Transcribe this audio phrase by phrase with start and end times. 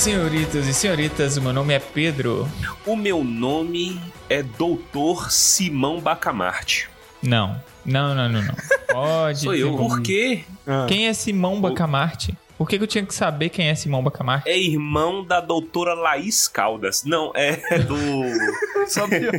[0.00, 2.48] senhoritos e senhoritas, o meu nome é Pedro.
[2.86, 4.00] O meu nome
[4.30, 6.88] é Doutor Simão Bacamarte.
[7.22, 8.54] Não, não, não, não, não.
[8.90, 9.40] Pode.
[9.40, 9.76] Sou eu.
[9.76, 10.44] Por quê?
[10.88, 12.34] Quem é Simão Bacamarte?
[12.56, 14.48] Por que, que eu tinha que saber quem é Simão Bacamarte?
[14.48, 17.04] É irmão da doutora Laís Caldas.
[17.04, 17.98] Não, é do.
[18.88, 19.34] Só pior.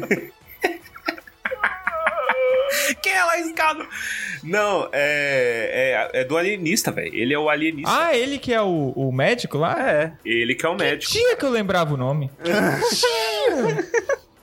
[3.01, 3.87] Quem é Laís Caldas?
[4.43, 7.13] Não, é, é, é do alienista, velho.
[7.13, 7.91] Ele é o alienista.
[7.91, 9.75] Ah, ele que é o, o médico lá?
[9.79, 10.13] É.
[10.25, 11.11] Ele que é o médico.
[11.11, 12.29] Tinha que eu lembrava o nome.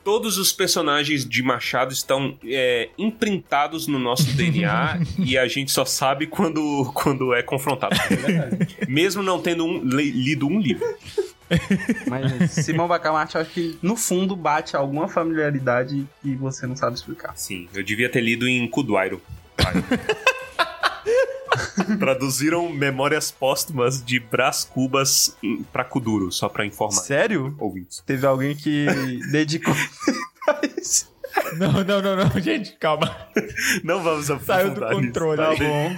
[0.04, 5.84] Todos os personagens de Machado estão é, imprintados no nosso DNA e a gente só
[5.84, 7.94] sabe quando, quando é confrontado.
[8.88, 10.86] Mesmo não tendo um- lido um livro.
[12.08, 16.96] Mas Simão Bacamarte, eu acho que no fundo bate alguma familiaridade que você não sabe
[16.96, 17.32] explicar.
[17.36, 19.20] Sim, eu devia ter lido em Kuduairo.
[21.98, 25.36] Traduziram Memórias Póstumas de Brás Cubas
[25.72, 27.00] pra Kuduro, só pra informar.
[27.02, 27.54] Sério?
[27.58, 28.02] Ouvintes.
[28.06, 28.86] Teve alguém que
[29.32, 29.74] dedicou
[30.48, 31.10] a isso.
[31.56, 33.14] Não, não, não, não, gente, calma.
[33.82, 35.36] Não vamos Saiu do aprofundar nisso, controle.
[35.36, 35.50] tá?
[35.50, 35.96] Tá bom.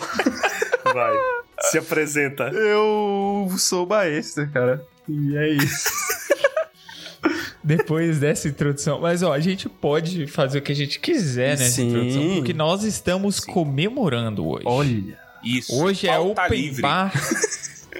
[0.94, 1.16] Vai.
[1.62, 2.44] Se apresenta.
[2.50, 4.84] Eu sou baesta, cara.
[5.10, 5.90] E é isso.
[7.62, 9.00] Depois dessa introdução.
[9.00, 11.88] Mas, ó, a gente pode fazer o que a gente quiser nessa Sim.
[11.88, 14.64] introdução, porque nós estamos comemorando hoje.
[14.66, 15.18] Olha.
[15.42, 15.74] Isso.
[15.74, 16.82] Hoje é Open livre.
[16.82, 17.12] Bar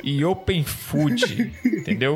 [0.02, 2.14] e Open Food, entendeu?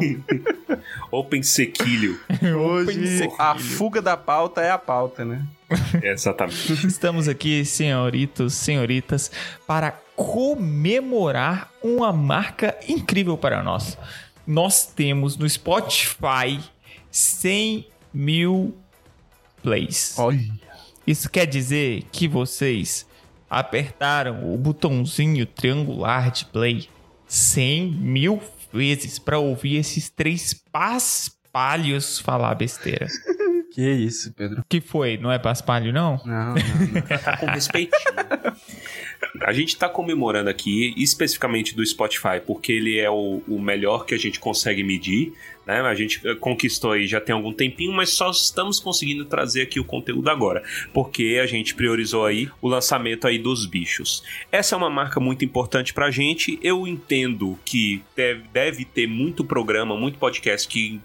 [1.11, 2.19] Open Sequilho.
[2.59, 5.45] Hoje a fuga da pauta é a pauta, né?
[6.03, 6.87] Exatamente.
[6.87, 9.31] Estamos aqui, senhoritos, senhoritas,
[9.67, 13.99] para comemorar uma marca incrível para nós.
[14.47, 16.61] Nós temos no Spotify
[17.11, 18.77] 100 mil
[19.63, 20.15] plays.
[20.19, 20.41] Olha.
[21.07, 23.07] Isso quer dizer que vocês
[23.49, 26.89] apertaram o botãozinho triangular de play
[27.27, 33.07] 100 mil vezes para ouvir esses três paspalhos falar besteira.
[33.75, 34.65] Que isso, Pedro.
[34.69, 35.19] que foi?
[35.19, 36.21] Não é paspalho, não?
[36.25, 37.03] Não, não, não.
[37.41, 38.05] Com respeitinho.
[39.43, 44.15] A gente tá comemorando aqui, especificamente do Spotify, porque ele é o, o melhor que
[44.15, 45.33] a gente consegue medir,
[45.67, 45.81] né?
[45.81, 49.81] A gente eh, conquistou aí já tem algum tempinho, mas só estamos conseguindo trazer aqui
[49.81, 50.63] o conteúdo agora,
[50.93, 54.23] porque a gente priorizou aí o lançamento aí dos bichos.
[54.53, 56.59] Essa é uma marca muito importante pra gente.
[56.63, 61.01] Eu entendo que deve, deve ter muito programa, muito podcast que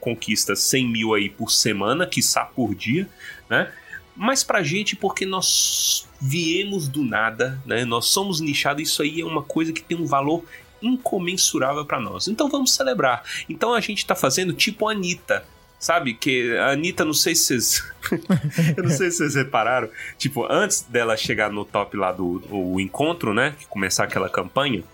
[0.00, 3.08] conquista 100 mil aí por semana, quiçá por dia,
[3.48, 3.70] né?
[4.16, 7.84] Mas pra gente, porque nós viemos do nada, né?
[7.84, 10.44] Nós somos nichados, isso aí é uma coisa que tem um valor
[10.82, 12.28] incomensurável pra nós.
[12.28, 13.22] Então vamos celebrar.
[13.48, 15.44] Então a gente tá fazendo tipo a Anitta.
[15.78, 16.12] Sabe?
[16.12, 17.92] Que a Anitta, não sei se vocês.
[18.76, 19.88] eu não sei se vocês repararam.
[20.18, 23.54] Tipo, antes dela chegar no top lá do o encontro, né?
[23.68, 24.84] Começar aquela campanha.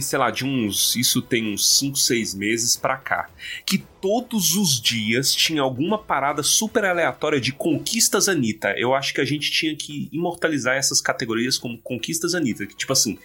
[0.00, 0.96] Sei lá, de uns.
[0.96, 3.28] Isso tem uns 5, 6 meses pra cá.
[3.64, 8.74] Que todos os dias tinha alguma parada super aleatória de conquistas Anitta.
[8.78, 12.66] Eu acho que a gente tinha que imortalizar essas categorias como conquistas Anitta.
[12.66, 13.18] Que, tipo assim,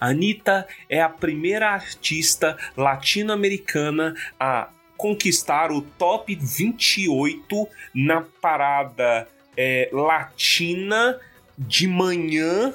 [0.00, 11.18] Anitta é a primeira artista latino-americana a conquistar o top 28 na parada é, latina
[11.56, 12.74] de manhã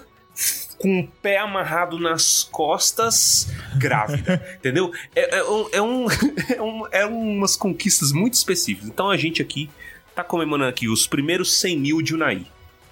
[0.78, 4.92] com o pé amarrado nas costas, grávida, entendeu?
[5.16, 6.08] É, é um, é, um,
[6.58, 8.90] é, um- é umas conquistas muito específicas.
[8.90, 9.70] Então a gente aqui
[10.16, 12.46] tá comemorando aqui os primeiros 100 mil de Unai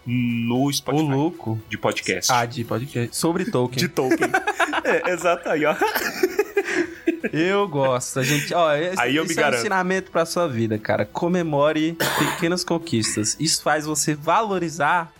[0.05, 1.61] no Spotify louco.
[1.69, 2.31] de podcast.
[2.31, 3.15] Ah, de podcast.
[3.15, 3.79] Sobre Tolkien.
[3.85, 4.29] de Tolkien.
[4.83, 5.75] é, exato aí, ó.
[7.31, 8.19] Eu gosto.
[8.19, 9.59] A gente, ó, esse, Aí eu me esse é um garanto.
[9.59, 11.05] ensinamento pra sua vida, cara.
[11.05, 13.37] Comemore pequenas conquistas.
[13.39, 15.13] Isso faz você valorizar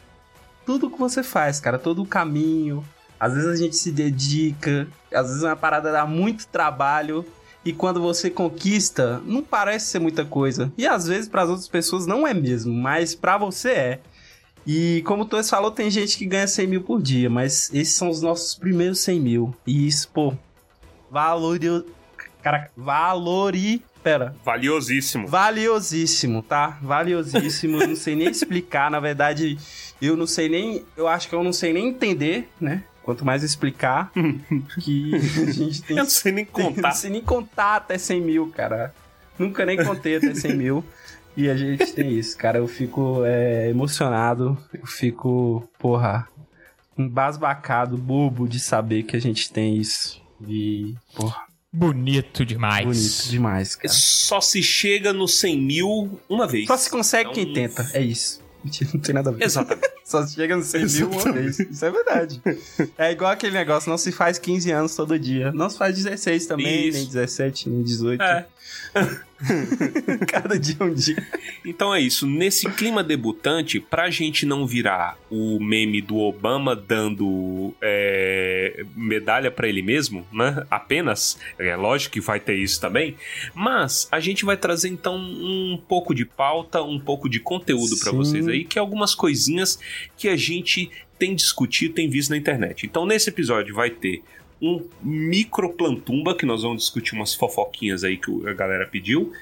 [0.66, 1.77] tudo que você faz, cara.
[1.79, 2.83] Todo o caminho.
[3.19, 4.88] Às vezes a gente se dedica.
[5.13, 7.25] Às vezes uma parada dá muito trabalho.
[7.63, 10.72] E quando você conquista, não parece ser muita coisa.
[10.77, 13.99] E às vezes para as outras pessoas não é mesmo, mas pra você é.
[14.66, 17.96] E como o Torres falou, tem gente que ganha 100 mil por dia, mas esses
[17.96, 19.55] são os nossos primeiros 100 mil.
[19.66, 20.34] E isso, pô,
[21.09, 21.85] valorio...
[22.41, 23.84] Caraca, valori...
[24.03, 25.27] Pera, Valiosíssimo.
[25.27, 26.77] valiosíssimo, tá?
[26.81, 29.57] Valiosíssimo, eu não sei nem explicar, na verdade,
[30.01, 30.83] eu não sei nem...
[30.97, 32.83] Eu acho que eu não sei nem entender, né?
[33.03, 34.11] Quanto mais explicar
[34.79, 35.97] que a gente tem...
[35.97, 36.91] Eu não sei nem Não contar.
[36.93, 38.93] sei nem contar até 100 mil, cara.
[39.37, 40.83] Nunca nem contei até 100 mil.
[41.37, 42.57] E a gente tem isso, cara.
[42.57, 44.57] Eu fico é, emocionado.
[44.73, 46.27] Eu fico, porra,
[46.97, 50.21] embasbacado, bobo de saber que a gente tem isso.
[50.47, 51.43] E, porra,
[51.73, 52.85] Bonito demais.
[52.85, 53.94] bonito demais, cara.
[53.94, 56.68] Só se chega no 100 mil uma vez.
[56.68, 57.90] Só se consegue Então- quem tenta.
[57.94, 58.41] É isso.
[58.64, 59.44] Mentira, não tem nada a ver.
[59.46, 59.90] Exatamente.
[60.06, 61.58] Só chega no 100 mil uma vez.
[61.59, 62.41] Isso é verdade.
[62.97, 65.52] É igual aquele negócio, não se faz 15 anos todo dia.
[65.53, 66.97] Não se faz 16 também, Isso.
[66.97, 68.22] nem 17, nem 18.
[68.22, 68.46] É.
[70.28, 71.28] Cada dia é um dia.
[71.66, 72.28] Então é isso.
[72.28, 79.67] Nesse clima debutante, pra gente não virar o meme do Obama dando é, medalha pra
[79.67, 80.66] ele mesmo, né?
[80.70, 81.38] Apenas.
[81.58, 83.16] É lógico que vai ter isso também.
[83.53, 88.11] Mas a gente vai trazer então um pouco de pauta, um pouco de conteúdo pra
[88.11, 88.17] Sim.
[88.17, 89.79] vocês aí, que é algumas coisinhas
[90.17, 92.85] que a gente tem discutido, tem visto na internet.
[92.85, 94.23] Então nesse episódio vai ter
[94.61, 99.34] um microplantumba, que nós vamos discutir umas fofoquinhas aí que a galera pediu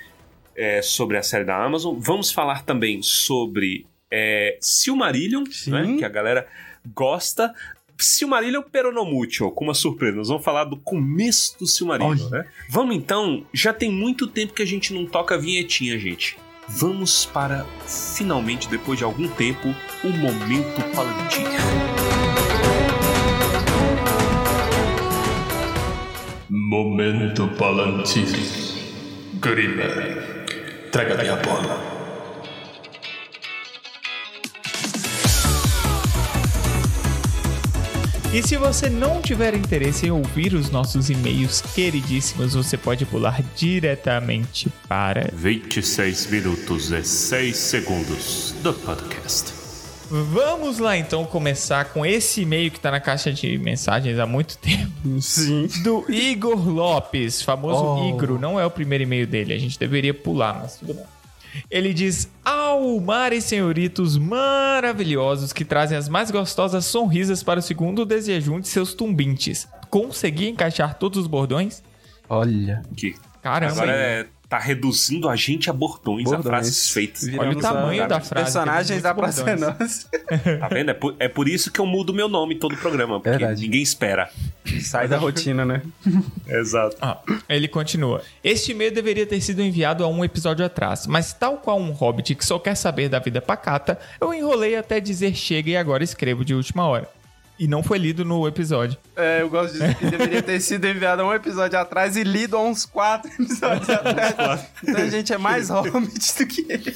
[0.56, 1.98] é, sobre a série da Amazon.
[2.00, 6.48] Vamos falar também sobre é, Silmarillion, né, que a galera
[6.94, 7.54] gosta.
[7.98, 10.16] Silmarillion Peronomútil, com uma surpresa.
[10.16, 12.46] Nós vamos falar do começo do Silmarillion, né?
[12.70, 16.38] Vamos então, já tem muito tempo que a gente não toca a vinhetinha, gente.
[16.68, 17.66] Vamos para,
[18.16, 19.68] finalmente, depois de algum tempo,
[20.04, 21.89] o Momento Palantir.
[26.70, 28.28] Momento Palantir.
[29.42, 30.46] Grimer,
[30.92, 31.82] traga minha bola.
[38.32, 43.42] E se você não tiver interesse em ouvir os nossos e-mails queridíssimos, você pode pular
[43.56, 49.59] diretamente para 26 minutos e 6 segundos do podcast.
[50.10, 54.58] Vamos lá então começar com esse e-mail que tá na caixa de mensagens há muito
[54.58, 55.22] tempo.
[55.22, 55.68] Sim.
[55.84, 58.10] Do Igor Lopes, famoso Oh.
[58.10, 58.40] Igor.
[58.40, 61.04] Não é o primeiro e-mail dele, a gente deveria pular, mas tudo bem.
[61.70, 67.64] Ele diz: Ao mar e senhoritos maravilhosos que trazem as mais gostosas sonrisas para o
[67.64, 69.68] segundo desjejum de seus tumbintes.
[69.90, 71.82] Consegui encaixar todos os bordões?
[72.28, 72.84] Olha.
[72.96, 76.46] Que Caramba, agora é, tá reduzindo a gente a bordões, a Bordões.
[76.48, 77.24] frases feitas.
[77.24, 80.58] Viramos Olha o tamanho a- da frase, Personagens da Praça é.
[80.58, 80.90] Tá vendo?
[80.90, 83.62] É por, é por isso que eu mudo meu nome todo o programa, porque Verdade.
[83.62, 84.28] ninguém espera.
[84.82, 85.82] Sai da rotina, né?
[86.50, 86.98] Exato.
[87.00, 88.24] Ah, ele continua.
[88.44, 92.34] Este e-mail deveria ter sido enviado há um episódio atrás, mas tal qual um hobbit
[92.36, 96.44] que só quer saber da vida pacata, eu enrolei até dizer chega e agora escrevo
[96.44, 97.08] de última hora.
[97.60, 98.98] E não foi lido no episódio.
[99.18, 102.64] É, eu gosto disso que deveria ter sido enviado um episódio atrás e lido há
[102.64, 104.66] uns quatro episódios atrás.
[104.82, 106.96] Então a gente é mais hobbit do que ele.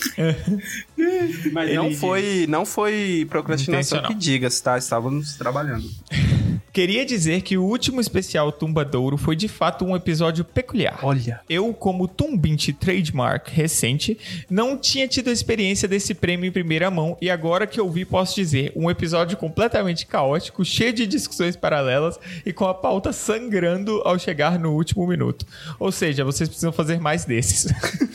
[1.51, 4.77] Mas não Ele foi, não foi procrastinação que diga-se, tá?
[4.77, 5.85] Estávamos trabalhando.
[6.73, 10.99] Queria dizer que o último especial Tumbadouro foi de fato um episódio peculiar.
[11.03, 11.39] Olha.
[11.47, 14.17] Eu, como Tumbinte Trademark recente,
[14.49, 18.03] não tinha tido a experiência desse prêmio em primeira mão e agora que eu vi
[18.03, 24.01] posso dizer, um episódio completamente caótico, cheio de discussões paralelas e com a pauta sangrando
[24.03, 25.45] ao chegar no último minuto.
[25.79, 27.71] Ou seja, vocês precisam fazer mais desses.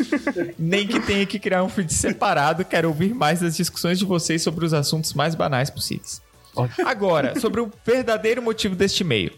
[0.58, 4.42] Nem que tenha que criar um feed separado, quero ouvir mais das discussões de vocês
[4.42, 6.20] sobre os assuntos mais banais possíveis.
[6.84, 9.32] Agora, sobre o verdadeiro motivo deste e-mail.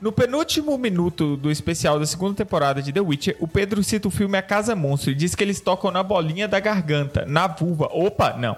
[0.00, 4.10] No penúltimo minuto do especial da segunda temporada de The Witcher, o Pedro cita o
[4.10, 7.88] filme A Casa Monstro e diz que eles tocam na bolinha da garganta, na vulva.
[7.92, 8.56] Opa, não.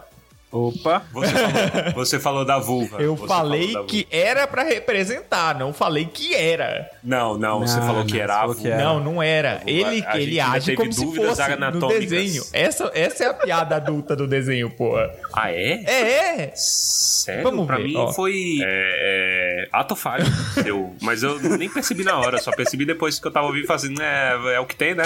[0.56, 1.03] Opa.
[1.12, 2.97] Você falou, você falou da vulva.
[3.00, 6.88] Eu Você falei falou da que era pra representar, não falei que era.
[7.05, 8.75] Não, não, você Não, falou que não, era você a falou que vulva.
[8.76, 8.85] era.
[8.85, 9.62] Não, não era.
[9.67, 12.08] Ele, A gente ele age teve como se dúvidas fosse no anatômicas.
[12.11, 12.44] desenho.
[12.53, 15.11] Essa, essa é a piada adulta do desenho, porra.
[15.35, 15.82] Ah, é?
[15.85, 16.53] É, é.
[16.55, 17.43] Sério?
[17.44, 18.13] Vamos pra ver, mim ó.
[18.13, 20.94] foi é, é, ato falho seu.
[21.03, 24.01] Mas eu nem percebi na hora, só percebi depois que eu tava ouvindo fazendo.
[24.01, 25.05] É, é o que tem, né?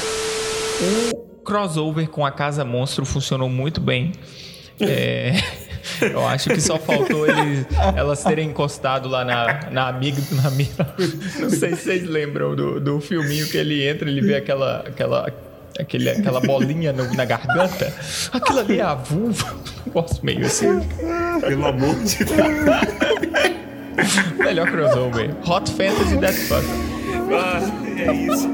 [1.12, 4.12] O crossover com a Casa Monstro funcionou muito bem.
[4.82, 5.34] É,
[6.12, 10.20] eu acho que só faltou eles, elas terem encostado lá na, na amiga.
[10.32, 10.94] Na, amiga-
[11.38, 14.80] não sei se vocês lembram do, do filminho que ele entra, ele vê aquela.
[14.86, 15.32] aquela
[15.78, 17.94] Aquele, aquela bolinha no- na garganta,
[18.32, 19.54] aquilo ali é a vulva.
[19.86, 20.66] Negócio meio assim.
[21.40, 22.36] Pelo amor de Deus.
[24.38, 25.30] Melhor crossover.
[25.48, 26.66] Hot Fantasy Death Fuck.
[27.32, 27.60] Ah,
[27.96, 28.48] é isso.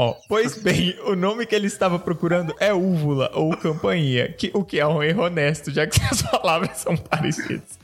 [0.00, 4.62] Ó, pois bem, o nome que ele estava procurando é úvula ou campainha, que, o
[4.62, 7.76] que é um erro honesto, já que as palavras são parecidas.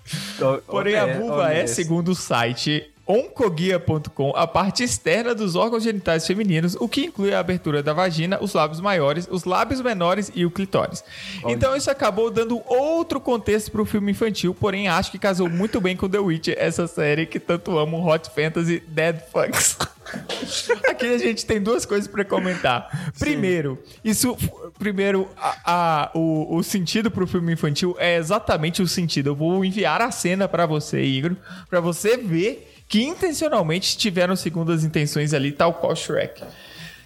[0.64, 6.76] Porém, a vulva é, segundo o site oncoguia.com, a parte externa dos órgãos genitais femininos,
[6.80, 10.50] o que inclui a abertura da vagina, os lábios maiores, os lábios menores e o
[10.50, 11.04] clitóris.
[11.46, 15.80] Então isso acabou dando outro contexto para o filme infantil, porém acho que casou muito
[15.80, 19.76] bem com The Witcher, essa série que tanto amo, Hot Fantasy Dead Fucks.
[20.88, 23.12] Aqui a gente tem duas coisas para comentar.
[23.18, 24.36] Primeiro, isso.
[24.78, 29.30] Primeiro, a, a- o, o sentido pro filme infantil é exatamente o sentido.
[29.30, 31.32] Eu vou enviar a cena para você, Igor,
[31.70, 36.42] para você ver que intencionalmente tiveram segundas intenções ali, tal qual Shrek.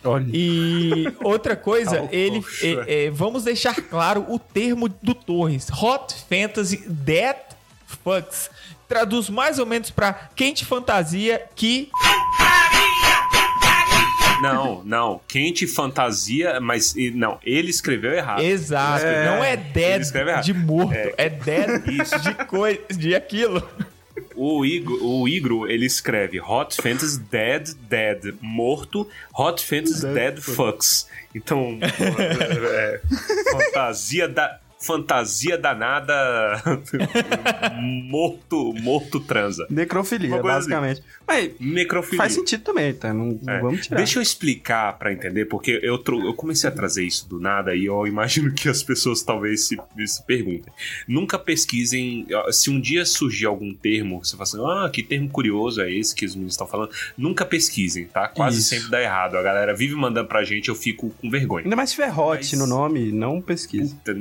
[0.04, 0.26] Olha.
[0.32, 6.14] E outra coisa, Álcool, ele é, é, vamos deixar claro o termo do Torres, Hot
[6.28, 7.37] Fantasy Dead
[8.04, 8.50] Fucks.
[8.87, 11.90] Traduz mais ou menos pra quente fantasia que
[14.40, 15.20] Não, não.
[15.26, 18.40] Quente fantasia, mas e- não, ele escreveu errado.
[18.40, 20.02] exato, É, não é dead
[20.44, 21.12] de morto, É.
[21.18, 21.82] é, dead
[22.23, 23.68] de coisa, de aquilo.
[24.40, 31.09] O Igro, o Igro, ele escreve Hot Fantasy Dead Dead morto, Hot Fantasy Dead Fucks.
[31.35, 33.00] Então, é,
[33.50, 36.62] fantasia da fantasia danada
[37.82, 39.66] morto morto transa.
[39.70, 41.02] Necrofilia, coisa basicamente.
[41.26, 42.16] Mas Necrofilia.
[42.18, 43.12] faz sentido também, tá?
[43.12, 43.61] Não, não É.
[43.61, 43.97] vamos tirar.
[43.99, 47.85] Deixa eu explicar pra entender, porque eu, eu comecei a trazer isso do nada e
[47.87, 50.73] eu imagino que as pessoas talvez se, se perguntem.
[51.06, 52.26] Nunca pesquisem.
[52.50, 56.14] Se um dia surgir algum termo, você fala assim, ah, que termo curioso é esse
[56.14, 58.28] que os meninos estão falando, nunca pesquisem, tá?
[58.28, 58.68] Quase Isso.
[58.70, 59.37] sempre dá errado.
[59.37, 61.64] A galera vive mandando pra gente, eu fico com vergonha.
[61.64, 63.94] Ainda mais se tiver hot Mas- no nome, não pesquisa.
[63.97, 64.14] Puta,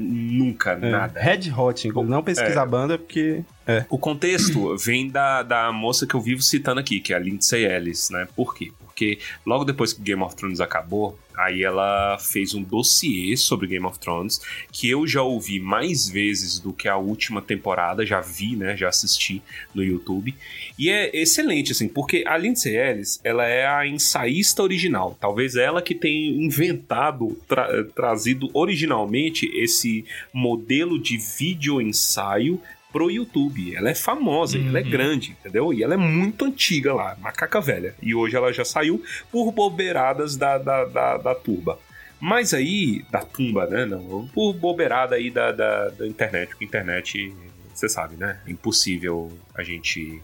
[0.48, 0.89] Nunca, É.
[0.89, 1.20] nada.
[1.20, 1.88] Red Hot.
[2.04, 3.44] Não pesquisa a banda porque.
[3.68, 3.86] É.
[3.90, 7.66] O contexto vem da, da moça que eu vivo citando aqui, que é a Lindsay
[7.66, 8.28] Ellis, né?
[8.36, 8.72] Por quê?
[8.80, 13.86] Porque logo depois que Game of Thrones acabou, aí ela fez um dossiê sobre Game
[13.86, 18.56] of Thrones, que eu já ouvi mais vezes do que a última temporada, já vi,
[18.56, 18.76] né?
[18.76, 19.40] Já assisti
[19.76, 20.34] no YouTube.
[20.80, 25.16] E é excelente, assim, porque a Lindsay Ellis, ela é a ensaísta original.
[25.22, 32.60] Talvez ela que tenha inventado, tra- trazido originalmente esse modelo de vídeo ensaio
[32.98, 33.75] pro YouTube.
[33.75, 34.89] Ela é famosa, ela é Uhum.
[34.89, 35.72] grande, entendeu?
[35.72, 37.94] E ela é muito antiga lá, macaca velha.
[38.01, 41.77] E hoje ela já saiu por bobeiradas da, da, da, da turba.
[42.20, 43.86] Mas aí, da tumba, né?
[43.86, 46.50] Não, por bobeirada aí da, da, da internet.
[46.50, 47.32] Porque internet,
[47.72, 48.39] você sabe, né?
[48.48, 50.20] É impossível a gente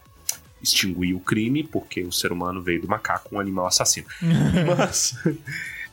[0.62, 4.08] extinguir o crime, porque o ser humano veio do macaco, um animal assassino.
[4.78, 5.16] Mas.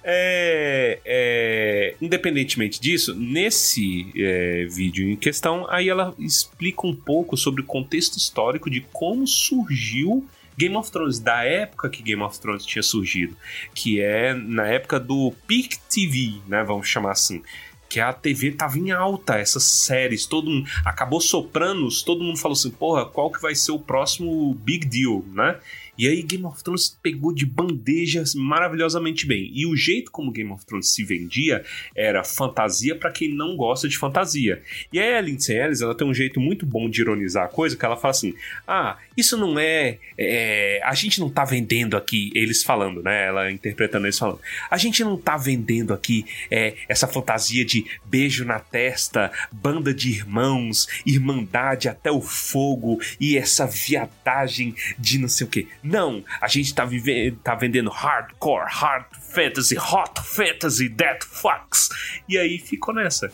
[0.03, 7.63] É, é, independentemente disso, nesse é, vídeo em questão, aí ela explica um pouco sobre
[7.63, 10.27] o contexto histórico de como surgiu
[10.61, 13.35] Game of Thrones, da época que Game of Thrones tinha surgido,
[13.75, 16.63] que é na época do Peak TV, né?
[16.63, 17.43] Vamos chamar assim.
[17.89, 20.69] Que a TV tava em alta, essas séries, todo mundo.
[20.85, 25.25] Acabou Sopranos, todo mundo falou assim: porra, qual que vai ser o próximo Big Deal,
[25.33, 25.59] né?
[26.01, 29.51] E aí Game of Thrones pegou de bandejas maravilhosamente bem.
[29.53, 31.63] E o jeito como Game of Thrones se vendia
[31.95, 34.63] era fantasia pra quem não gosta de fantasia.
[34.91, 37.77] E aí a Lindsay Ellis, ela tem um jeito muito bom de ironizar a coisa,
[37.77, 38.33] que ela fala assim:
[38.67, 43.27] "Ah, isso não é, é, a gente não tá vendendo aqui eles falando, né?
[43.27, 44.41] Ela interpretando eles falando.
[44.71, 50.09] A gente não tá vendendo aqui é, essa fantasia de beijo na testa, banda de
[50.09, 55.69] irmãos, irmandade até o fogo e essa viadagem de não sei o que.
[55.91, 59.05] Não, a gente tá, vive- tá vendendo hardcore, hard
[59.35, 61.89] fantasy, hot fantasy, death fucks.
[62.29, 63.29] E aí ficou nessa.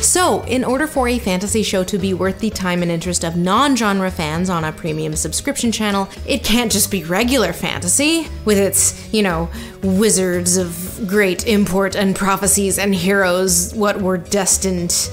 [0.00, 3.34] So, in order for a fantasy show to be worth the time and interest of
[3.34, 8.58] non genre fans on a premium subscription channel, it can't just be regular fantasy, with
[8.58, 9.48] its, you know,
[9.82, 15.10] wizards of great import and prophecies and heroes what were destined.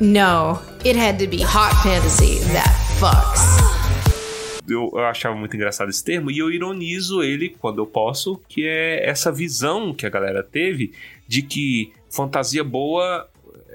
[0.00, 3.77] No, it had to be hot fantasy that fucks.
[4.68, 8.66] Eu, eu achava muito engraçado esse termo e eu ironizo ele quando eu posso, que
[8.66, 10.92] é essa visão que a galera teve
[11.26, 13.28] de que fantasia boa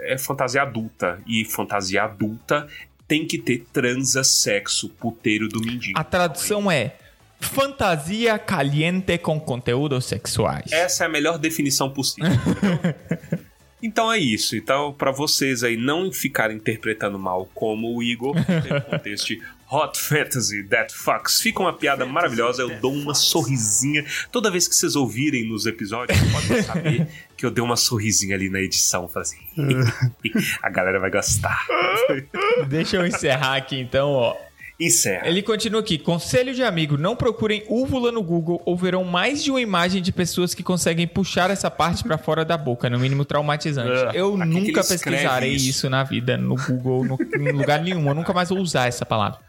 [0.05, 2.67] é fantasia adulta e fantasia adulta
[3.07, 5.93] tem que ter transa, sexo, puteiro do mindinho.
[5.97, 6.95] A tradução é
[7.39, 10.71] fantasia caliente com conteúdos sexuais.
[10.71, 12.31] Essa é a melhor definição possível.
[13.83, 14.55] Então é isso.
[14.55, 18.33] Então, pra vocês aí não ficarem interpretando mal como o Igor,
[18.63, 19.33] tem o contexto
[19.73, 21.41] Hot Fantasy That Fucks.
[21.41, 22.61] Fica uma piada maravilhosa.
[22.61, 24.05] Eu dou uma sorrisinha.
[24.31, 28.51] Toda vez que vocês ouvirem nos episódios, podem saber que eu dei uma sorrisinha ali
[28.51, 29.07] na edição.
[29.07, 29.39] Falei assim,
[30.61, 31.65] a galera vai gostar.
[32.69, 34.37] Deixa eu encerrar aqui então, ó.
[34.79, 35.27] Encerra.
[35.27, 35.97] Ele continua aqui.
[35.97, 40.11] Conselho de amigo: não procurem úvula no Google ou verão mais de uma imagem de
[40.11, 44.15] pessoas que conseguem puxar essa parte pra fora da boca, no mínimo traumatizante.
[44.15, 44.19] É.
[44.19, 45.69] Eu Aqui nunca pesquisarei isso.
[45.69, 45.89] isso.
[45.89, 48.07] na vida, no Google, no, em lugar nenhum.
[48.07, 49.39] Eu nunca mais vou usar essa palavra.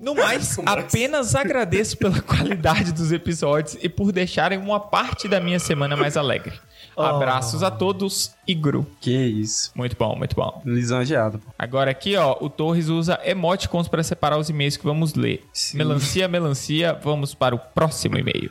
[0.00, 5.58] No mais, apenas agradeço pela qualidade dos episódios e por deixarem uma parte da minha
[5.58, 6.52] semana mais alegre.
[6.96, 8.86] Abraços a todos e Gru.
[9.00, 9.70] Que isso.
[9.74, 10.62] Muito bom, muito bom.
[10.64, 11.42] Lisonjeado.
[11.58, 15.44] Agora aqui, ó, o Torres usa emoticons para separar os e-mails que vamos ler.
[15.52, 15.76] Sim.
[15.76, 18.50] Melancia, melancia, vamos para o próximo e-mail.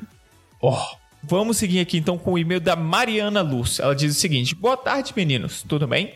[0.61, 0.77] Ó,
[1.23, 3.79] vamos seguir aqui então com o e-mail da Mariana Luz.
[3.79, 6.13] Ela diz o seguinte: Boa tarde, meninos, tudo bem?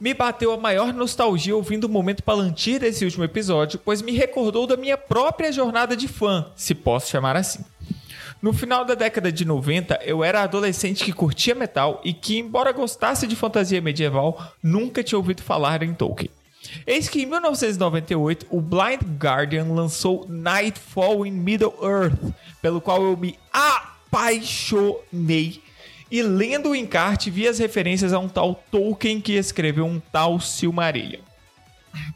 [0.00, 4.66] Me bateu a maior nostalgia ouvindo o momento palantir desse último episódio, pois me recordou
[4.66, 7.62] da minha própria jornada de fã, se posso chamar assim.
[8.40, 12.72] No final da década de 90, eu era adolescente que curtia metal e que, embora
[12.72, 16.30] gostasse de fantasia medieval, nunca tinha ouvido falar em Tolkien.
[16.86, 22.18] Eis que em 1998 o Blind Guardian lançou Nightfall in Middle Earth,
[22.62, 25.60] pelo qual eu me apaixonei.
[26.10, 30.40] E lendo o encarte vi as referências a um tal Tolkien que escreveu um tal
[30.40, 31.20] Silmarillion.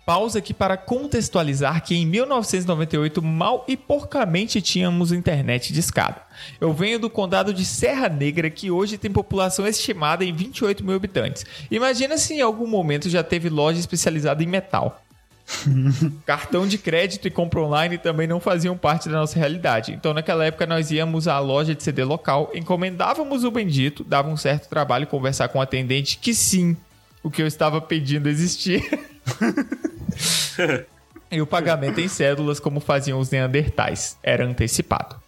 [0.07, 6.23] Pausa aqui para contextualizar que em 1998 mal e porcamente tínhamos internet de escada.
[6.61, 10.95] Eu venho do condado de Serra Negra, que hoje tem população estimada em 28 mil
[10.95, 11.45] habitantes.
[11.71, 15.04] Imagina se em algum momento já teve loja especializada em metal.
[16.25, 19.93] Cartão de crédito e compra online também não faziam parte da nossa realidade.
[19.93, 24.37] Então, naquela época, nós íamos à loja de CD local, encomendávamos o bendito, dava um
[24.37, 26.77] certo trabalho conversar com o atendente que sim,
[27.23, 28.81] o que eu estava pedindo existia.
[31.31, 35.23] e o pagamento em cédulas, como faziam os neandertais, era antecipado.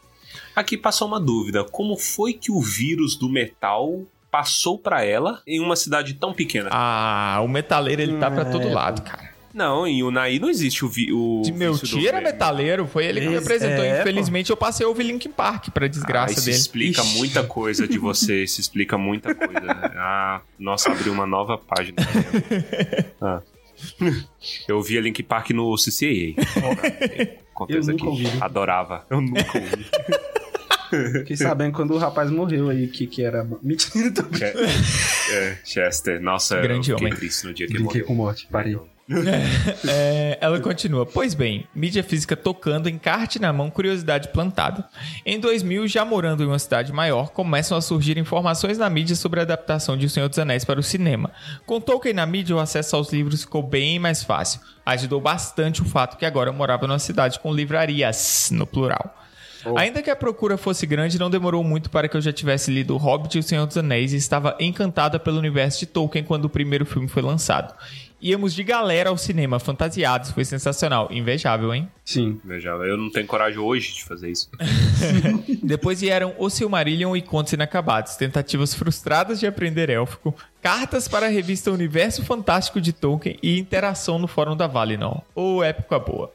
[0.55, 5.61] Aqui passou uma dúvida: como foi que o vírus do metal passou pra ela em
[5.61, 6.71] uma cidade tão pequena?
[6.73, 9.36] Ah, o metaleiro ele tá pra todo lado, cara.
[9.57, 12.33] Não, em Unai não existe o, vi, o De meu tio era metal.
[12.33, 13.83] metaleiro, foi ele que me apresentou.
[13.83, 16.57] é, Infelizmente, eu passei a ouvir Linkin Park, pra Ah, desgraça isso dele.
[16.59, 17.17] explica Ixi.
[17.17, 19.57] muita coisa de você, isso explica muita coisa.
[19.99, 21.97] Ah, nossa, abriu uma nova página.
[23.21, 23.41] Ah.
[24.69, 26.35] Eu via Link Park no CCA.
[27.55, 28.07] Acontece Eu nunca aqui.
[28.07, 28.27] ouvi.
[28.41, 29.07] Adorava.
[29.11, 29.87] Eu nunca ouvi.
[31.21, 33.43] Fiquei sabendo quando o rapaz morreu aí, que, que era.
[33.63, 34.45] Mentira, tô Che-
[35.33, 37.19] é, Chester, nossa, Grande eu fiquei homem.
[37.19, 38.07] triste no dia que Brinquei morreu.
[38.07, 38.79] com morte, parei.
[39.89, 41.07] É, ela continua.
[41.07, 44.85] Pois bem, mídia física tocando, encarte na mão, curiosidade plantada.
[45.25, 49.41] Em 2000, já morando em uma cidade maior, começam a surgir informações na mídia sobre
[49.41, 51.31] a adaptação de O Senhor dos Anéis para o cinema.
[51.65, 54.61] Com Tolkien na mídia, o acesso aos livros ficou bem mais fácil.
[54.85, 59.15] Ajudou bastante o fato que agora eu morava numa cidade com livrarias, no plural.
[59.75, 62.95] Ainda que a procura fosse grande, não demorou muito para que eu já tivesse lido
[62.95, 66.45] O Hobbit e O Senhor dos Anéis e estava encantada pelo universo de Tolkien quando
[66.45, 67.75] o primeiro filme foi lançado.
[68.21, 71.09] Íamos de galera ao cinema, fantasiados, foi sensacional.
[71.11, 71.89] Invejável, hein?
[72.05, 72.41] Sim.
[72.43, 74.49] Veja, eu não tenho coragem hoje de fazer isso.
[75.63, 81.29] Depois vieram O Silmarillion e Contos Inacabados, tentativas frustradas de aprender élfico, cartas para a
[81.29, 85.21] revista Universo Fantástico de Tolkien e interação no fórum da Valinor.
[85.35, 86.33] Ô, época boa.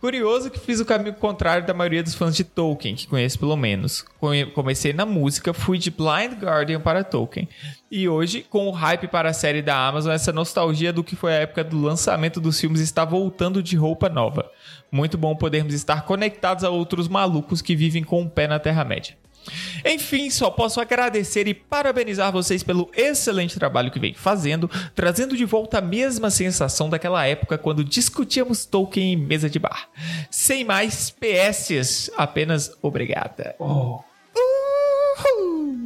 [0.00, 3.56] Curioso que fiz o caminho contrário da maioria dos fãs de Tolkien, que conheço pelo
[3.56, 4.04] menos.
[4.54, 7.48] Comecei na música, fui de Blind Guardian para Tolkien.
[7.90, 11.32] E hoje, com o hype para a série da Amazon, essa nostalgia do que foi
[11.32, 14.50] a época do lançamento dos filmes está voltando de roupa nova.
[14.92, 19.16] Muito bom podermos estar conectados a outros malucos que vivem com o pé na Terra-média.
[19.84, 25.44] Enfim, só posso agradecer e parabenizar vocês pelo excelente trabalho que vem fazendo, trazendo de
[25.44, 29.88] volta a mesma sensação daquela época quando discutíamos Tolkien em mesa de bar.
[30.30, 33.54] Sem mais PS, apenas obrigada.
[33.58, 34.00] Oh.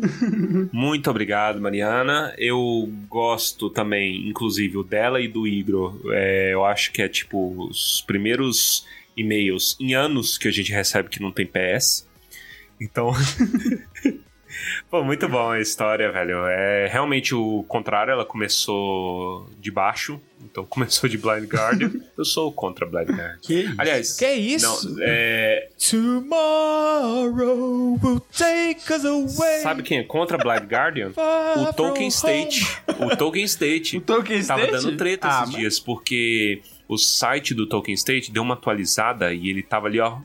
[0.73, 2.35] Muito obrigado, Mariana.
[2.39, 6.01] Eu gosto também, inclusive, o dela e do Igor.
[6.13, 11.09] É, eu acho que é tipo os primeiros e-mails em anos que a gente recebe
[11.09, 12.09] que não tem PS.
[12.81, 13.13] Então.
[14.91, 16.45] Pô, muito bom a história, velho.
[16.47, 21.93] É realmente o contrário, ela começou de baixo, então começou de Blind Guardian.
[22.19, 23.39] Eu sou contra Blind Guardian.
[23.43, 23.75] Que isso?
[23.79, 24.91] Aliás, Que isso?
[24.91, 25.69] não, é,
[26.71, 29.61] Tomorrow will take us away.
[29.63, 31.13] sabe quem é contra Blind Guardian?
[31.57, 32.09] O Tolkien.
[32.09, 32.65] State.
[32.99, 33.97] O Tolkien State.
[33.99, 34.85] O Tolkien Tava State?
[34.85, 39.33] dando treta Ah, esses mas- dias, porque o site do Tolkien State deu uma atualizada
[39.33, 40.19] e ele tava ali, ó.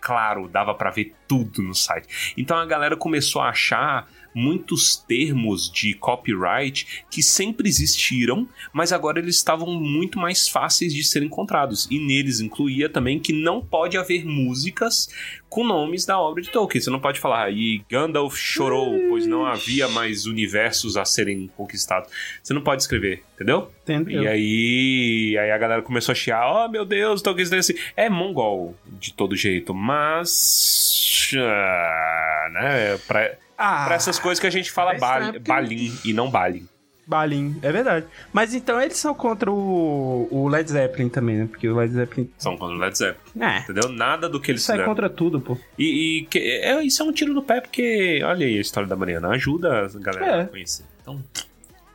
[0.00, 2.32] claro, dava pra ver tudo no site.
[2.38, 9.18] Então a galera começou a achar muitos termos de copyright que sempre existiram, mas agora
[9.18, 11.86] eles estavam muito mais fáceis de ser encontrados.
[11.90, 15.08] E neles incluía também que não pode haver músicas
[15.52, 16.80] com nomes da obra de Tolkien.
[16.80, 22.10] Você não pode falar, e Gandalf chorou, pois não havia mais universos a serem conquistados.
[22.42, 23.70] Você não pode escrever, entendeu?
[23.82, 24.22] Entendeu?
[24.22, 27.74] E aí, aí a galera começou a chiar, oh meu Deus, Tolkien State assim.
[27.94, 31.30] É mongol, de todo jeito, mas.
[31.36, 32.98] ah, né?
[33.06, 36.66] Pra, Ah, pra essas coisas que a gente fala é porque- balim e não balim.
[37.06, 38.06] Balim, é verdade.
[38.32, 41.46] Mas então eles são contra o, o Led Zeppelin também, né?
[41.50, 42.30] Porque o Led Zeppelin.
[42.38, 43.58] São contra o Led Zeppelin, É.
[43.58, 43.88] entendeu?
[43.88, 45.58] Nada do que eles Isso é contra tudo, pô.
[45.78, 48.88] E, e que- é, isso é um tiro no pé, porque olha aí a história
[48.88, 50.40] da Mariana, ajuda a galera É.
[50.42, 50.84] a conhecer.
[51.02, 51.22] Então,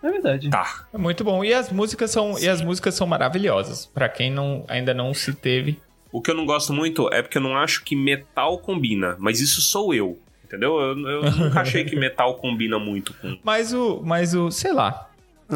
[0.04, 0.50] É verdade.
[0.50, 0.86] tá.
[0.94, 1.44] É muito bom.
[1.44, 3.86] E as músicas são, e as músicas são maravilhosas.
[3.86, 5.80] Pra quem não, ainda não se teve.
[6.12, 9.40] O que eu não gosto muito é porque eu não acho que metal combina, mas
[9.40, 10.20] isso sou eu.
[10.48, 10.80] Entendeu?
[10.80, 13.38] Eu, eu nunca achei que metal combina muito com.
[13.44, 15.04] Mas o, mas o, sei lá.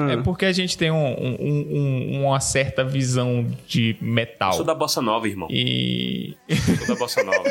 [0.09, 4.51] É porque a gente tem um- um- um- uma certa visão de metal.
[4.51, 5.49] Eu sou da Bossa Nova, irmão.
[5.51, 6.33] E.
[6.85, 7.43] Sou da Bossa Nova.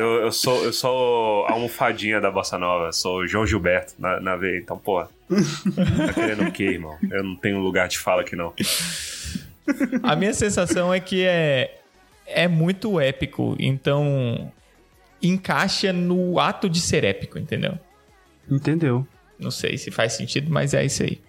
[0.00, 2.90] eu, eu sou, eu sou a almofadinha da Bossa Nova.
[2.92, 4.58] Sou João Gilberto na, na veia.
[4.58, 5.00] Então, pô.
[5.04, 6.96] Tá querendo o quê, irmão?
[7.08, 8.52] Eu não tenho lugar de fala aqui, não.
[10.02, 11.78] A minha sensação é que é,
[12.26, 14.50] é muito épico, então
[15.22, 17.78] encaixa no ato de ser épico, entendeu?
[18.50, 19.06] Entendeu?
[19.38, 21.20] Não sei se faz sentido, mas é isso aí.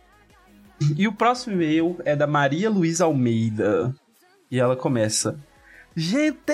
[0.97, 3.93] E o próximo e-mail é da Maria Luísa Almeida.
[4.49, 5.39] E ela começa:
[5.95, 6.51] Gente!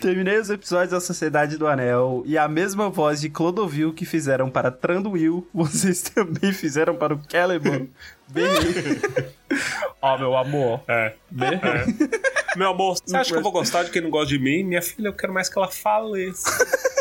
[0.00, 4.48] Terminei os episódios da Sociedade do Anel e a mesma voz de Clodovil que fizeram
[4.50, 7.90] para Tranduil, vocês também fizeram para o Celeborn.
[8.28, 9.00] Beijo.
[10.00, 10.80] Ó, meu amor.
[10.88, 11.14] É.
[11.30, 11.60] Bem-
[12.56, 14.62] Meu amor, você acha que eu vou gostar de quem não gosta de mim?
[14.64, 16.48] Minha filha, eu quero mais que ela faleça.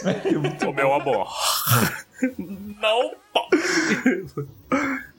[0.68, 1.32] Ô, meu amor.
[2.38, 4.46] Não pode.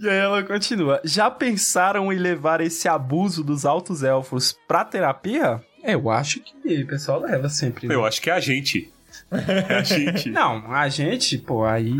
[0.00, 1.00] E aí ela continua.
[1.04, 5.62] Já pensaram em levar esse abuso dos altos elfos pra terapia?
[5.82, 7.86] É, eu acho que o pessoal leva sempre.
[7.86, 7.94] né?
[7.94, 8.92] Eu acho que é a gente.
[9.30, 10.28] É a gente.
[10.32, 11.92] Não, a gente, pô, aí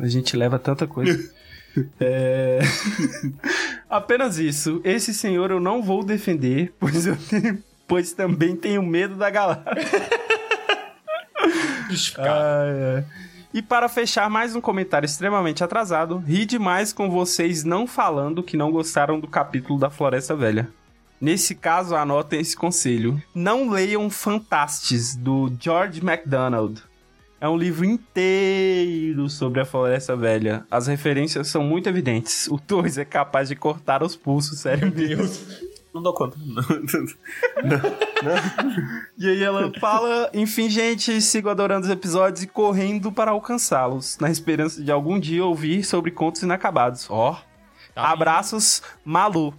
[0.00, 1.18] a gente leva tanta coisa.
[2.00, 2.58] É...
[3.88, 4.80] Apenas isso.
[4.82, 9.76] Esse senhor eu não vou defender, pois eu tenho, pois também tenho medo da galáxia.
[12.18, 13.04] Ai, ai.
[13.54, 18.56] E para fechar mais um comentário extremamente atrasado, ri demais com vocês não falando que
[18.56, 20.68] não gostaram do capítulo da Floresta Velha.
[21.20, 23.20] Nesse caso, anotem esse conselho.
[23.34, 26.82] Não leiam Fantastes, do George MacDonald.
[27.40, 30.64] É um livro inteiro sobre a Floresta Velha.
[30.70, 32.48] As referências são muito evidentes.
[32.48, 35.28] O Torres é capaz de cortar os pulsos, sério mesmo.
[35.94, 36.36] Não dou conta.
[39.16, 44.28] E aí ela fala, enfim, gente, sigo adorando os episódios e correndo para alcançá-los, na
[44.28, 47.06] esperança de algum dia ouvir sobre contos inacabados.
[47.08, 47.40] Ó,
[47.94, 49.52] Tá abraços, Malu.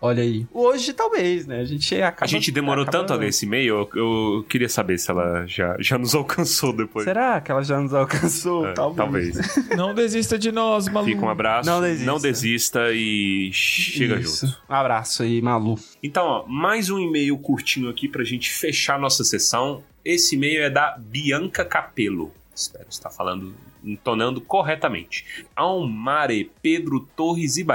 [0.00, 0.46] Olha aí.
[0.52, 1.60] Hoje, talvez, né?
[1.60, 2.24] A gente acaba...
[2.24, 5.76] A gente demorou acaba- tanto a ler esse e-mail, eu, queria saber se ela já,
[5.80, 7.04] já nos alcançou depois.
[7.04, 8.68] Será que ela já nos alcançou?
[8.68, 9.34] É, talvez.
[9.34, 9.68] talvez.
[9.76, 11.12] Não desista de nós, maluco.
[11.12, 11.68] Fica um abraço.
[11.68, 12.20] Não desista.
[12.20, 14.46] desista e chega Isso.
[14.46, 14.58] junto.
[14.70, 15.74] Um abraço aí, Malu.
[16.02, 19.82] Então, ó, mais um e-mail curtinho aqui pra gente fechar nossa sessão.
[20.04, 22.32] Esse e-mail é da Bianca Capello.
[22.54, 25.44] Espero estar falando, entonando corretamente.
[25.54, 27.66] Almare Pedro Torres e.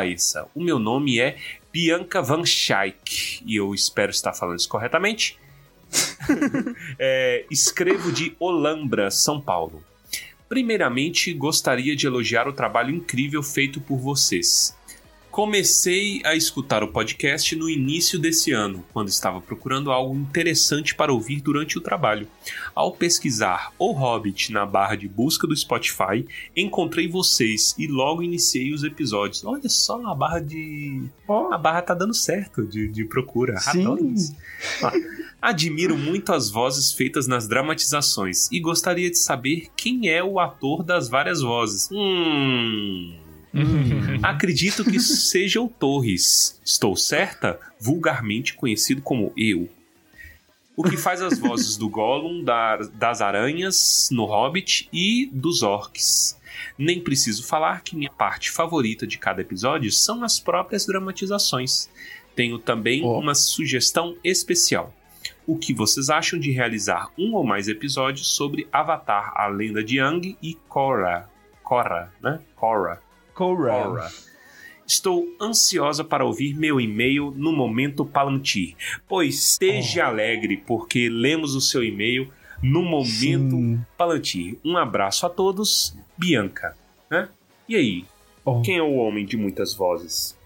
[0.54, 1.36] O meu nome é
[1.74, 5.40] Bianca Van Schaik e eu espero estar falando isso corretamente.
[6.98, 9.84] É, escrevo de Olambra, São Paulo.
[10.48, 14.78] Primeiramente, gostaria de elogiar o trabalho incrível feito por vocês.
[15.34, 21.12] Comecei a escutar o podcast no início desse ano, quando estava procurando algo interessante para
[21.12, 22.28] ouvir durante o trabalho.
[22.76, 26.24] Ao pesquisar O Hobbit na barra de busca do Spotify,
[26.56, 29.43] encontrei vocês e logo iniciei os episódios.
[29.43, 31.02] Olha só, a barra de.
[31.52, 33.58] A barra tá dando certo de, de procura.
[33.58, 33.88] Sim.
[35.41, 40.84] Admiro muito as vozes feitas nas dramatizações e gostaria de saber quem é o ator
[40.84, 41.89] das várias vozes.
[41.91, 43.23] Hum.
[44.24, 46.60] Acredito que seja o Torres.
[46.66, 47.60] Estou certa?
[47.80, 49.70] Vulgarmente conhecido como eu.
[50.76, 56.36] O que faz as vozes do Gollum, da- das aranhas no Hobbit e dos orcs.
[56.78, 61.89] Nem preciso falar que minha parte favorita de cada episódio são as próprias dramatizações.
[62.36, 63.20] Tenho também Ó.
[63.20, 64.92] uma sugestão especial.
[65.46, 70.00] O que vocês acham de realizar um ou mais episódios sobre Avatar, a lenda de
[70.00, 71.30] Aang e Korra?
[71.62, 72.39] Korra, né?
[72.56, 73.00] Korra.
[73.34, 74.12] Korra.
[74.86, 78.76] Estou ansiosa para ouvir meu e-mail no momento Palantir.
[79.08, 82.30] Pois esteja alegre, porque lemos o seu e-mail
[82.62, 83.82] no momento Sim.
[83.98, 84.58] Palantir.
[84.63, 86.76] Um abraço a todos, Bianca.
[87.10, 87.30] Né?
[87.67, 88.06] E aí,
[88.46, 88.62] Oh.
[88.62, 90.38] quem é o homem de muitas vozes?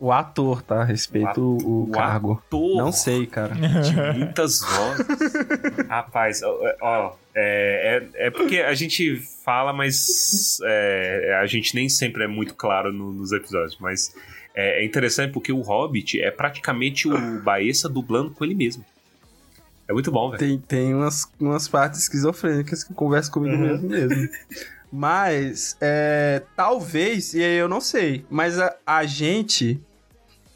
[0.00, 0.84] O ator, tá?
[0.84, 2.34] Respeito o, o cargo.
[2.46, 3.54] Ator Não sei, cara.
[3.54, 5.06] de muitas vozes.
[5.88, 11.88] Rapaz, ó, ó, é, é, é porque a gente fala, mas é, a gente nem
[11.88, 13.76] sempre é muito claro no- nos episódios.
[13.80, 14.14] Mas
[14.54, 18.84] é, é interessante porque o Hobbit é praticamente o Baessa dublando com ele mesmo.
[19.88, 20.38] É muito bom, velho.
[20.38, 24.28] Tem, tem umas, umas partes esquizofrênicas que conversam comigo mesmo mesmo.
[24.90, 29.78] Mas, é, talvez, e aí eu não sei, mas a, a gente,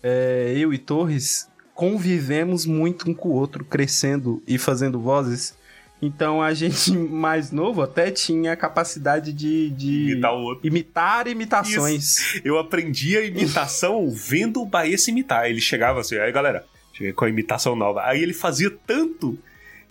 [0.03, 5.57] é, eu e Torres, convivemos muito um com o outro, crescendo e fazendo vozes.
[6.01, 10.67] Então a gente, mais novo, até tinha a capacidade de, de Imitar o outro.
[10.67, 12.41] imitar imitações.
[12.45, 15.49] Eu aprendi a imitação vendo o Baessa imitar.
[15.49, 18.03] Ele chegava assim, aí galera, cheguei com a imitação nova.
[18.05, 19.39] Aí ele fazia tanto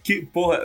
[0.04, 0.60] que, porra,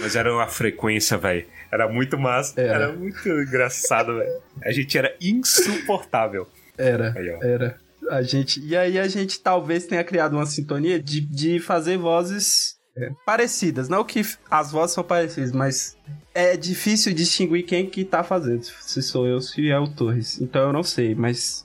[0.00, 1.44] mas era uma frequência, velho.
[1.70, 2.60] Era muito massa.
[2.60, 2.84] Era.
[2.84, 2.92] Era.
[2.92, 4.40] muito engraçado, velho.
[4.64, 6.48] A gente era insuportável.
[6.76, 7.78] Era, Aí, era.
[8.10, 12.74] A gente, e aí a gente talvez tenha criado uma sintonia de, de fazer vozes
[12.96, 13.88] é, parecidas.
[13.88, 15.96] Não que as vozes são parecidas, mas
[16.34, 18.64] é difícil distinguir quem que tá fazendo.
[18.64, 20.40] Se sou eu, se é o Torres.
[20.40, 21.64] Então eu não sei, mas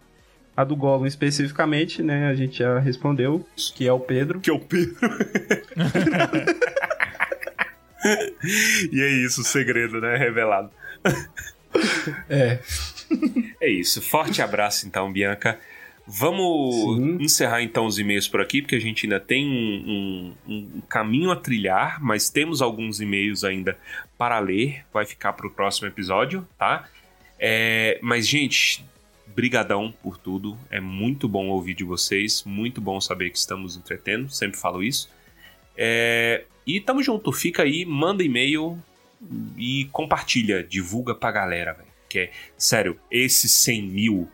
[0.55, 3.43] a do Gollum especificamente, né, a gente já respondeu,
[3.75, 4.39] que é o Pedro.
[4.39, 4.95] Que é o Pedro.
[8.91, 10.15] e é isso, o segredo, né?
[10.15, 10.69] Revelado.
[12.29, 12.59] É.
[13.59, 14.01] É isso.
[14.01, 15.59] Forte abraço, então, Bianca.
[16.07, 17.17] Vamos Sim.
[17.19, 21.31] encerrar então os e-mails por aqui, porque a gente ainda tem um, um- um caminho
[21.31, 23.77] a trilhar, mas temos alguns e-mails ainda
[24.17, 24.85] para ler.
[24.93, 26.87] Vai ficar para o próximo episódio, tá?
[27.39, 28.85] É, mas, gente,
[29.35, 30.57] brigadão por tudo.
[30.69, 35.09] É muito bom ouvir de vocês, muito bom saber que estamos entretendo, sempre falo isso.
[35.75, 38.77] É, e tamo junto, fica aí, manda e-mail
[39.57, 41.89] e compartilha, divulga pra galera, velho.
[42.07, 44.29] Que é, sério, esses 100 mil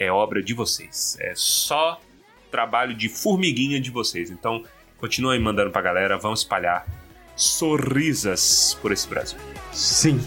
[0.00, 1.16] é obra de vocês.
[1.20, 2.00] É só
[2.50, 4.30] trabalho de formiguinha de vocês.
[4.30, 4.64] Então,
[4.98, 6.86] continua aí mandando pra galera, vamos espalhar
[7.36, 9.38] sorrisas por esse Brasil.
[9.72, 10.20] Sim.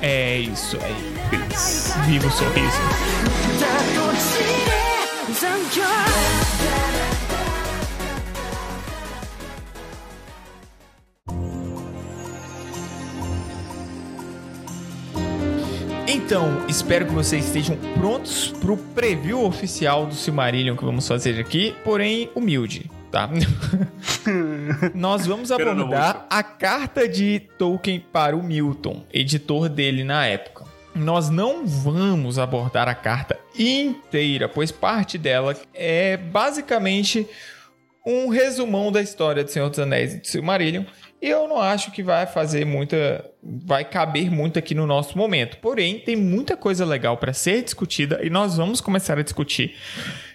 [0.00, 1.30] É isso aí.
[1.30, 1.94] Feliz.
[2.06, 2.78] Viva o sorriso.
[16.14, 21.74] Então, espero que vocês estejam prontos pro preview oficial do Silmarillion que vamos fazer aqui,
[21.82, 23.28] porém humilde, tá?
[24.94, 30.64] Nós vamos abordar a carta de Tolkien para o Milton, editor dele na época.
[30.94, 37.26] Nós não vamos abordar a carta inteira, pois parte dela é basicamente
[38.06, 40.84] um resumão da história do Senhor dos Anéis e do Silmarillion.
[41.26, 43.24] Eu não acho que vai fazer muita.
[43.42, 45.56] vai caber muito aqui no nosso momento.
[45.56, 49.74] Porém, tem muita coisa legal para ser discutida e nós vamos começar a discutir.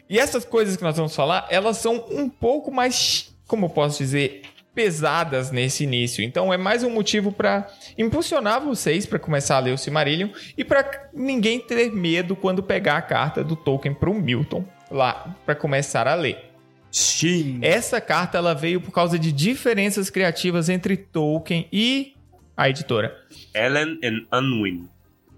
[0.10, 4.00] E essas coisas que nós vamos falar, elas são um pouco mais, como eu posso
[4.00, 4.42] dizer,
[4.74, 6.24] pesadas nesse início.
[6.24, 10.66] Então é mais um motivo para impulsionar vocês para começar a ler o Silmarillion e
[10.66, 15.54] para ninguém ter medo quando pegar a carta do Tolkien para o Milton lá para
[15.54, 16.49] começar a ler.
[16.92, 17.60] Sim.
[17.62, 22.14] Essa carta ela veio por causa de diferenças criativas entre Tolkien e
[22.58, 23.16] a editora.
[23.54, 24.88] Ellen and Unwin.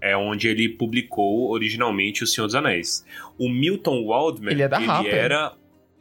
[0.00, 3.04] É onde ele publicou originalmente O Senhor dos Anéis.
[3.38, 5.14] O Milton Waldman, Ele é da Harper.
[5.14, 5.52] era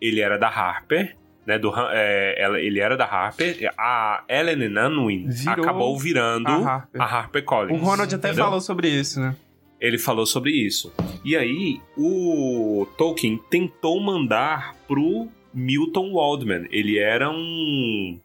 [0.01, 3.71] ele era da Harper, né, do, é, ela- ele era da Harper.
[3.77, 7.01] A Ellen and Unwin Virou acabou virando a a Harper.
[7.01, 7.79] Harper, Collins.
[7.79, 8.45] O Ronald até entendeu?
[8.45, 9.35] falou sobre isso, né?
[9.79, 10.91] Ele falou sobre isso.
[11.23, 16.67] E aí, o Tolkien tentou mandar pro Milton Waldman.
[16.71, 18.19] Ele era um,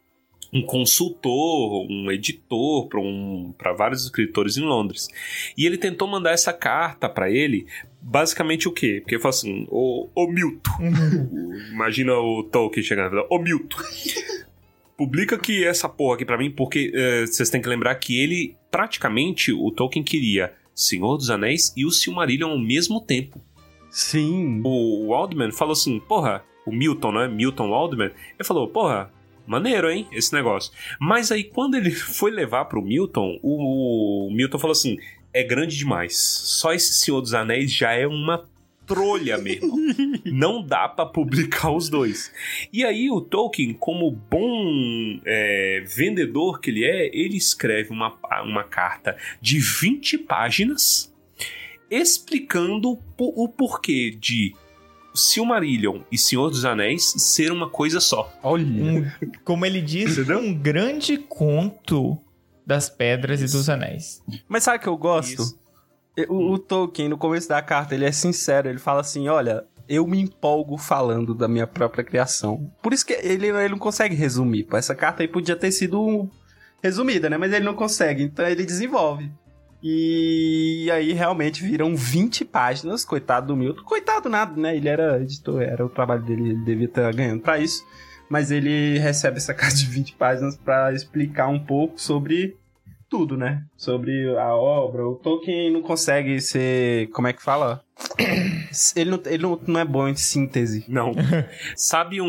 [0.53, 5.09] um consultor, um editor para um, pra vários escritores em Londres.
[5.57, 7.67] E ele tentou mandar essa carta para ele,
[8.01, 9.01] basicamente o quê?
[9.01, 10.73] Porque ele falou assim: Ô, ô Milton.
[11.73, 13.79] Imagina o Tolkien chegando e Ô Milton.
[14.97, 18.57] Publica aqui essa porra aqui pra mim, porque eh, vocês têm que lembrar que ele,
[18.71, 23.39] praticamente, o Tolkien queria Senhor dos Anéis e o Silmarillion ao mesmo tempo.
[23.91, 24.61] Sim.
[24.65, 27.29] O Waldman falou assim, porra, o Milton, né?
[27.29, 29.11] Milton Waldman, ele falou, porra,
[29.47, 30.73] maneiro, hein, esse negócio.
[31.01, 34.99] Mas aí, quando ele foi levar pro Milton, o, o Milton falou assim,
[35.33, 36.17] é grande demais.
[36.17, 38.45] Só esse Senhor dos Anéis já é uma
[38.87, 39.77] trolha mesmo.
[40.25, 42.33] Não dá pra publicar os dois.
[42.73, 48.65] E aí o Tolkien, como bom é, vendedor que ele é, ele escreve uma, uma
[48.65, 51.13] carta de 20 páginas
[51.91, 54.55] explicando o porquê de
[55.17, 58.33] Silmarillion e Senhor dos Anéis ser uma coisa só.
[58.43, 58.65] Olha.
[58.65, 59.11] Um,
[59.45, 60.39] como ele diz, Entendeu?
[60.39, 62.19] um grande conto
[62.67, 64.23] das pedras e dos anéis.
[64.49, 65.43] Mas sabe o que eu gosto?
[65.43, 65.59] Isso.
[66.29, 68.69] O, o Tolkien, no começo da carta, ele é sincero.
[68.69, 72.71] Ele fala assim: olha, eu me empolgo falando da minha própria criação.
[72.83, 74.67] Por isso que ele, ele não consegue resumir.
[74.73, 76.29] Essa carta aí podia ter sido
[76.83, 77.37] resumida, né?
[77.37, 78.23] Mas ele não consegue.
[78.25, 79.31] Então ele desenvolve.
[79.89, 83.05] E aí realmente viram 20 páginas.
[83.05, 83.83] Coitado do Milton.
[83.85, 84.77] Coitado nada, né?
[84.77, 87.85] Ele era editor, era o trabalho dele, ele devia estar ganhando pra isso.
[88.29, 92.57] Mas ele recebe essa carta de 20 páginas pra explicar um pouco sobre
[93.09, 93.63] tudo, né?
[93.77, 95.07] Sobre a obra.
[95.07, 97.07] O Tolkien não consegue ser.
[97.11, 97.81] Como é que fala?
[98.95, 100.85] Ele não, ele não, não é bom em síntese.
[100.87, 101.13] Não.
[101.75, 102.27] Sabe um-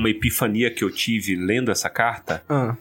[0.00, 2.42] uma epifania que eu tive lendo essa carta?
[2.50, 2.76] Ah,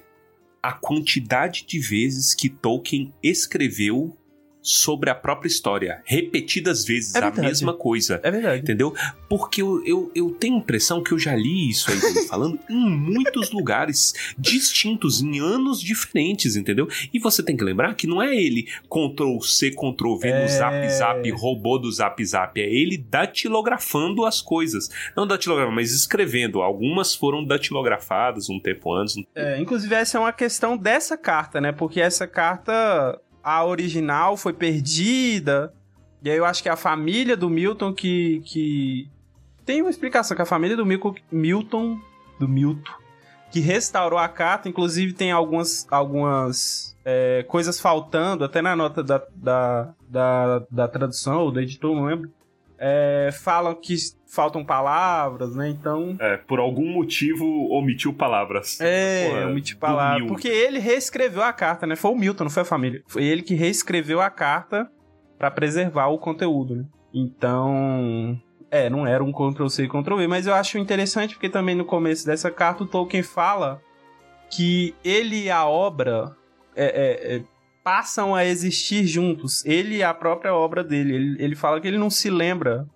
[0.66, 4.18] A quantidade de vezes que Tolkien escreveu
[4.66, 8.20] sobre a própria história, repetidas vezes É a mesma coisa.
[8.24, 8.62] É verdade.
[8.62, 8.96] Entendeu?
[9.30, 12.90] Porque eu, eu, eu tenho a impressão que eu já li isso aí falando em
[12.90, 16.88] muitos lugares distintos, em anos diferentes, entendeu?
[17.14, 20.42] E você tem que lembrar que não é ele Ctrl C, Ctrl V É.
[20.42, 22.60] no Zap Zap, robô do Zap Zap.
[22.60, 24.90] É ele datilografando as coisas.
[25.16, 26.62] Não datilografando, mas escrevendo.
[26.62, 29.16] Algumas foram datilografadas um tempo antes.
[29.36, 31.72] É, inclusive, essa é uma questão dessa carta, né?
[31.72, 35.72] Porque essa carta, a original, foi perdida.
[36.24, 38.42] E aí eu acho que é a família do Milton que.
[38.44, 39.08] que...
[39.64, 42.00] Tem uma explicação, que a família do Milton, Milton.
[42.40, 42.92] Do Milton.
[43.52, 44.68] Que restaurou a carta.
[44.68, 45.86] Inclusive, tem algumas.
[45.92, 51.96] algumas é, coisas faltando, até na nota da, da, da, da tradução ou do editor,
[51.96, 52.32] não lembro.
[52.78, 53.96] É, falam que
[54.28, 55.70] faltam palavras, né?
[55.70, 56.16] Então.
[56.20, 58.80] É, por algum motivo omitiu palavras.
[58.82, 60.12] É, Porra, omiti palavra.
[60.14, 60.28] dormiu.
[60.28, 61.96] Porque ele reescreveu a carta, né?
[61.96, 63.02] Foi o Milton, não foi a família.
[63.08, 64.90] Foi ele que reescreveu a carta
[65.38, 66.86] pra preservar o conteúdo, né?
[67.14, 68.40] Então.
[68.70, 72.26] É, não era um Ctrl-C e Ctrl-V, mas eu acho interessante porque também no começo
[72.26, 73.82] dessa carta o Tolkien fala
[74.50, 76.36] que ele e a obra
[76.76, 77.44] é, é, é,
[77.86, 79.64] passam a existir juntos.
[79.64, 81.14] Ele e a própria obra dele.
[81.14, 82.88] Ele, ele fala que ele não se lembra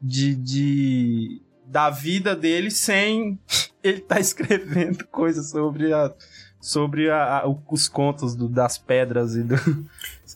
[0.00, 3.38] de, de da vida dele sem
[3.82, 6.14] ele tá escrevendo coisas sobre a
[6.60, 9.56] sobre a, a- os contos do- das pedras e, do,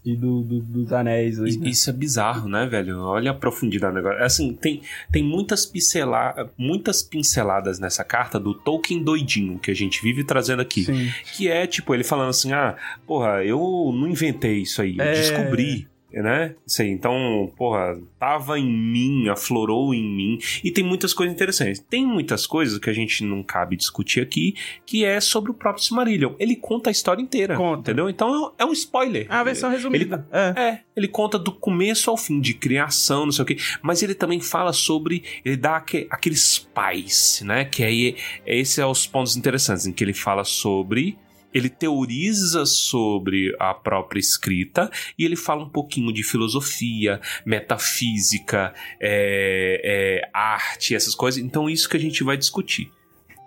[0.05, 1.69] e do, do- dos anéis aí, né?
[1.69, 3.01] Isso é bizarro, né, velho?
[3.01, 4.23] Olha a profundidade do negócio.
[4.23, 10.03] Assim, tem, tem muitas, pincela, muitas pinceladas nessa carta do Tolkien doidinho que a gente
[10.03, 10.85] vive trazendo aqui.
[10.85, 11.11] Sim.
[11.35, 13.59] Que é, tipo, ele falando assim: ah, porra, eu
[13.95, 15.13] não inventei isso aí, eu É.
[15.13, 15.89] descobri.
[16.15, 16.55] Né?
[16.81, 20.39] Então, porra, tava em mim, aflorou em mim.
[20.63, 21.81] E tem muitas coisas interessantes.
[21.81, 24.55] Tem muitas coisas que a gente não cabe discutir aqui,
[24.87, 26.35] que é sobre o próprio Silmarillion.
[26.39, 27.81] Ele conta a história inteira, Conta.
[27.91, 28.09] entendeu?
[28.09, 29.27] Então é um spoiler.
[29.29, 30.27] A versão resumida.
[30.31, 30.45] é.
[30.57, 33.57] É, ele conta do começo ao fim, de criação, não sei o quê.
[33.83, 35.23] Mas ele também fala sobre.
[35.45, 37.65] Ele dá aque- aqueles pais, né?
[37.65, 38.17] Que aí.
[38.47, 41.19] Esse é os pontos interessantes, em que ele fala sobre.
[41.55, 49.81] Ele teoriza sobre a própria escrita e ele fala um pouquinho de filosofia, metafísica, é,
[49.85, 51.43] é, arte, essas coisas.
[51.43, 52.91] Então, isso que a gente vai discutir.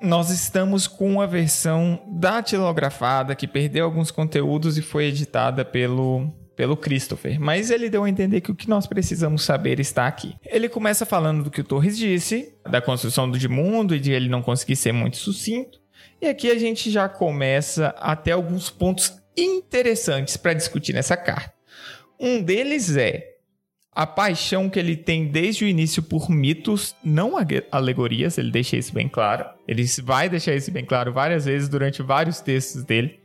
[0.01, 6.75] Nós estamos com a versão datilografada que perdeu alguns conteúdos e foi editada pelo pelo
[6.75, 10.33] Christopher, mas ele deu a entender que o que nós precisamos saber está aqui.
[10.43, 14.11] Ele começa falando do que o Torres disse, da construção do de mundo e de
[14.11, 15.79] ele não conseguir ser muito sucinto.
[16.21, 21.53] E aqui a gente já começa até alguns pontos interessantes para discutir nessa carta.
[22.19, 23.37] Um deles é
[23.91, 27.33] a paixão que ele tem desde o início por mitos, não
[27.71, 29.45] alegorias, ele deixa isso bem claro.
[29.67, 33.19] Ele vai deixar isso bem claro várias vezes durante vários textos dele.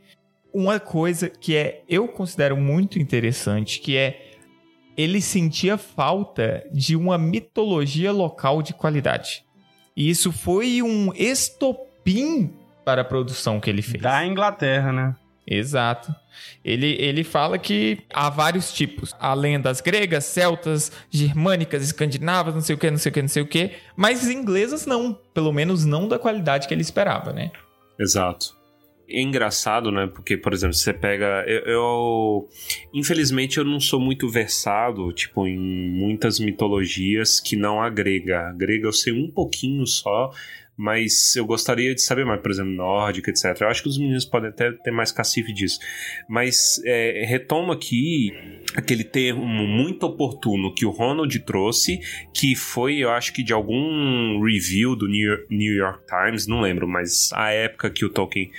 [0.51, 4.31] Uma coisa que é eu considero muito interessante, que é
[4.97, 9.43] ele sentia falta de uma mitologia local de qualidade.
[9.95, 12.51] E isso foi um estopim
[12.83, 14.01] para a produção que ele fez.
[14.01, 15.15] Da Inglaterra, né?
[15.45, 16.13] Exato.
[16.63, 19.13] Ele, ele fala que há vários tipos.
[19.19, 23.27] Há lendas gregas, celtas, germânicas, escandinavas, não sei o que, não sei o que, não
[23.29, 23.71] sei o que.
[23.95, 25.13] Mas inglesas não.
[25.33, 27.51] Pelo menos não da qualidade que ele esperava, né?
[27.99, 28.55] Exato.
[29.09, 30.07] É engraçado, né?
[30.07, 31.43] Porque, por exemplo, você pega.
[31.45, 32.49] Eu, eu-
[32.93, 38.47] Infelizmente, eu não sou muito versado, tipo, em muitas mitologias que não a grega.
[38.47, 40.31] A grega eu sei um pouquinho só,
[40.75, 43.61] mas eu gostaria de saber mais, por exemplo, nórdica, etc.
[43.61, 45.79] Eu acho que os meninos podem até ter mais cacife disso.
[46.27, 48.31] Mas é, retomo aqui
[48.75, 51.99] aquele termo muito oportuno que o Ronald trouxe,
[52.33, 57.31] que foi, eu acho que de algum review do New York, Times, não lembro, mas
[57.33, 58.49] a época que o Tolkien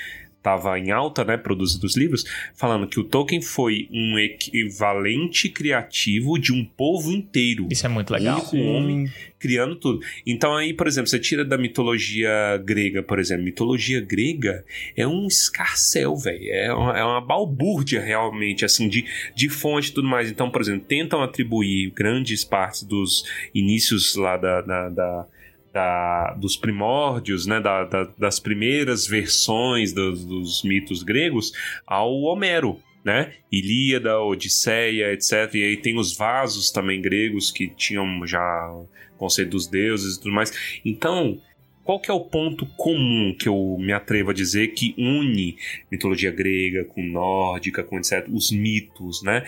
[0.44, 2.22] estava em alta, né, produzindo os livros,
[2.54, 7.66] falando que o Tolkien foi um equivalente criativo de um povo inteiro.
[7.70, 8.44] Isso é muito legal.
[8.52, 10.00] Um homem criando tudo.
[10.26, 12.30] Então aí, por exemplo, você tira da mitologia
[12.64, 14.64] grega, por exemplo, mitologia grega
[14.96, 19.04] é um escarcel, velho, é uma, é uma balbúrdia realmente, assim, de,
[19.34, 20.30] de fonte e tudo mais.
[20.30, 25.26] Então, por exemplo, tentam atribuir grandes partes dos inícios lá da, da, da-
[25.74, 31.52] da- dos primórdios, né, da- da- das primeiras versões dos, dos mitos gregos
[31.84, 33.34] ao Homero, né?
[33.52, 35.52] Ilíada, Odisseia, etc.
[35.54, 38.72] E aí tem os vasos também gregos que tinham já
[39.18, 40.80] conceito dos deuses e tudo mais.
[40.84, 41.38] Então,
[41.82, 45.56] qual que é o ponto comum que eu me atrevo a dizer que une
[45.90, 48.26] mitologia grega com nórdica, com etc.
[48.32, 49.44] Os mitos, né?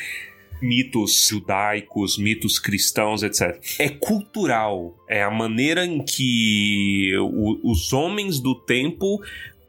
[0.61, 3.61] Mitos judaicos, mitos cristãos, etc.
[3.79, 4.97] É cultural.
[5.09, 9.23] É a maneira em que o- os homens do tempo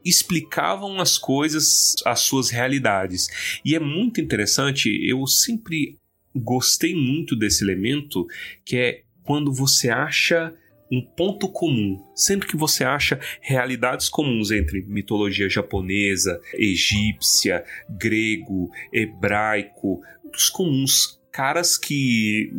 [0.04, 3.28] explicavam as coisas, as suas realidades.
[3.66, 5.98] E é muito interessante, eu sempre
[6.34, 8.26] gostei muito desse elemento,
[8.66, 10.54] que é quando você acha
[10.90, 12.02] um ponto comum.
[12.16, 20.00] Sempre que você acha realidades comuns entre mitologia japonesa, egípcia, grego, hebraico,
[20.36, 22.52] os comuns caras que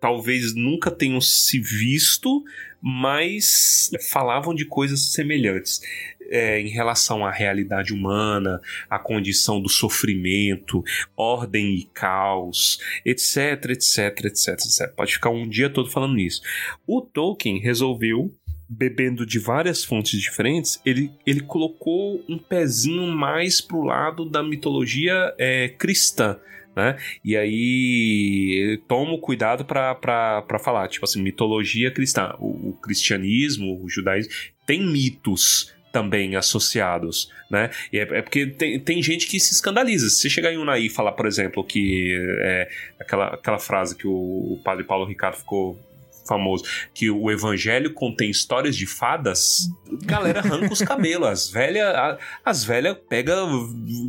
[0.00, 2.42] talvez nunca tenham se visto,
[2.80, 5.80] mas falavam de coisas semelhantes.
[6.28, 10.82] É, em relação à realidade humana, à condição do sofrimento,
[11.16, 14.92] ordem e caos, etc, etc, etc, etc.
[14.96, 16.42] Pode ficar um dia todo falando nisso.
[16.84, 18.34] O Tolkien resolveu
[18.68, 25.34] bebendo de várias fontes diferentes, ele, ele colocou um pezinho mais pro lado da mitologia
[25.38, 26.36] é, cristã.
[26.76, 26.96] Né?
[27.24, 32.34] E aí tomo cuidado para falar, tipo assim, mitologia cristã.
[32.38, 34.30] O, o cristianismo, o judaísmo,
[34.66, 37.70] tem mitos também associados, né?
[37.90, 40.10] E é, é, porque tem, tem gente que se escandaliza.
[40.10, 42.68] Se você chegar em Unai e falar, por exemplo, que é
[43.00, 45.80] aquela, aquela frase que o, o padre Paulo Ricardo ficou
[46.26, 49.68] famoso, que o evangelho contém histórias de fadas,
[50.04, 51.28] galera arranca os cabelos.
[51.28, 53.36] As velhas as velhas pega,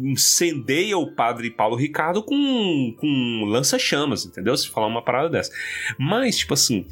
[0.03, 4.55] incendeia o padre Paulo Ricardo com, com lança-chamas, entendeu?
[4.55, 5.51] Se falar uma parada dessa.
[5.97, 6.86] Mas, tipo assim,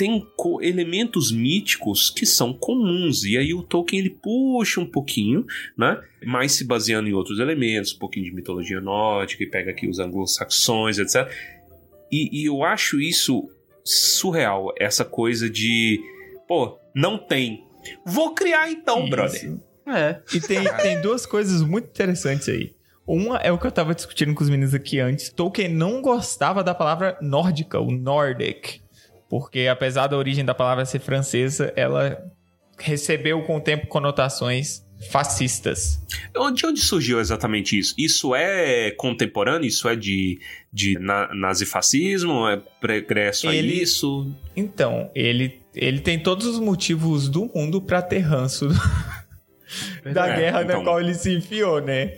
[0.00, 0.26] tem
[0.62, 5.44] elementos míticos que são comuns e aí o Tolkien ele puxa um pouquinho,
[5.76, 6.00] né?
[6.24, 9.98] Mais se baseando em outros elementos, um pouquinho de mitologia nórdica e pega aqui os
[9.98, 11.30] anglo-saxões, etc.
[12.10, 13.50] E, e, eu acho isso
[13.84, 16.00] surreal, essa coisa de,
[16.46, 17.66] pô, não tem.
[18.04, 19.10] Vou criar então, Isso.
[19.10, 19.56] brother.
[19.86, 20.20] É.
[20.32, 22.74] E tem, tem duas coisas muito interessantes aí.
[23.06, 25.30] Uma é o que eu tava discutindo com os meninos aqui antes.
[25.30, 28.80] Tolkien não gostava da palavra nórdica, o Nordic.
[29.28, 32.24] Porque apesar da origem da palavra ser francesa, ela
[32.78, 36.00] recebeu com o tempo conotações fascistas.
[36.54, 37.94] De onde surgiu exatamente isso?
[37.96, 39.66] Isso é contemporâneo?
[39.66, 40.40] Isso é de,
[40.72, 42.46] de na, nazifascismo?
[42.48, 44.30] É pregresso a isso?
[44.54, 48.68] Então, ele, ele tem todos os motivos do mundo para ter ranço
[50.12, 52.12] da é, guerra então, na qual ele se enfiou, né?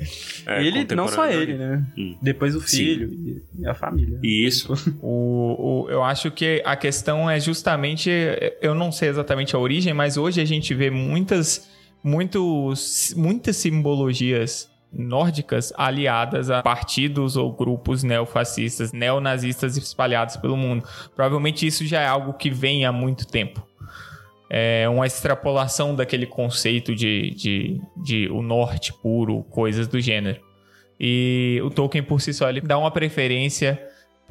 [0.46, 1.84] É, ele, não só ele, né?
[1.96, 2.16] Hum.
[2.20, 3.40] Depois o filho Sim.
[3.60, 4.18] e a família.
[4.22, 4.72] Isso.
[5.00, 8.10] o, o, eu acho que a questão é justamente,
[8.60, 11.70] eu não sei exatamente a origem, mas hoje a gente vê muitas
[12.02, 20.86] muitos, muitas simbologias nórdicas aliadas a partidos ou grupos neofascistas, neonazistas espalhados pelo mundo.
[21.14, 23.66] Provavelmente isso já é algo que vem há muito tempo.
[24.50, 30.40] É uma extrapolação daquele conceito de, de, de o norte puro, coisas do gênero.
[31.00, 33.80] E o Tolkien por si só ele dá uma preferência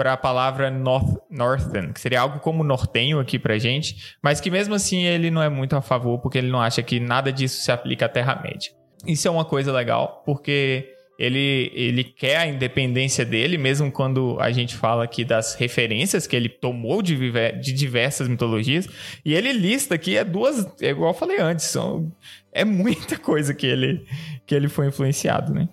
[0.01, 4.49] para a palavra north, northern, que seria algo como nortenho aqui para gente, mas que
[4.49, 7.61] mesmo assim ele não é muito a favor, porque ele não acha que nada disso
[7.61, 8.71] se aplica à Terra-média.
[9.05, 14.51] Isso é uma coisa legal, porque ele, ele quer a independência dele, mesmo quando a
[14.51, 17.15] gente fala aqui das referências que ele tomou de,
[17.61, 18.89] de diversas mitologias.
[19.23, 22.11] E ele lista aqui, é duas, é igual eu falei antes, são,
[22.51, 24.03] é muita coisa que ele,
[24.47, 25.69] que ele foi influenciado, né?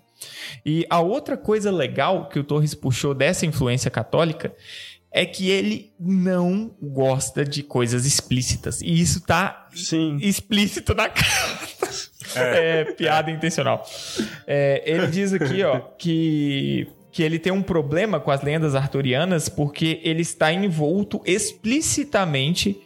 [0.64, 4.54] E a outra coisa legal que o Torres puxou dessa influência católica
[5.10, 8.82] é que ele não gosta de coisas explícitas.
[8.82, 10.18] E isso tá Sim.
[10.20, 11.88] explícito na carta.
[12.36, 13.82] É, é piada intencional.
[14.46, 19.48] É, ele diz aqui, ó, que que ele tem um problema com as lendas arturianas
[19.48, 22.80] porque ele está envolto explicitamente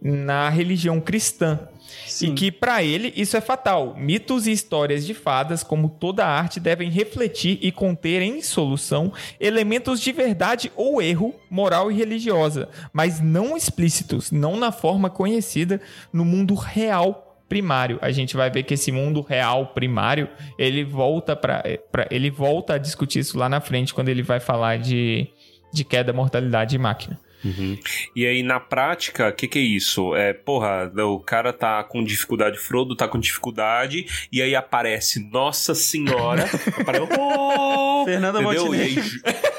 [0.00, 1.58] na religião cristã.
[2.06, 2.32] Sim.
[2.32, 3.94] E que para ele isso é fatal.
[3.96, 10.00] Mitos e histórias de fadas, como toda arte, devem refletir e conter em solução elementos
[10.00, 15.80] de verdade ou erro moral e religiosa, mas não explícitos, não na forma conhecida
[16.12, 17.98] no mundo real primário.
[18.00, 20.28] A gente vai ver que esse mundo real primário,
[20.58, 21.62] ele volta para
[22.10, 25.28] ele volta a discutir isso lá na frente quando ele vai falar de
[25.72, 27.18] de queda, mortalidade e máquina.
[27.44, 27.78] Uhum.
[28.14, 30.14] E aí, na prática, o que, que é isso?
[30.14, 35.74] É, porra, o cara tá com dificuldade, Frodo tá com dificuldade, e aí aparece Nossa
[35.74, 36.44] Senhora,
[36.78, 38.04] aparece, oh!
[38.04, 38.64] Fernanda entendeu?
[38.66, 39.04] Montenegro.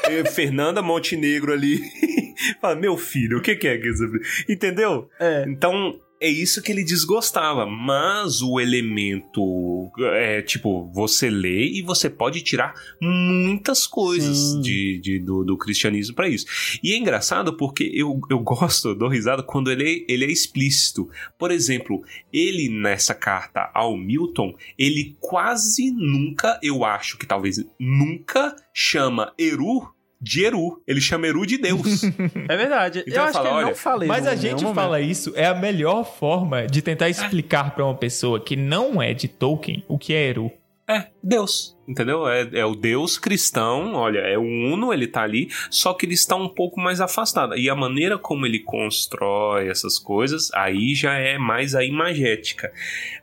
[0.06, 1.82] Aí, Fernanda Montenegro ali.
[2.60, 4.04] Fala, meu filho, o que, que é isso?
[4.50, 5.10] Entendeu?
[5.20, 5.46] É.
[5.48, 7.66] Então, é isso que ele desgostava.
[7.66, 15.20] Mas o elemento é tipo, você lê e você pode tirar muitas coisas de, de,
[15.20, 16.46] do, do cristianismo para isso.
[16.82, 21.10] E é engraçado porque eu, eu gosto, dou risada quando ele, ele é explícito.
[21.38, 22.02] Por exemplo,
[22.32, 29.94] ele nessa carta ao Milton, ele quase nunca, eu acho que talvez nunca chama Eru
[30.24, 30.82] de Eru.
[30.88, 32.04] Ele chama Eru de Deus.
[32.50, 33.04] É verdade.
[33.08, 35.54] Então eu acho falo, que ele não fala Mas a gente fala isso, é a
[35.54, 40.14] melhor forma de tentar explicar para uma pessoa que não é de Tolkien o que
[40.14, 40.52] é Eru.
[40.88, 42.28] É, Deus, entendeu?
[42.28, 46.14] É, é o Deus cristão, olha, é o uno, ele tá ali, só que ele
[46.14, 47.58] está um pouco mais afastado.
[47.58, 52.72] E a maneira como ele constrói essas coisas, aí já é mais a imagética.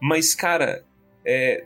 [0.00, 0.82] Mas, cara,
[1.24, 1.64] é,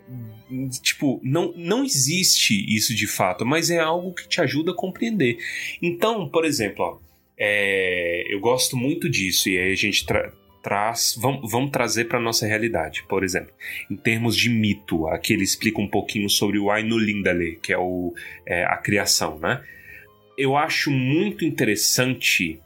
[0.83, 5.39] tipo, não, não existe isso de fato, mas é algo que te ajuda a compreender.
[5.81, 6.99] Então, por exemplo, ó,
[7.39, 10.33] é, eu gosto muito disso, e aí a gente tra
[10.63, 13.53] traz, vamos, trazer para nossa realidade, por exemplo,
[13.91, 17.77] em termos de mito, aqui ele explica um pouquinho sobre o Ainu Lindale, que é,
[17.77, 18.15] o,
[18.47, 19.63] é a criação, né?
[20.39, 22.59] Eu acho muito interessante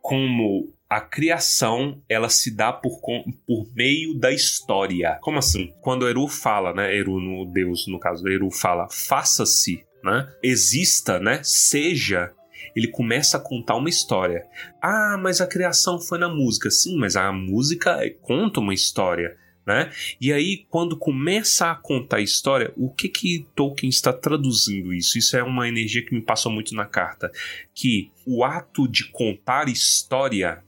[0.00, 3.00] como a criação ela se dá por,
[3.46, 5.18] por meio da história.
[5.22, 5.72] Como assim?
[5.80, 6.94] Quando Eru fala, né?
[6.94, 10.28] Eru, no Deus, no caso, Eru fala, faça-se, né?
[10.42, 11.40] Exista, né?
[11.44, 12.32] Seja
[12.74, 14.44] ele começa a contar uma história.
[14.80, 16.70] Ah, mas a criação foi na música.
[16.70, 19.36] Sim, mas a música conta uma história.
[19.66, 19.90] Né?
[20.20, 25.18] E aí, quando começa a contar a história, o que que Tolkien está traduzindo isso?
[25.18, 27.30] Isso é uma energia que me passou muito na carta,
[27.74, 30.64] que o ato de contar história,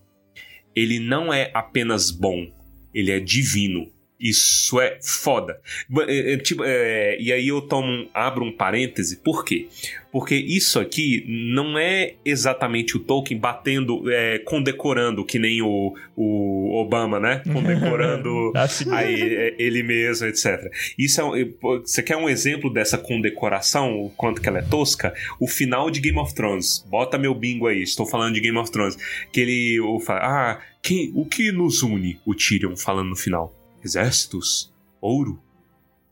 [0.74, 2.46] ele não é apenas bom,
[2.94, 3.90] ele é divino.
[4.22, 5.60] Isso é foda.
[6.06, 9.66] É, é, tipo, é, e aí eu tomo, abro um parêntese, por quê?
[10.12, 16.74] Porque isso aqui não é exatamente o Tolkien batendo, é, condecorando, que nem o, o
[16.76, 17.42] Obama, né?
[17.52, 18.52] Condecorando
[18.92, 20.70] aí, é, ele mesmo, etc.
[20.96, 25.12] Isso é, você quer um exemplo dessa condecoração, o quanto que ela é tosca?
[25.40, 26.86] O final de Game of Thrones.
[26.88, 28.96] Bota meu bingo aí, estou falando de Game of Thrones.
[29.32, 32.20] Que ele fala, ah, quem, o que nos une?
[32.24, 34.72] O Tyrion falando no final Exércitos?
[35.00, 35.42] Ouro?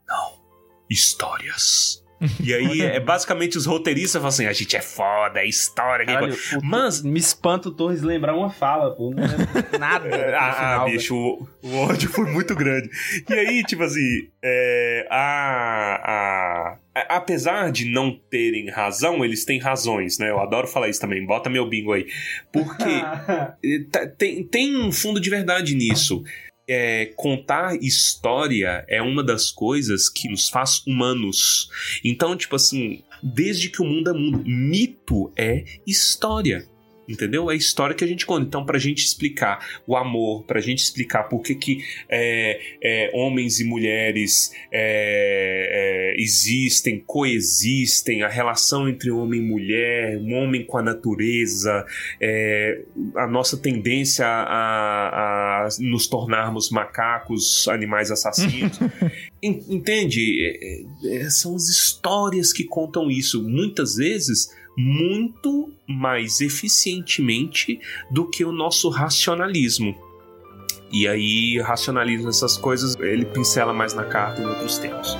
[0.07, 0.33] Não.
[0.89, 2.01] Histórias.
[2.43, 6.05] E aí é basicamente os roteiristas falam assim: a gente é foda, é história.
[6.05, 7.01] Caralho, Mas.
[7.01, 9.11] Me espanta o Torres lembrar uma fala, pô.
[9.11, 9.27] Não é
[9.79, 10.37] nada.
[10.37, 12.89] ah, final, bicho, o, o, ódio foi muito grande.
[13.27, 20.19] E aí, tipo assim, é, a, a, apesar de não terem razão, eles têm razões,
[20.19, 20.29] né?
[20.29, 21.25] Eu adoro falar isso também.
[21.25, 22.07] Bota meu bingo aí.
[22.51, 23.01] Porque
[23.91, 26.23] tá, tem, tem um fundo de verdade nisso
[26.71, 31.69] é, contar história é uma das coisas que nos faz humanos.
[32.03, 36.65] Então, tipo assim, desde que o mundo é mundo, mito é história
[37.11, 37.49] entendeu?
[37.49, 38.45] É a história que a gente conta.
[38.45, 42.59] Então, para a gente explicar o amor, para a gente explicar por que, que é,
[42.81, 50.33] é, homens e mulheres é, é, existem, coexistem, a relação entre homem e mulher, um
[50.35, 51.85] homem com a natureza,
[52.19, 52.81] é,
[53.15, 58.79] a nossa tendência a, a, nos tornarmos macacos, animais assassinos.
[59.41, 60.85] Entende?
[61.03, 63.41] É, são as histórias que contam isso.
[63.43, 69.95] Muitas vezes muito mais eficientemente do que o nosso racionalismo.
[70.91, 75.17] E aí, racionalismo, essas coisas, ele pincela mais na carta em outros tempos.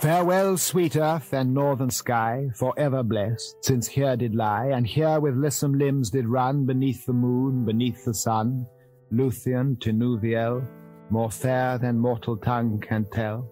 [0.00, 5.34] Farewell, sweet earth and northern sky, forever blessed, since here did lie, and here with
[5.34, 8.66] lissom limbs did run beneath the moon, beneath the sun,
[9.10, 10.64] Luthien, Tinuviel,
[11.10, 13.50] more fair than mortal tongue can tell.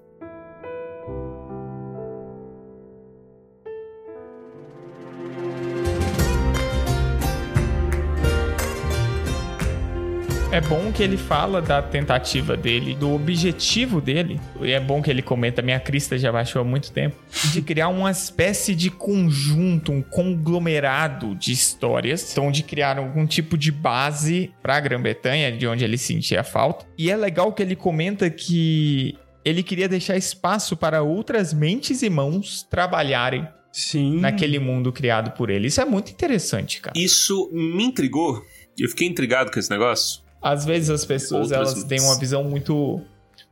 [10.54, 14.40] É bom que ele fala da tentativa dele, do objetivo dele.
[14.60, 17.16] E é bom que ele comenta, minha crista já baixou há muito tempo,
[17.52, 22.30] de criar uma espécie de conjunto, um conglomerado de histórias.
[22.30, 26.86] Então, de criar algum tipo de base para a Grã-Bretanha, de onde ele sentia falta.
[26.96, 32.08] E é legal que ele comenta que ele queria deixar espaço para outras mentes e
[32.08, 34.20] mãos trabalharem Sim.
[34.20, 35.66] naquele mundo criado por ele.
[35.66, 36.96] Isso é muito interessante, cara.
[36.96, 38.40] Isso me intrigou.
[38.78, 42.44] Eu fiquei intrigado com esse negócio às vezes as pessoas Outras elas têm uma visão
[42.44, 43.00] muito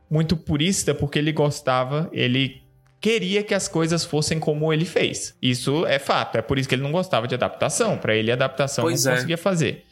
[0.09, 2.61] muito purista porque ele gostava, ele
[3.01, 5.35] queria que as coisas fossem como ele fez.
[5.41, 8.35] Isso é fato, é por isso que ele não gostava de adaptação, para ele a
[8.35, 9.15] adaptação pois não é.
[9.15, 9.85] conseguia fazer.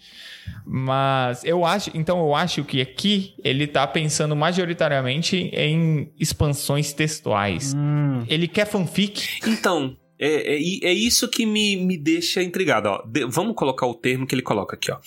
[0.66, 7.74] Mas eu acho, então eu acho que aqui ele tá pensando majoritariamente em expansões textuais.
[7.76, 8.24] Hum.
[8.28, 9.40] Ele quer fanfic.
[9.46, 12.90] Então, é, é, é isso que me, me deixa intrigado.
[12.90, 13.02] Ó.
[13.04, 14.92] De, vamos colocar o termo que ele coloca aqui.
[14.92, 15.00] Ó.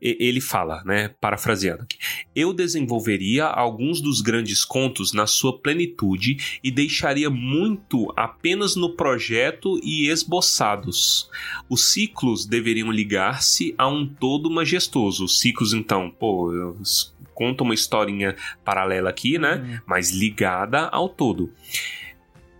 [0.00, 1.98] Ele fala, né, parafraseando aqui.
[2.34, 9.80] Eu desenvolveria alguns dos grandes contos na sua plenitude e deixaria muito apenas no projeto
[9.82, 11.28] e esboçados.
[11.68, 15.24] Os ciclos deveriam ligar-se a um todo majestoso.
[15.24, 16.76] Os ciclos, então, pô, eu
[17.34, 19.82] conto uma historinha paralela aqui, né, hum.
[19.86, 21.50] mas ligada ao todo.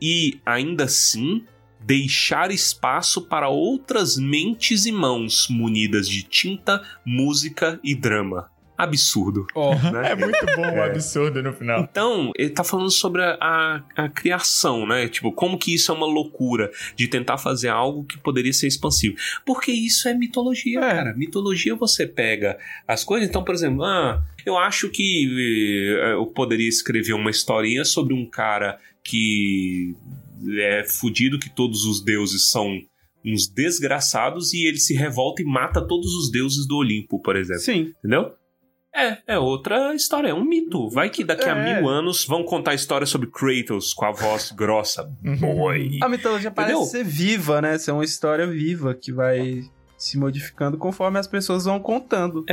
[0.00, 1.44] E ainda assim,
[1.84, 8.50] deixar espaço para outras mentes e mãos munidas de tinta, música e drama.
[8.76, 9.46] absurdo.
[9.54, 10.10] Ó, né?
[10.12, 11.80] É muito bom o absurdo no final.
[11.82, 15.06] Então, ele tá falando sobre a, a, a criação, né?
[15.08, 19.14] Tipo, como que isso é uma loucura de tentar fazer algo que poderia ser expansivo.
[19.46, 20.90] Porque isso é mitologia, É.
[20.90, 21.14] cara.
[21.14, 22.58] Mitologia você pega
[22.88, 23.28] as coisas.
[23.28, 28.26] Então, por exemplo, ah, eu acho que eh, eu poderia escrever uma historinha sobre um
[28.26, 29.94] cara que
[30.58, 32.78] é fudido, que todos os deuses são
[33.24, 37.62] uns desgraçados e ele se revolta e mata todos os deuses do Olimpo, por exemplo.
[37.62, 37.92] sim.
[37.98, 38.32] Entendeu?
[38.94, 40.90] É, é outra história, é um mito.
[40.90, 41.80] Vai que daqui a É.
[41.80, 45.04] mil anos vão contar a história sobre Kratos com a voz grossa.
[45.40, 45.98] Boy.
[46.02, 46.90] A mitologia parece Entendeu?
[46.90, 47.78] ser viva, né?
[47.78, 49.62] Ser uma história viva que vai
[50.02, 52.44] se modificando conforme as pessoas vão contando.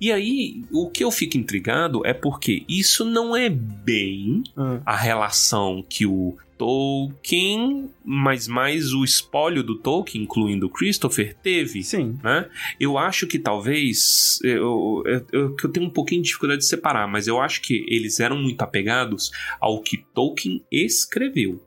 [0.00, 4.80] E aí, o que eu fico intrigado é porque isso não é bem Ah.
[4.86, 11.82] a relação que o Tolkien, mas mais o espólio do Tolkien, incluindo o Christopher, teve.
[11.82, 12.18] Sim.
[12.22, 12.48] né?
[12.78, 14.38] Eu acho que talvez.
[14.44, 17.84] Eu, eu, eu, eu tenho um pouquinho de dificuldade de separar, mas eu acho que
[17.88, 21.60] eles eram muito apegados ao que Tolkien escreveu.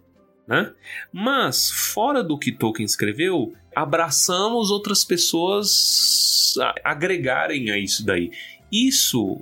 [0.47, 0.71] Né?
[1.11, 8.32] Mas, fora do que Tolkien escreveu, abraçamos outras pessoas a- agregarem a isso daí.
[8.71, 9.39] Isso.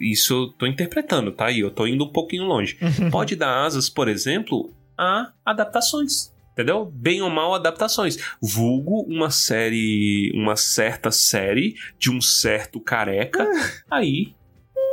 [0.00, 1.50] Isso eu tô interpretando, tá?
[1.50, 2.78] E eu tô indo um pouquinho longe.
[3.10, 6.32] Pode dar asas, por exemplo, a adaptações.
[6.52, 6.84] Entendeu?
[6.94, 8.16] Bem ou mal adaptações.
[8.40, 13.44] Vulgo uma série, uma certa série de um certo careca
[13.90, 14.34] aí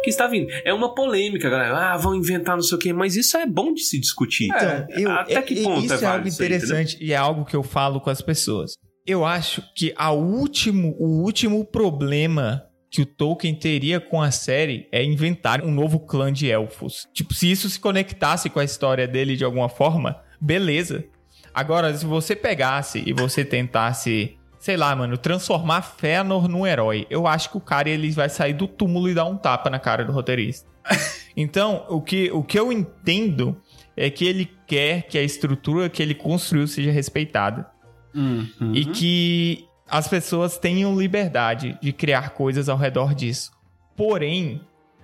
[0.04, 0.52] que está vindo.
[0.66, 1.94] É uma polêmica, galera.
[1.94, 4.46] Ah, vão inventar não sei o quê, mas isso é bom de se discutir.
[4.46, 7.16] Então, eu, Até que é- ponto isso é é, algo isso aí, interessante e é
[7.18, 8.74] algo que eu falo com as pessoas.
[9.06, 14.88] Eu acho que a último, o último problema que o Tolkien teria com a série
[14.92, 17.08] é inventar um novo clã de elfos.
[17.14, 21.06] Tipo, se isso se conectasse com a história dele de alguma forma, beleza.
[21.54, 27.26] Agora, se você pegasse e você tentasse, sei lá, mano, transformar Fëanor num herói, eu
[27.26, 30.06] acho que o cara ele vai sair do túmulo e dar um tapa na cara
[30.06, 30.70] do roteirista.
[31.34, 33.56] Então, o que, o que eu entendo
[33.96, 37.66] é que ele quer que a estrutura que ele construiu seja respeitada.
[38.14, 38.74] Uhum.
[38.76, 43.50] E que as pessoas tenham liberdade de criar coisas ao redor disso.
[43.96, 44.60] Porém,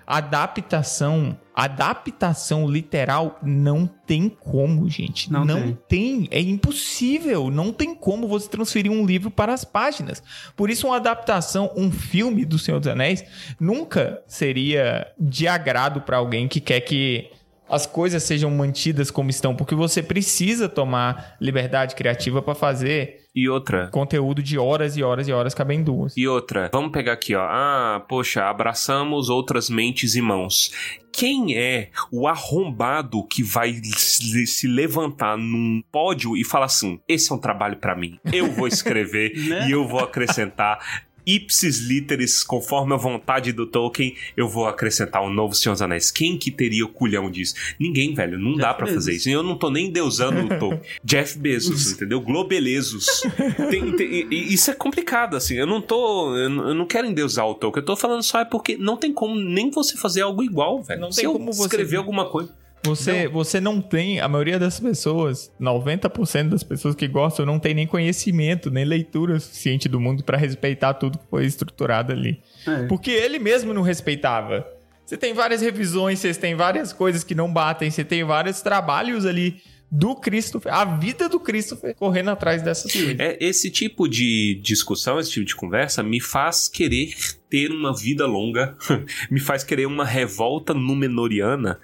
[0.07, 5.29] adaptação, adaptação literal não tem como, gente.
[5.29, 6.29] Não tem.
[6.31, 7.51] É impossível.
[7.51, 10.23] Não tem como você transferir um livro para as páginas.
[10.55, 13.21] Por isso, uma adaptação, um filme do Senhor dos Anéis,
[13.59, 17.29] nunca seria de agrado para alguém que quer que
[17.69, 23.47] as coisas sejam mantidas como estão, porque você precisa tomar liberdade criativa para fazer E
[23.49, 23.87] outra.
[23.89, 26.15] conteúdo de horas e horas e horas cabem duas.
[26.17, 27.41] E outra, vamos pegar aqui, ó.
[27.43, 30.71] Ah, poxa, abraçamos outras mentes e mãos.
[31.11, 37.35] Quem é o arrombado que vai se levantar num pódio e falar assim: esse é
[37.35, 39.67] um trabalho pra mim, eu vou escrever Né?
[39.67, 41.06] e eu vou acrescentar.
[41.27, 46.09] Ipsis literis, conforme a vontade do Tolkien, eu vou acrescentar um novo Senhor dos Anéis.
[46.09, 47.53] Quem que teria o culhão disso?
[47.79, 48.39] Ninguém, velho.
[48.39, 49.03] Não dá Jeff pra Bezos.
[49.03, 49.29] fazer isso.
[49.29, 50.81] Eu não tô nem deusando o Tolkien.
[51.03, 52.21] Jeff Bezos, entendeu?
[52.21, 53.23] Globelezos.
[53.69, 55.55] Tem- tem- isso é complicado, assim.
[55.55, 56.35] Eu não tô.
[56.35, 57.81] Eu não quero endeusar o Tolkien.
[57.81, 61.01] Eu tô falando só é porque não tem como nem você fazer algo igual, velho.
[61.01, 62.53] Não Se tem como você- escrever alguma coisa.
[62.87, 67.73] Você, você não tem, a maioria das pessoas, 90% das pessoas que gostam, não tem
[67.73, 72.41] nem conhecimento, nem leitura suficiente do mundo pra respeitar tudo que foi estruturado ali.
[72.65, 72.85] É.
[72.87, 74.65] Porque ele mesmo não respeitava.
[75.05, 79.25] Você tem várias revisões, você tem várias coisas que não batem, você tem vários trabalhos
[79.25, 83.19] ali do Christopher, a vida do Christopher correndo atrás dessas coisas.
[83.19, 87.15] É, esse tipo de discussão, esse tipo de conversa me faz querer
[87.49, 88.75] ter uma vida longa,
[89.31, 91.79] me faz querer uma revolta númenoriana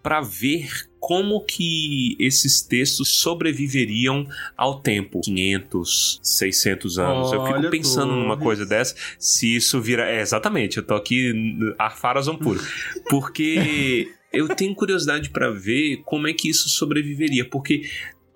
[0.00, 0.68] pra ver
[1.00, 5.20] como que esses textos sobreviveriam ao tempo.
[5.20, 7.32] 500, 600 anos.
[7.32, 8.42] eu fico pensando numa Torres.
[8.42, 10.08] coisa dessa, se isso vira...
[10.08, 11.32] É, exatamente, eu tô aqui
[11.78, 12.60] a farazão puro.
[13.10, 17.82] Porque eu tenho curiosidade pra ver como é que isso sobreviveria, porque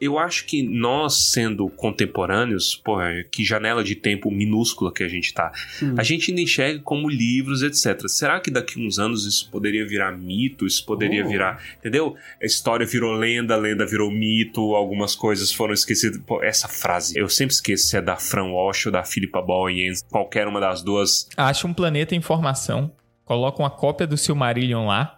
[0.00, 5.32] eu acho que nós, sendo contemporâneos, porra, que janela de tempo minúscula que a gente
[5.32, 5.94] tá, Sim.
[5.96, 8.08] a gente ainda enxerga como livros, etc.
[8.08, 10.66] Será que daqui uns anos isso poderia virar mito?
[10.66, 11.28] Isso poderia Oh.
[11.28, 12.16] virar, entendeu?
[12.42, 16.20] A história virou lenda, a lenda virou mito, algumas coisas foram esquecidas.
[16.26, 20.02] Pô, essa frase, eu sempre esqueço se é da Fran Walsh ou da Philippa Boyens,
[20.10, 21.28] qualquer uma das duas.
[21.36, 22.90] Acha um planeta em formação,
[23.24, 25.16] coloca uma cópia do Silmarillion lá,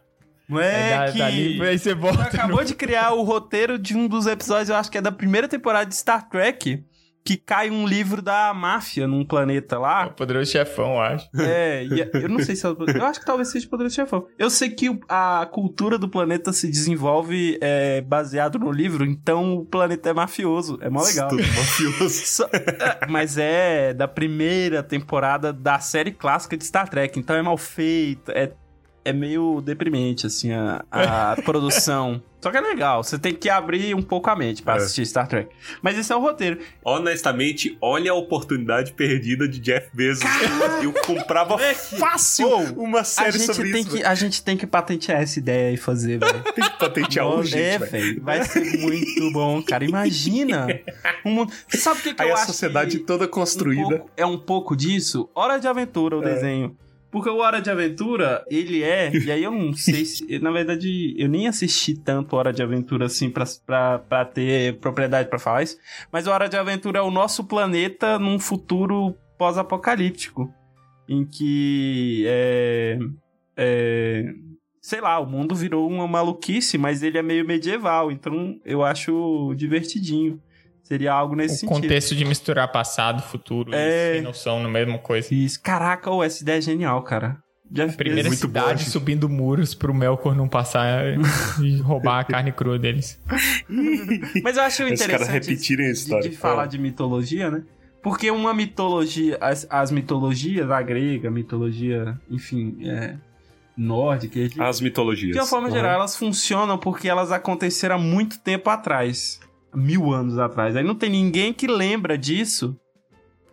[0.49, 1.19] Moleque!
[1.19, 4.91] dali, aí você volta Acabou de criar o roteiro de um dos episódios, eu acho
[4.91, 6.85] que é da primeira temporada de Star Trek,
[7.27, 10.09] que cai um livro da máfia num planeta É o lá.
[10.11, 11.27] poderoso chefão, eu acho.
[11.41, 13.95] É, e eu não sei se é o- Eu acho que talvez seja o Poderoso
[13.95, 14.27] Chefão.
[14.39, 19.65] Eu sei que a cultura do planeta se desenvolve é, baseado no livro, então o
[19.65, 20.77] planeta é mafioso.
[20.83, 21.31] É mó legal.
[21.31, 22.11] Tudo mafioso.
[22.27, 27.41] Só- é, mas é da primeira temporada da série clássica de Star Trek, então é
[27.41, 28.53] mal feito, é,
[29.05, 32.23] é meio deprimente, assim, a, a produção.
[32.41, 34.77] Só que é legal, você tem que abrir um pouco a mente pra É.
[34.77, 35.49] assistir Star Trek.
[35.81, 36.59] Mas esse é o roteiro.
[36.85, 40.25] Honestamente, olha a oportunidade perdida de Jeff Bezos.
[40.83, 42.47] Eu comprava fácil
[42.77, 43.91] uma A série gente, sobre tem isso.
[43.97, 46.43] que, a gente tem que patentear essa ideia e fazer, velho.
[46.55, 48.23] Tem que patentear Nossa, urgente, é, velho.
[48.23, 49.85] Vai ser muito bom, cara.
[49.85, 50.67] Imagina.
[51.25, 51.53] Um mundo...
[51.71, 53.83] Sabe o que, que Aí eu a acho sociedade que toda um construída.
[53.99, 55.29] pouco- é um pouco disso?
[55.35, 56.35] Hora de Aventura, o É.
[56.35, 56.77] desenho.
[57.15, 59.17] Porque o Hora de Aventura, ele é...
[59.17, 60.41] E aí eu não sei se...
[60.41, 65.29] Na verdade, eu nem assisti tanto Hora de Aventura assim pra, pra, pra ter propriedade
[65.29, 65.79] pra falar isso.
[66.11, 70.53] Mas o Hora de Aventura é o nosso planeta num futuro pós-apocalíptico.
[71.09, 72.25] Em que...
[72.27, 72.99] É,
[73.59, 74.25] é,
[74.83, 78.11] sei lá, o mundo virou uma maluquice, mas ele é meio medieval.
[78.11, 80.43] Então eu acho divertidinho.
[80.85, 81.81] Seria algo nesse O sentido.
[81.83, 84.19] contexto de misturar passado, futuro É.
[84.19, 85.35] e noção na mesma coisa.
[85.35, 85.61] Isso.
[85.63, 87.39] Caraca, ô, essa ideia é genial, cara.
[87.71, 88.91] Jeff A primeira Muito cidade gente.
[88.91, 91.03] subindo muros pro Melkor não passar
[91.65, 93.19] e roubar a carne crua deles.
[94.45, 96.29] Mas eu acho Os interessante caras repetirem a de- história.
[96.31, 97.63] De, falar de mitologia, né?
[98.03, 103.15] Porque uma mitologia, as, as mitologias, a grega, a mitologia, enfim, é,
[103.77, 105.33] nórdica, de, As mitologias.
[105.33, 105.75] de uma forma Uhum.
[105.75, 109.41] geral, elas funcionam porque elas aconteceram há muito tempo atrás.
[109.75, 110.77] Mil anos atrás.
[110.77, 112.77] Aí não tem ninguém que lembra disso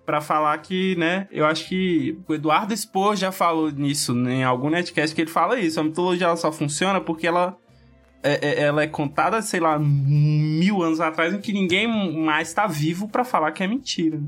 [0.06, 1.28] pra falar que, né?
[1.32, 5.60] Eu acho que o Eduardo Spor já falou nisso em algum netcast que ele fala
[5.60, 5.80] isso.
[5.80, 7.56] A mitologia ela só funciona porque ela
[8.24, 12.68] é, é- ela é contada, sei lá, mil anos atrás, em que ninguém mais tá
[12.68, 14.20] vivo pra falar que é mentira.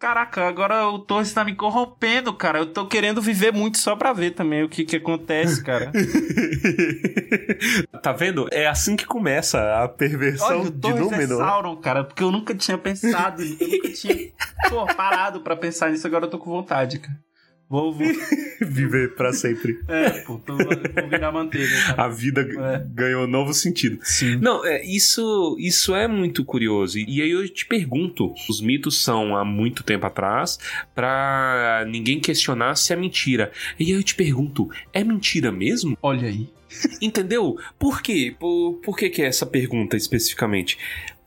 [0.00, 2.60] Caraca, agora o Torres tá me corrompendo, cara.
[2.60, 5.92] Eu tô querendo viver muito só pra ver também o que que acontece, cara.
[8.02, 8.48] tá vendo?
[8.50, 11.44] É assim que começa a perversão Olha, o de é Númenor.
[11.44, 14.32] Sauron, cara, porque eu nunca tinha pensado, eu nunca tinha
[14.70, 17.18] pô, parado pra pensar nisso, agora eu tô com vontade, cara.
[17.70, 18.06] Vou, vou
[18.60, 19.78] Viver pra sempre.
[19.88, 22.04] é, pô, tô, vou virar manteiga, cara.
[22.04, 22.84] A vida É.
[22.92, 23.98] ganhou novo sentido.
[24.02, 24.36] Sim.
[24.36, 26.98] Não, é, isso, isso é muito curioso.
[26.98, 30.58] E, e aí eu te pergunto: os mitos são há muito tempo atrás
[30.94, 33.50] pra ninguém questionar se é mentira.
[33.78, 35.96] E aí eu te pergunto: é mentira mesmo?
[36.02, 36.48] Olha aí.
[37.00, 37.56] Entendeu?
[37.78, 38.34] Por quê?
[38.38, 40.76] Por, por que, que é essa pergunta especificamente?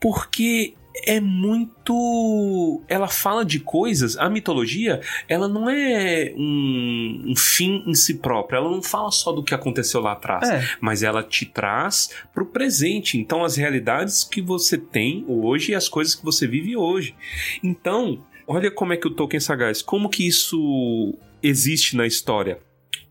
[0.00, 2.82] Porque é muito.
[2.88, 4.16] Ela fala de coisas.
[4.16, 8.58] A mitologia, ela não é um, um fim em si própria.
[8.58, 12.46] Ela não fala só do que aconteceu lá atrás É, mas ela te traz pro
[12.46, 13.18] presente.
[13.18, 17.14] Então, as realidades que você tem hoje e as coisas que você vive hoje.
[17.62, 22.58] Então, olha como é que o Tolkien sagaz, como que isso existe na história.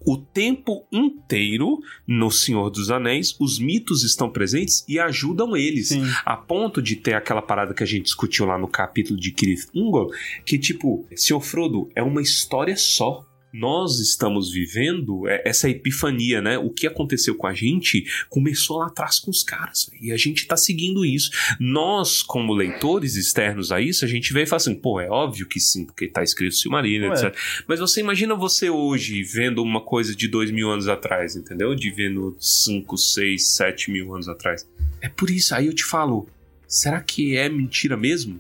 [0.06, 5.89] O tempo inteiro no Senhor dos Anéis, os mitos estão presentes e ajudam eles.
[5.89, 6.04] sim.
[6.26, 9.68] A ponto de ter aquela parada que a gente discutiu lá no capítulo de Kirith
[9.74, 10.12] Ungol,
[10.45, 13.26] que tipo, Senhor Frodo, é uma história só.
[13.54, 16.58] Nós estamos vivendo é, essa epifania, né?
[16.58, 19.91] O que aconteceu com a gente começou lá atrás com os caras.
[20.01, 21.30] E a gente tá seguindo isso.
[21.60, 25.45] Nós, como leitores externos a isso, a gente vê e fala assim, pô, é óbvio
[25.45, 27.16] que sim, porque tá escrito Silmarillion, Ué.
[27.16, 27.38] etc.
[27.68, 31.76] Mas você imagina você hoje vendo uma coisa de dois mil anos atrás, entendeu?
[31.76, 34.68] De vendo cinco, seis, sete mil anos atrás.
[34.99, 36.28] É por isso, aí eu te falo,
[36.68, 38.39] será que é mentira mesmo?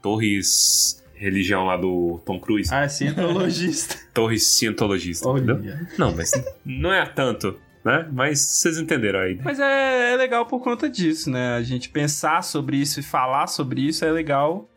[0.00, 3.96] Torres religião lá do Tom Cruise, ah, cientologista.
[4.12, 5.56] Torres cientologista, entendeu?
[5.56, 5.88] Olha.
[5.96, 6.32] Não, mas
[6.64, 8.08] não é tanto, né?
[8.12, 9.38] Mas vocês entenderam aí.
[9.42, 11.54] Mas é, é legal por conta disso, né?
[11.54, 14.68] A gente pensar sobre isso e falar sobre isso é legal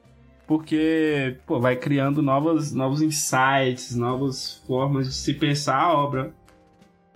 [0.48, 6.32] porque pô, vai criando novas, novos insights, novas formas de se pensar a obra.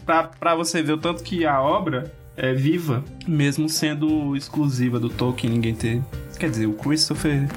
[0.06, 5.10] Pra, pra você ver o tanto que a obra é viva, mesmo sendo exclusiva do
[5.10, 6.02] Tolkien, ninguém ter.
[6.40, 7.48] Quer dizer, o Christopher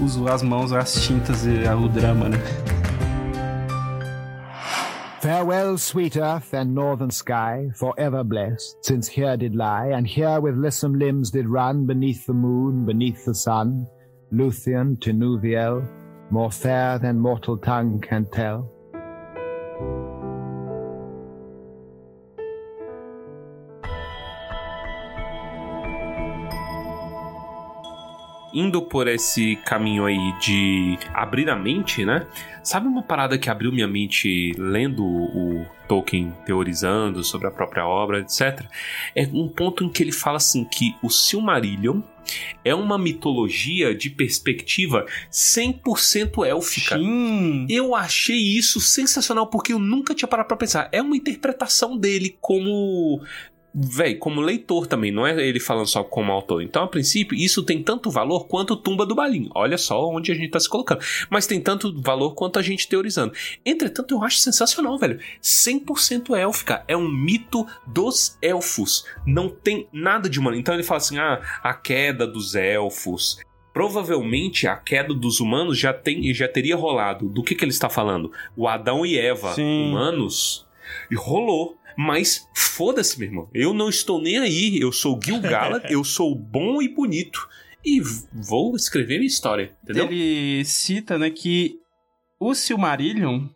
[0.00, 2.38] usou as mãos, as tintas e o drama, né?
[5.20, 10.56] Farewell, sweet earth and northern sky, forever blessed, since here did lie, and here with
[10.56, 13.86] lissome limbs did run beneath the moon, beneath the sun,
[14.32, 15.84] Luthien, Tinuviel,
[16.30, 18.70] more fair than mortal tongue can tell.
[28.58, 32.26] Indo por esse caminho aí de abrir a mente, né?
[32.62, 38.20] Sabe uma parada que abriu minha mente lendo o Tolkien teorizando sobre a própria obra,
[38.20, 38.64] etc.
[39.14, 42.00] É um ponto em que ele fala assim que o Silmarillion
[42.64, 46.96] é uma mitologia de perspectiva 100% élfica.
[46.96, 47.66] Sim.
[47.68, 50.88] Eu achei isso sensacional porque eu nunca tinha parado pra pensar.
[50.92, 53.20] É uma interpretação dele como
[53.78, 56.62] Véi, como leitor também, não é ele falando só como autor.
[56.62, 59.50] Então, a princípio, isso tem tanto valor quanto Tumba do Balim.
[59.54, 61.02] Olha só onde a gente tá se colocando.
[61.28, 63.34] Mas tem tanto valor quanto a gente teorizando.
[63.66, 65.20] Entretanto, eu acho sensacional, velho.
[65.42, 66.84] 100% élfica.
[66.88, 69.04] É um mito dos elfos.
[69.26, 70.56] Não tem nada de humano.
[70.56, 73.38] Então ele fala assim: ah, a queda dos elfos.
[73.74, 77.28] Provavelmente a queda dos humanos já, tem, já teria rolado.
[77.28, 78.32] Do que, que ele está falando?
[78.56, 79.90] O Adão e Eva, Sim.
[79.90, 80.66] humanos,
[81.10, 81.76] e rolou.
[81.96, 83.50] Mas foda-se, meu irmão.
[83.54, 84.78] Eu não estou nem aí.
[84.80, 87.48] Eu sou Gil Gala, eu sou bom e bonito.
[87.84, 88.00] E
[88.32, 90.06] vou escrever minha história, entendeu?
[90.06, 91.76] Ele cita, né, que
[92.38, 93.46] o Silmarillion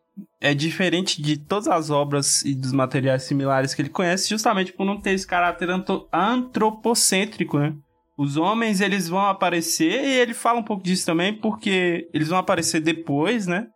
[0.41, 4.85] é diferente de todas as obras e dos materiais similares que ele conhece, justamente por
[4.85, 5.69] não ter esse caráter
[6.13, 7.75] antropocêntrico, né?
[8.17, 12.39] Os homens, eles vão aparecer, e ele fala um pouco disso também, porque eles vão
[12.39, 13.67] aparecer depois, né?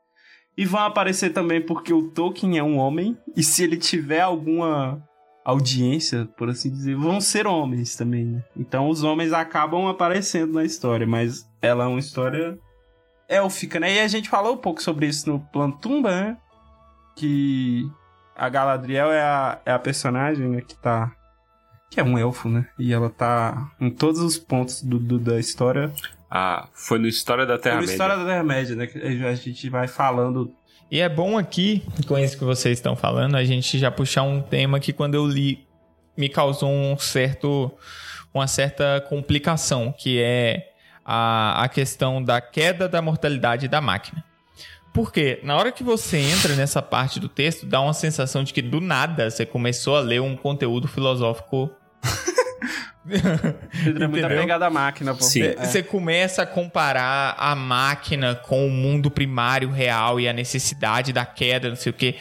[0.57, 5.03] E vão aparecer também porque o Tolkien é um homem, e se ele tiver alguma
[5.45, 8.45] audiência, por assim dizer, vão ser homens também, né?
[8.57, 12.57] Então os homens acabam aparecendo na história, mas ela é uma história
[13.29, 13.95] élfica, né?
[13.95, 16.37] E a gente falou um pouco sobre isso no Plantumba, né?
[17.17, 17.87] Que
[18.37, 20.61] a Galadriel é a, é a personagem, né?
[20.61, 21.13] Que tá...
[21.91, 22.67] Que é um elfo, né?
[22.79, 25.93] E ela tá em todos os pontos do, do- da história.
[26.37, 27.93] Ah, foi no História da Terra-média.
[27.93, 28.89] história da Terra-média, né?
[28.89, 30.53] Que a gente vai falando...
[30.91, 34.43] E é bom aqui, com isso que vocês estão falando, a gente já puxar um
[34.43, 35.65] tema que quando eu li
[36.17, 37.71] me causou um certo,
[38.33, 40.73] uma certa complicação, que é
[41.05, 44.25] a, a questão da queda da mortalidade da máquina.
[44.93, 48.63] Porque na hora que você entra nessa parte do texto, dá uma sensação de que
[48.63, 51.71] do nada você começou a ler um conteúdo filosófico.
[53.07, 54.39] Pedro é muito Entendeu?
[54.39, 55.23] apegado à máquina, pô.
[55.23, 55.43] Sim.
[55.43, 55.57] É.
[55.57, 61.27] Você começa a comparar a máquina com o mundo primário real e a necessidade da
[61.27, 62.17] queda, não sei o quê.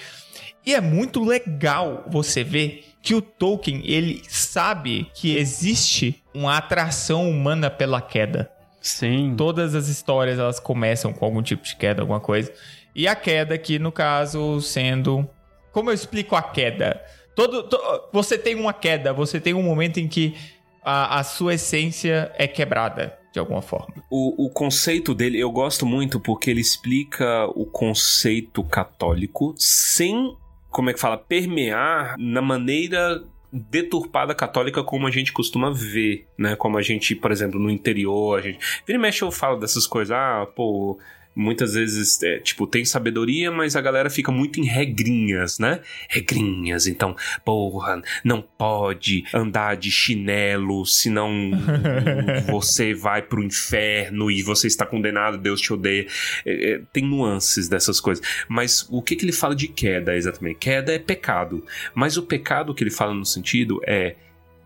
[0.65, 7.29] E é muito legal você ver que o Tolkien, ele sabe que existe uma atração
[7.29, 8.49] humana pela queda.
[8.81, 9.34] Sim.
[9.38, 12.51] Todas as histórias, elas começam com algum tipo de queda, alguma coisa.
[12.95, 15.27] E a queda aqui, no caso, sendo...
[15.71, 17.01] Como eu explico a queda?
[17.36, 17.81] Todo, to-
[18.13, 20.36] você tem uma queda, você tem um momento em que
[20.84, 23.93] a, a sua essência é quebrada, de alguma forma.
[24.09, 30.36] O, o conceito dele, eu gosto muito porque ele explica o conceito católico sem,
[30.69, 36.55] como é que fala, permear na maneira deturpada católica como a gente costuma ver, né?
[36.55, 38.57] Como a gente, por exemplo, no interior, a gente...
[38.86, 40.97] Vira e mexe eu falo dessas coisas, ah, pô...
[41.36, 45.79] Muitas vezes, é, tipo, tem sabedoria, mas a galera fica muito em regrinhas, né?
[46.07, 51.51] Regrinhas, então, porra, não pode andar de chinelo, senão
[52.49, 56.07] você vai pro inferno e você está condenado, Deus te odeia.
[56.45, 58.23] É, é, tem nuances dessas coisas.
[58.47, 60.59] Mas o que, que ele fala de queda exatamente?
[60.59, 61.65] Queda é pecado.
[61.93, 64.15] Mas o pecado que ele fala no sentido é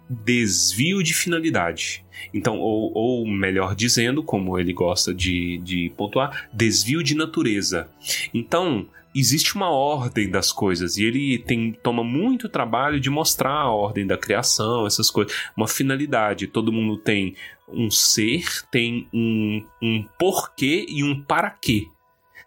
[0.10, 2.05] desvio de finalidade.
[2.34, 7.89] Então, ou, ou melhor dizendo, como ele gosta de, de pontuar, desvio de natureza.
[8.34, 13.72] Então, existe uma ordem das coisas e ele tem, toma muito trabalho de mostrar a
[13.72, 16.47] ordem da criação, essas coisas, uma finalidade.
[16.47, 17.36] Todo mundo tem
[17.68, 21.86] um ser, tem um, um porquê e um para quê.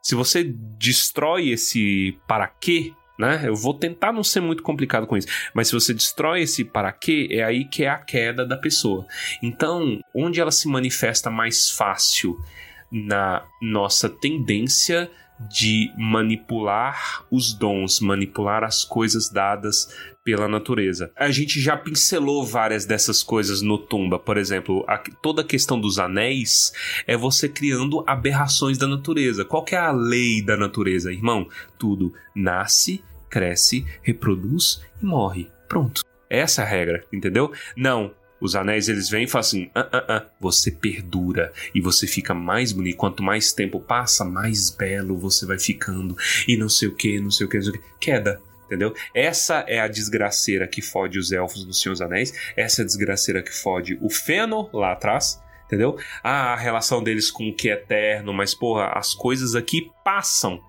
[0.02, 3.42] Se você destrói esse para quê, né?
[3.44, 6.90] Eu vou tentar não ser muito complicado com isso, mas se você destrói esse para
[6.90, 9.06] quê, é aí que é a queda da pessoa.
[9.42, 12.36] Então, onde ela se manifesta mais fácil
[12.90, 15.10] na nossa tendência
[15.48, 19.88] de manipular os dons, manipular as coisas dadas
[20.22, 21.10] pela natureza.
[21.16, 25.80] A gente já pincelou várias dessas coisas no Tumba, por exemplo, a- toda a questão
[25.80, 26.72] dos anéis
[27.06, 29.42] é você criando aberrações da natureza.
[29.44, 31.48] Qual é a lei da natureza, irmão?
[31.78, 35.50] Tudo nasce, cresce, reproduz e morre.
[35.68, 36.02] Pronto.
[36.28, 37.52] Essa é a regra, entendeu?
[37.76, 38.12] Não.
[38.40, 42.32] Os anéis eles vêm e falam assim: ah, ah, ah, você perdura e você fica
[42.32, 42.96] mais bonito.
[42.96, 46.16] Quanto mais tempo passa, mais belo você vai ficando.
[46.48, 47.82] E não sei o que, não sei o que, não sei o que.
[48.00, 48.40] Queda.
[48.64, 48.94] Entendeu?
[49.12, 52.32] Essa é a desgraceira que fode os elfos no Senhor dos Anéis.
[52.56, 55.42] Essa é a desgraceira que fode o Fëanor lá atrás.
[55.66, 55.98] Entendeu?
[56.22, 60.60] Ah, a relação deles com o que é eterno, mas porra, as coisas aqui passam.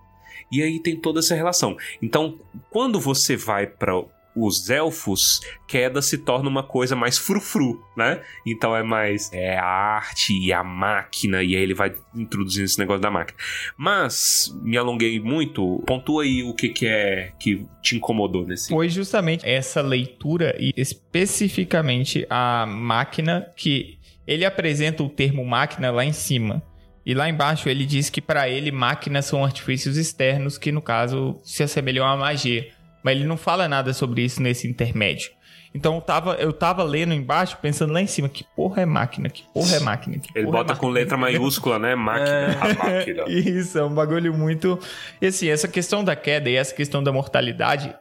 [0.51, 1.77] E aí tem toda essa relação.
[2.01, 2.37] Então,
[2.69, 3.93] quando você vai para
[4.35, 8.21] os elfos, queda se torna uma coisa mais frufru, né?
[8.45, 12.79] Então é mais é a arte e a máquina, e aí ele vai introduzindo esse
[12.79, 13.37] negócio da máquina.
[13.75, 15.83] Mas me alonguei muito.
[15.85, 18.69] Pontua aí o que, que é que te incomodou nesse.
[18.69, 26.05] Foi justamente essa leitura e especificamente a máquina que ele apresenta o termo máquina lá
[26.05, 26.63] em cima.
[27.05, 31.39] E lá embaixo ele diz que para ele máquinas são artifícios externos que no caso
[31.43, 32.67] se assemelham à magia.
[33.03, 35.31] Mas ele não fala nada sobre isso nesse intermédio.
[35.73, 39.29] Então eu tava, eu tava lendo embaixo, pensando lá em cima, que porra é máquina?
[39.29, 40.19] Que porra é máquina?
[40.19, 40.99] Que Ele porra é bota com máquina?
[40.99, 41.95] letra maiúscula, né?
[41.95, 43.23] Máquina, a máquina.
[43.31, 44.77] Isso, é um bagulho muito.
[45.21, 47.95] E assim, essa questão da queda e essa questão da mortalidade,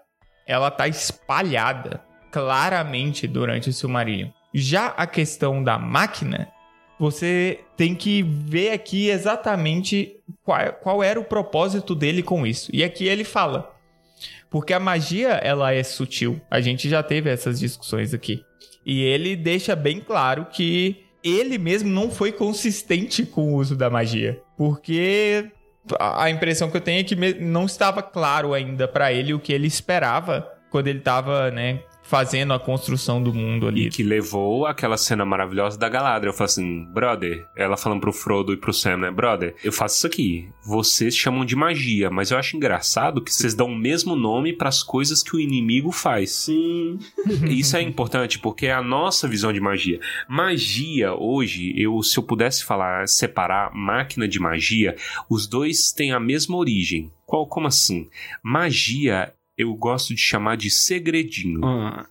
[0.47, 4.31] ela tá espalhada claramente durante o Silmarillion.
[4.53, 6.49] Já a questão da máquina,
[7.01, 12.71] você tem que ver aqui exatamente qual, qual era o propósito dele com isso.
[12.75, 13.75] E aqui ele fala.
[14.51, 16.39] Porque a magia, ela é sutil.
[16.51, 18.45] A gente já teve essas discussões aqui.
[18.85, 23.89] E ele deixa bem claro que ele mesmo não foi consistente com o uso da
[23.89, 24.39] magia.
[24.59, 25.51] Porque
[25.99, 29.55] a impressão que eu tenho é que não estava claro ainda pra ele o que
[29.55, 31.81] ele esperava quando ele tava, né,
[32.11, 33.87] fazendo a construção do mundo ali.
[33.87, 36.33] E que levou aquela cena maravilhosa da Galadriel.
[36.33, 39.11] Eu falo assim, brother, ela falando pro Frodo e pro Sam, né?
[39.13, 40.49] Brother, eu faço isso aqui.
[40.67, 44.83] Vocês chamam de magia, mas eu acho engraçado que vocês dão o mesmo nome pras
[44.83, 46.33] coisas que o inimigo faz.
[46.33, 46.99] Sim.
[47.49, 50.01] Isso é importante porque é a nossa visão de magia.
[50.29, 54.97] Magia, hoje, eu se eu pudesse falar, separar máquina de magia,
[55.29, 57.13] os dois têm a mesma origem.
[57.25, 58.09] Qual, como assim?
[58.43, 61.61] Magia eu gosto de chamar de segredinho.
[61.65, 62.07] Ah,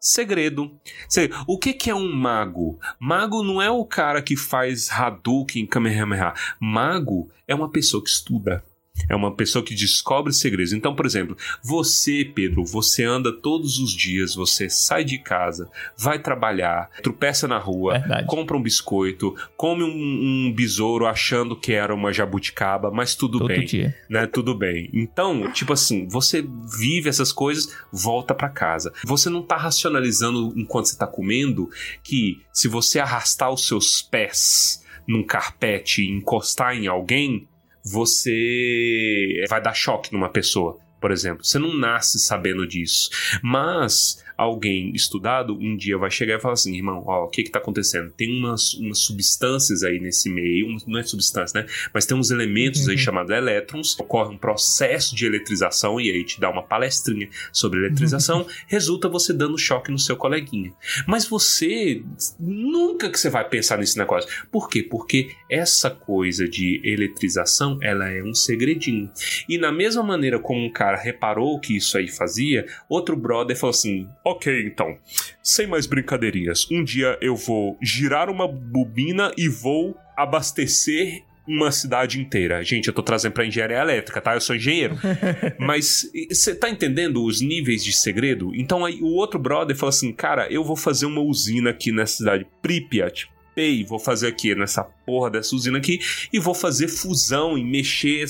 [0.00, 0.70] Segredo.
[1.08, 2.78] Se- O que, que é um mago?
[3.00, 6.34] Mago não é o cara que faz Hadouken, Kamehameha.
[6.60, 8.64] Mago é uma pessoa que estuda.
[9.08, 10.72] É uma pessoa que descobre segredos.
[10.72, 16.18] Então, por exemplo, você, Pedro, você anda todos os dias, você sai de casa, vai
[16.18, 18.26] trabalhar, tropeça na rua, Verdade.
[18.26, 23.48] compra um biscoito, come um, um besouro achando que era uma jabuticaba, mas tudo Todo
[23.48, 23.94] bem dia.
[24.08, 24.26] né?
[24.26, 24.90] Tudo bem.
[24.92, 26.44] Então, tipo assim, você
[26.78, 28.92] vive essas coisas, volta pra casa.
[29.04, 31.70] Você não tá racionalizando enquanto você tá comendo
[32.02, 37.48] que se você arrastar os seus pés num carpete e encostar em alguém,
[37.90, 40.78] você vai dar choque numa pessoa.
[41.00, 43.08] Por exemplo, você não nasce sabendo disso.
[43.42, 47.50] Mas alguém estudado um dia vai chegar e falar assim: irmão, ó, o que que
[47.50, 48.12] tá acontecendo?
[48.12, 51.68] Tem umas, umas substâncias aí nesse meio, não é substância, né?
[51.92, 56.40] Mas tem uns elementos aí chamados elétrons, ocorre um processo de eletrização e aí te
[56.40, 60.72] dá uma palestrinha sobre eletrização, resulta você dando choque no seu coleguinha.
[61.06, 62.00] Mas você
[62.38, 64.30] nunca que você vai pensar nesse negócio.
[64.52, 64.82] Por quê?
[64.82, 69.10] Porque essa coisa de eletrização, ela é um segredinho.
[69.48, 73.70] E na mesma maneira como um cara reparou que isso aí fazia, outro brother falou
[73.70, 74.98] assim: "OK, então,
[75.42, 76.66] sem mais brincadeirinhas.
[76.70, 82.62] Um dia eu vou girar uma bobina e vou abastecer uma cidade inteira.
[82.62, 84.34] Gente, eu tô trazendo pra engenharia elétrica, tá?
[84.34, 84.98] Eu sou engenheiro.
[85.58, 88.54] Mas você tá entendendo os níveis de segredo?
[88.54, 92.18] Então aí o outro brother falou assim: "Cara, eu vou fazer uma usina aqui nessa
[92.18, 93.30] cidade Pripyat.
[93.56, 95.98] Ei, vou fazer aqui nessa porra dessa usina aqui
[96.32, 98.26] e vou fazer fusão e mexer.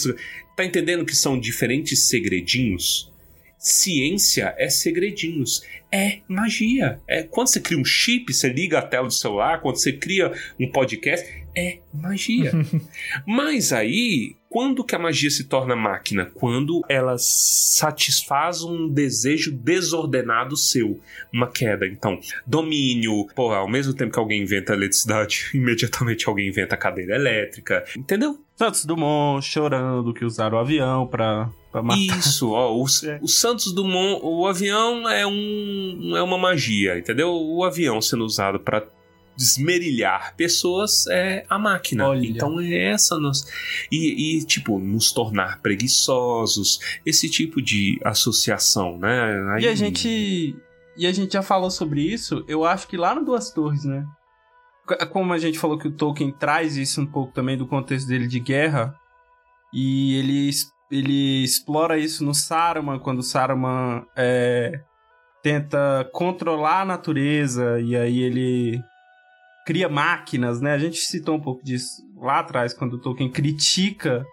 [0.56, 3.12] Tá entendendo que são diferentes segredinhos?
[3.58, 7.00] Ciência é segredinhos, é magia.
[7.08, 10.32] É quando você cria um chip, você liga a tela do celular, quando você cria
[10.60, 12.52] um podcast, é magia.
[13.26, 16.26] Mas aí, quando que a magia se torna máquina?
[16.34, 21.00] Quando ela satisfaz um desejo desordenado seu,
[21.32, 21.86] uma queda.
[21.86, 27.84] Então, domínio, porra, ao mesmo tempo que alguém inventa eletricidade, imediatamente alguém inventa cadeira elétrica,
[27.96, 28.38] entendeu?
[28.56, 31.98] Santos Dumont chorando que usaram o avião pra, pra matar.
[32.18, 33.18] Isso, ó, o, É.
[33.22, 37.30] o Santos Dumont, o avião é um é uma magia, entendeu?
[37.32, 38.84] O avião sendo usado para
[39.36, 42.08] esmerilhar pessoas é a máquina.
[42.08, 42.26] Olha.
[42.26, 43.46] Então é essa nossa
[43.90, 49.52] e, e tipo nos tornar preguiçosos, esse tipo de associação, né?
[49.54, 50.56] Aí- E a gente.
[50.96, 54.04] E a gente já falou sobre isso, eu acho que lá no Duas Torres, né?
[55.12, 58.26] Como a gente falou que o Tolkien traz isso um pouco também do contexto dele
[58.26, 58.92] de guerra,
[59.72, 64.80] e ele, es- ele explora isso no Saruman, quando o Saruman é,
[65.42, 68.80] tenta controlar a natureza, e aí ele
[69.66, 70.72] cria máquinas, né?
[70.72, 74.24] A gente citou um pouco disso lá atrás, quando o Tolkien critica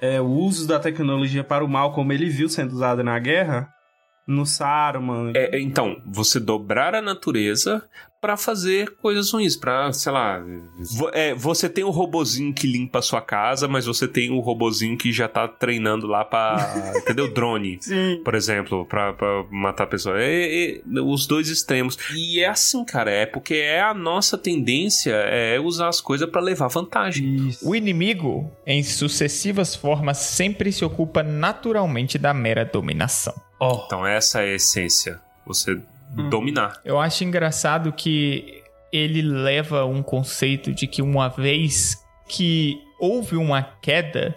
[0.00, 3.68] é, o uso da tecnologia para o mal, como ele viu sendo usado na guerra,
[4.26, 5.32] no Saruman.
[5.34, 7.86] É, então, você dobrar a natureza
[8.22, 10.40] pra fazer coisas ruins, pra, sei lá,
[11.12, 14.96] é, você tem o robozinho que limpa a sua casa, mas você tem o robozinho
[14.96, 17.34] que já tá treinando lá pra, entendeu?
[17.34, 17.78] Drone.
[17.80, 18.20] Sim.
[18.24, 20.22] Por exemplo, pra, pra matar a pessoa.
[20.22, 21.98] É, é, os dois extremos.
[22.14, 26.40] E é assim, cara, é porque é a nossa tendência é usar as coisas pra
[26.40, 27.48] levar vantagem.
[27.48, 27.68] Isso.
[27.68, 33.34] O inimigo, em sucessivas formas, sempre se ocupa naturalmente da mera dominação.
[33.60, 35.20] Então essa é a essência.
[35.44, 35.80] Você
[36.30, 36.80] dominar.
[36.84, 43.62] Eu acho engraçado que ele leva um conceito de que uma vez que houve uma
[43.62, 44.36] queda,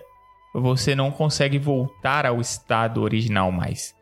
[0.53, 3.93] você não consegue voltar ao estado original mais.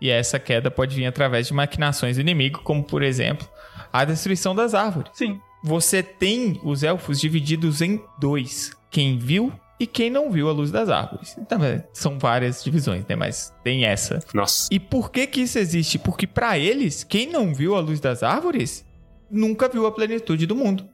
[0.00, 3.48] E essa queda pode vir através de maquinações do inimigo, como por exemplo,
[3.92, 5.10] a destruição das árvores.
[5.14, 5.40] Sim.
[5.64, 9.52] Você tem os elfos divididos em dois: quem viu
[9.82, 11.36] e quem não viu a luz das árvores.
[11.48, 13.16] Também são várias divisões, né?
[13.16, 14.20] Mas tem essa.
[14.32, 14.68] Nossa.
[14.70, 15.98] E por que que isso existe?
[15.98, 18.84] Porque para eles, quem não viu a luz das árvores
[19.28, 20.88] nunca viu a plenitude do mundo.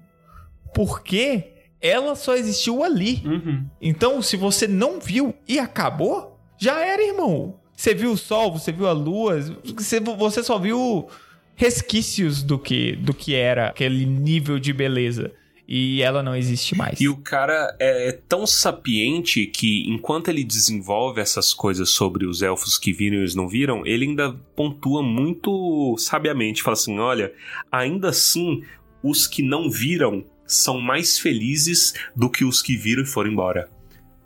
[0.74, 3.22] Porque ela só existiu ali.
[3.26, 3.66] Uhum.
[3.80, 7.60] Então, se você não viu e acabou, já era, irmão.
[7.76, 9.38] Você viu o sol, você viu a lua,
[9.76, 11.08] você, você só viu
[11.54, 15.30] resquícios do que, do que era aquele nível de beleza.
[15.70, 16.98] E ela não existe mais.
[16.98, 22.78] E o cara é tão sapiente que, enquanto ele desenvolve essas coisas sobre os elfos
[22.78, 26.62] que viram e os não viram, ele ainda pontua muito sabiamente.
[26.62, 27.34] Fala assim: olha,
[27.70, 28.62] ainda assim,
[29.02, 33.68] os que não viram são mais felizes do que os que viram e foram embora.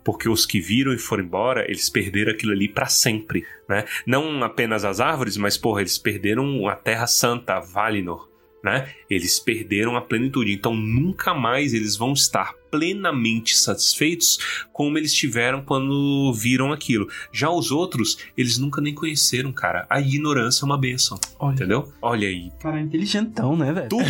[0.01, 3.83] Porque os que viram e foram embora, eles perderam aquilo ali para sempre, né?
[4.05, 8.29] Não apenas as árvores, mas, porra, eles perderam a Terra Santa, Valinor,
[8.63, 8.89] né?
[9.09, 10.53] Eles perderam a plenitude.
[10.53, 17.07] Então, nunca mais eles vão estar plenamente satisfeitos como eles tiveram quando viram aquilo.
[17.31, 19.85] Já os outros, eles nunca nem conheceram, cara.
[19.89, 21.53] A ignorância é uma benção, Olha.
[21.53, 21.93] entendeu?
[22.01, 22.49] Olha aí.
[22.59, 23.89] Cara, inteligentão, né, velho?
[23.89, 24.05] Tudo,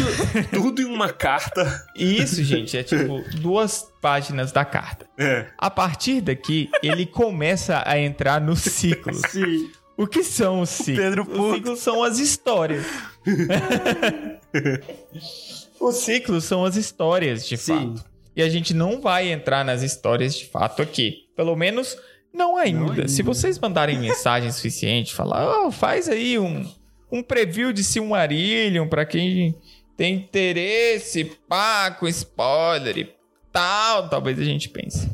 [0.54, 1.86] tudo em uma carta.
[1.96, 5.08] E isso, gente, é tipo duas páginas da carta.
[5.18, 5.48] É.
[5.58, 9.20] A partir daqui, ele começa a entrar nos ciclos.
[9.30, 9.70] Sim.
[9.96, 10.98] O que são os ciclos?
[10.98, 11.56] Pedro os Puto.
[11.56, 12.86] ciclos são as histórias.
[15.80, 17.96] os ciclos são as histórias, de Sim.
[17.96, 18.06] fato.
[18.36, 21.28] E a gente não vai entrar nas histórias de fato aqui.
[21.36, 21.96] Pelo menos
[22.34, 22.80] não ainda.
[22.80, 23.08] Não ainda.
[23.08, 26.68] Se vocês mandarem mensagem suficiente, falar, "Oh, faz aí um,
[27.12, 29.56] um preview de Silmarillion pra quem
[29.96, 33.10] tem interesse, pá, com spoiler e
[33.52, 35.08] tal, talvez a gente pense.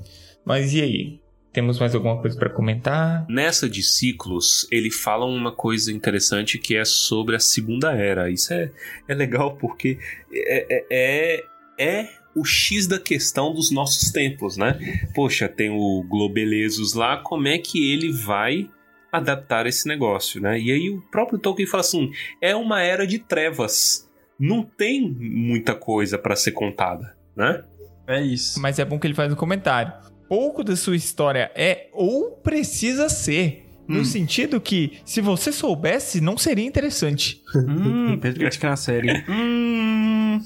[0.45, 1.18] Mas e aí?
[1.51, 3.25] Temos mais alguma coisa pra comentar?
[3.27, 8.29] Nessa de ciclos, ele fala uma coisa interessante que é sobre a Segunda Era.
[8.29, 8.71] Isso é,
[9.07, 9.97] é legal porque
[10.31, 11.43] é, é, é,
[11.77, 14.77] é o X da questão dos nossos tempos, né?
[15.15, 18.69] Poxa, tem o Globelesos lá, como é que ele vai
[19.11, 20.59] adaptar esse negócio, né?
[20.59, 24.07] E aí o próprio Tolkien fala assim: é uma era de trevas.
[24.39, 27.63] Não tem muita coisa pra ser contada, né?
[28.07, 28.59] É isso.
[28.59, 29.91] Mas é bom que ele faz um comentário.
[30.29, 33.68] Pouco da sua história é ou precisa ser.
[33.89, 37.41] No sentido que, se você soubesse, não seria interessante.
[37.55, 39.23] Hum, Pedro critica na série.
[39.27, 40.39] hum.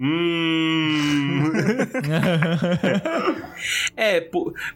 [0.00, 1.50] Hum.
[3.94, 4.26] É,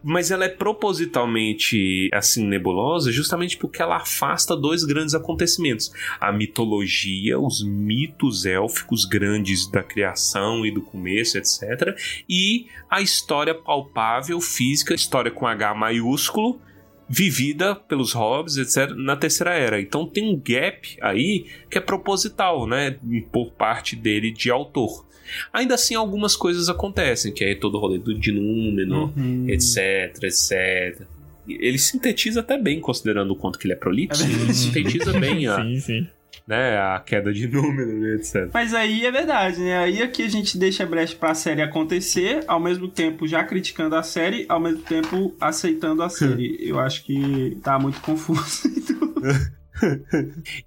[0.02, 5.90] mas ela é propositalmente assim nebulosa justamente porque ela afasta dois grandes acontecimentos:
[6.20, 11.96] a mitologia, os mitos élficos grandes da criação e do começo, etc.,
[12.28, 16.60] e a história palpável, física, história com H maiúsculo,
[17.08, 19.80] vivida pelos hobbits, etc., na Terceira Era.
[19.80, 22.96] Então tem um gap aí que é proposital, né,
[23.30, 25.04] por parte dele de autor.
[25.52, 29.46] Ainda assim, algumas coisas acontecem, que é todo o rolê do de Númenor, Uhum.
[29.48, 31.02] etc, etc.
[31.48, 34.22] Ele sintetiza até bem, considerando o quanto que ele é prolixo.
[34.22, 36.06] É ele sintetiza bem a, sim, sim.
[36.46, 38.50] Né, a queda de Númenor, etc.
[38.52, 39.78] Mas aí é verdade, né?
[39.78, 44.02] Aí aqui a gente deixa brecha pra série acontecer, ao mesmo tempo já criticando a
[44.02, 46.56] série, ao mesmo tempo aceitando a série.
[46.64, 48.68] Eu acho que tá muito confuso.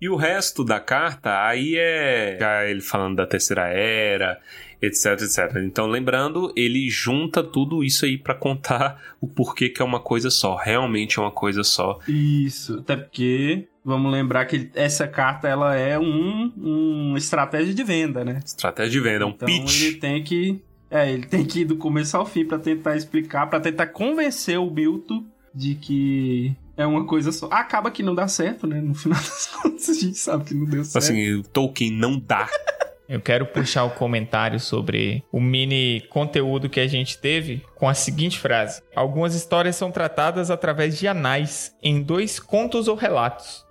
[0.02, 4.40] E o resto da carta, aí é já ele falando da terceira era,
[4.82, 5.58] etc, etc.
[5.64, 10.30] Então, lembrando, ele junta tudo isso aí pra contar o porquê que é uma coisa
[10.30, 10.56] só.
[10.56, 12.00] Realmente é uma coisa só.
[12.08, 18.26] Isso, até porque vamos lembrar que essa carta ela é um, uma estratégia de venda,
[18.26, 18.42] né?
[18.46, 19.82] Estratégia de venda, é um então pitch.
[19.82, 20.62] ele tem que
[20.92, 24.60] é, ele tem que ir do começo ao fim pra tentar explicar, pra tentar convencer
[24.60, 25.24] o Milton
[25.54, 27.48] de que é uma coisa só.
[27.50, 28.82] Acaba que não dá certo, né?
[28.82, 30.98] No final das contas a gente sabe que não deu certo.
[30.98, 32.48] Assim, o Tolkien não dá.
[33.10, 37.94] Eu quero puxar o comentário sobre o mini conteúdo que a gente teve com a
[37.94, 43.66] seguinte frase: Algumas histórias são tratadas através de anais, em dois contos ou relatos: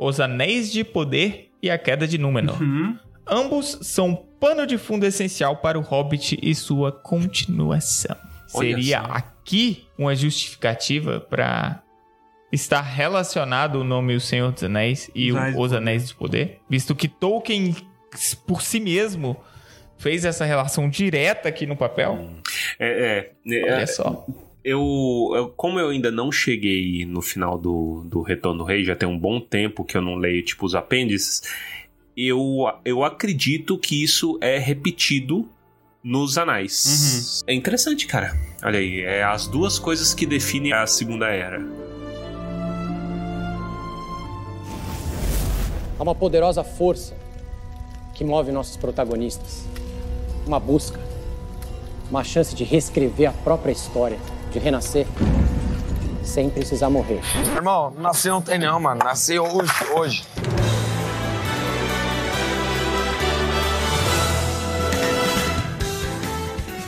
[0.00, 2.60] Os Anéis de Poder e a Queda de Númenor.
[2.60, 2.98] Uhum.
[3.26, 8.16] Ambos são pano de fundo essencial para o Hobbit e sua continuação.
[8.54, 9.12] Olha Seria só.
[9.12, 11.82] aqui uma justificativa para
[12.50, 15.76] estar relacionado o nome O Senhor dos Anéis e Os Anéis Os Poder.
[15.76, 17.76] Anéis do Poder, visto que Tolkien
[18.46, 19.36] por si mesmo
[19.98, 22.30] fez essa relação direta aqui no papel.
[22.78, 24.26] É, é, é, Olha só.
[24.64, 28.94] Eu, eu- como eu ainda não cheguei no final do, do Retorno do Rei, já
[28.96, 31.42] tem um bom tempo que eu não leio, tipo, os apêndices,
[32.16, 35.48] eu, eu acredito que isso é repetido
[36.02, 37.42] nos anais.
[37.46, 38.34] É interessante, cara.
[38.62, 41.60] Olha aí, é as duas coisas que definem a Segunda Era.
[45.98, 47.14] Há uma poderosa força
[48.14, 49.64] que move nossos protagonistas.
[50.46, 50.98] Uma busca,
[52.10, 54.18] uma chance de reescrever a própria história,
[54.50, 55.06] de renascer
[56.22, 57.20] sem precisar morrer.
[57.56, 59.00] Irmão, nascer não tem não, mano.
[59.02, 60.24] Nasceu hoje, hoje.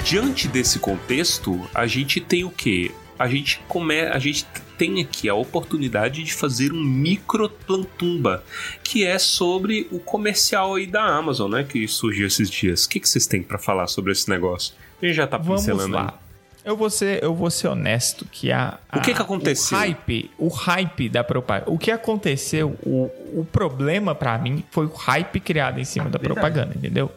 [0.04, 2.92] Diante desse contexto, a gente tem o quê?
[3.18, 4.00] A gente come...
[4.00, 8.44] a gente tem aqui a oportunidade de fazer um micro plantumba,
[8.82, 12.84] que é sobre o comercial aí da Amazon, né, que surgiu esses dias.
[12.84, 14.74] O que, que vocês têm pra falar sobre esse negócio?
[15.00, 16.18] A gente já tá Vamos pincelando lá.
[16.64, 19.76] Eu vou ser, eu vou ser honesto que a, O que a- que aconteceu?
[19.76, 21.70] O hype, o hype da propaganda.
[21.70, 23.10] O que aconteceu, o,
[23.40, 27.10] o problema pra mim foi o hype criado em cima da propaganda, entendeu?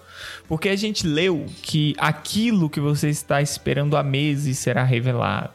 [0.47, 5.51] Porque a gente leu que aquilo que você está esperando há meses será revelado.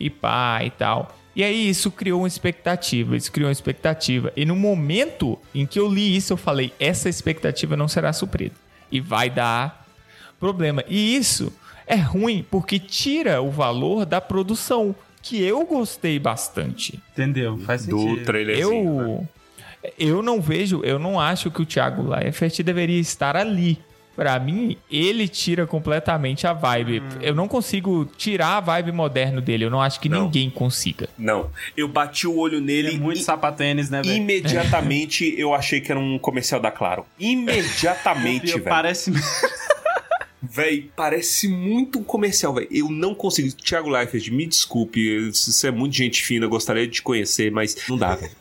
[0.00, 1.16] E pá, e tal.
[1.36, 4.32] E aí isso criou uma expectativa, isso criou uma expectativa.
[4.36, 8.54] E no momento em que eu li isso, eu falei, essa expectativa não será suprida.
[8.90, 9.86] E vai dar
[10.40, 10.82] problema.
[10.88, 11.52] E isso
[11.86, 17.00] é ruim porque tira o valor da produção, que eu gostei bastante.
[17.12, 17.58] Entendeu?
[17.58, 18.24] Faz Do sentido.
[18.26, 18.94] trailerzinho.
[18.94, 19.28] né?
[19.98, 23.78] Eu, eu não vejo, eu não acho que o Thiago Leifert deveria estar ali.
[24.16, 27.00] Pra mim, ele tira completamente a vibe.
[27.00, 27.08] Hum.
[27.20, 29.64] Eu não consigo tirar a vibe moderno dele.
[29.64, 30.22] Eu não acho que Não.
[30.26, 31.08] ninguém consiga.
[31.18, 34.14] Não, eu bati o olho nele Ele é muito e sapatênis, né, velho?
[34.16, 37.04] imediatamente eu achei que era um comercial da Claro.
[37.18, 38.62] Imediatamente, velho.
[38.64, 39.10] Parece
[40.50, 42.68] Véi, parece muito um comercial, velho.
[42.70, 43.50] Eu não consigo.
[43.52, 45.30] Thiago Leifert, me desculpe.
[45.30, 48.32] Você é muito gente fina, eu gostaria de te conhecer, mas não dá, velho.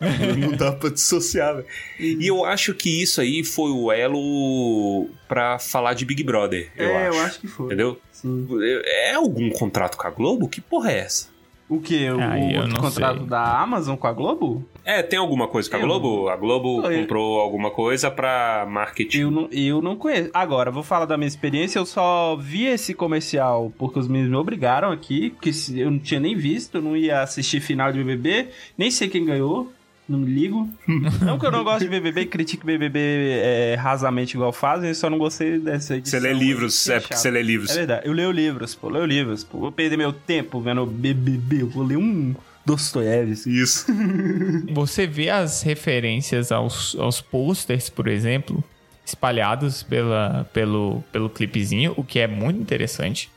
[0.38, 1.66] não dá pra dissociar, velho.
[1.98, 6.70] E eu acho que isso aí foi o elo pra falar de Big Brother.
[6.76, 7.16] Eu é, acho.
[7.16, 7.66] eu acho que foi.
[7.66, 8.00] Entendeu?
[8.12, 8.46] Sim.
[8.84, 10.48] É algum contrato com a Globo?
[10.48, 11.33] Que porra é essa?
[11.68, 12.10] O quê?
[12.10, 13.26] O, Aí não contrato sei.
[13.26, 14.64] da Amazon com a Globo?
[14.84, 16.28] É, tem alguma coisa com a Eu- Globo?
[16.28, 19.18] A Globo Eu- comprou alguma coisa pra marketing.
[19.20, 20.30] Eu não, eu não conheço.
[20.34, 21.78] Agora, vou falar da minha experiência.
[21.78, 26.20] Eu só vi esse comercial porque os meninos me obrigaram aqui, porque eu não tinha
[26.20, 29.72] nem visto, eu não ia assistir final de BBB, nem sei quem ganhou.
[30.08, 30.68] Não me ligo.
[31.22, 34.94] não que eu não gosto de BBB e critico BBB é, rasamente igual fazem, eu
[34.94, 36.20] só não gostei dessa edição.
[36.20, 37.70] Você lê livros, Que é porque você lê livros.
[37.70, 39.58] É verdade, eu leio livros, pô, leio livros, pô.
[39.58, 43.60] Vou perder meu tempo vendo BBB, eu vou ler um Dostoiévski.
[43.60, 43.86] Isso.
[44.72, 48.64] Você vê as referências aos, aos posters, por exemplo,
[49.04, 53.30] espalhados pela, pelo, pelo clipezinho, o que é muito interessante.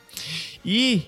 [0.64, 1.02] E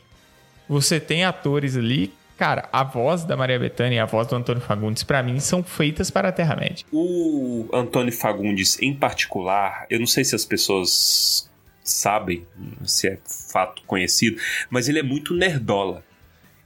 [0.68, 2.12] você tem atores ali.
[2.40, 5.62] Cara, a voz da Maria Bethânia e a voz do Antônio Fagundes, pra mim, são
[5.62, 6.86] feitas para a Terra-média.
[6.90, 11.50] O Antônio Fagundes, em particular, eu não sei se as pessoas
[11.84, 12.46] sabem,
[12.82, 13.18] se é
[13.52, 14.40] fato conhecido,
[14.70, 16.02] mas ele é muito nerdola.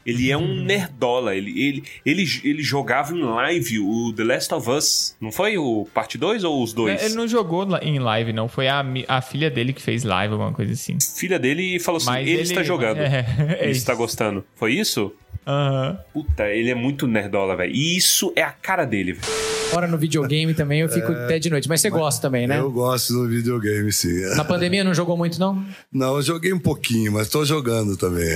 [0.07, 1.35] Ele é um nerdola.
[1.35, 5.17] Ele, ele, ele, ele jogava em live o The Last of Us.
[5.21, 7.03] Não foi o parte 2 ou os dois?
[7.03, 8.47] Ele não jogou em live, não.
[8.47, 10.99] Foi a, a filha dele que fez live, alguma coisa assim.
[11.17, 12.99] Filha dele falou assim: Mas ele, está jogando.
[13.05, 13.27] É,
[13.59, 14.45] é ele está gostando.
[14.55, 15.13] Foi isso?
[15.47, 15.99] Aham.
[16.12, 17.73] Puta, ele é muito nerdola, velho.
[17.75, 19.55] E isso é a cara dele, velho.
[19.71, 21.69] Fora no videogame também eu fico até de noite.
[21.69, 22.59] Mas você gosta também, né?
[22.61, 24.21] Eu gosto do videogame, sim.
[24.37, 25.65] Na pandemia não jogou muito, não?
[25.93, 28.29] Não, eu joguei um pouquinho, mas tô jogando também.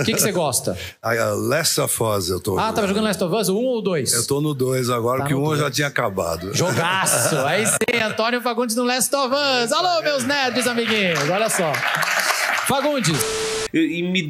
[0.00, 0.76] O que, que você gosta?
[1.02, 3.78] A Last of Us eu tô Ah, tava jogando Last of Us, o 1 ou
[3.78, 4.12] o 2?
[4.14, 5.60] Eu tô no 2 agora, Tá porque um eu dois.
[5.60, 6.54] já tinha acabado.
[6.54, 7.36] Jogaço!
[7.46, 9.72] Aí sim, Antônio Fagundes no Last of Us.
[9.72, 11.72] Alô, meus nerds amiguinhos, olha só.
[12.66, 13.18] Fagundes,
[13.72, 14.22] E, e me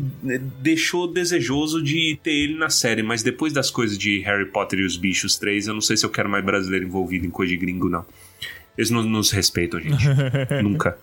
[0.61, 4.85] deixou desejoso de ter ele na série, mas depois das coisas de Harry Potter e
[4.85, 7.57] os Bichos 3, eu não sei se eu quero mais brasileiro envolvido em coisa de
[7.57, 8.05] gringo, não.
[8.77, 10.05] Eles não nos respeitam, gente.
[10.63, 10.99] Nunca.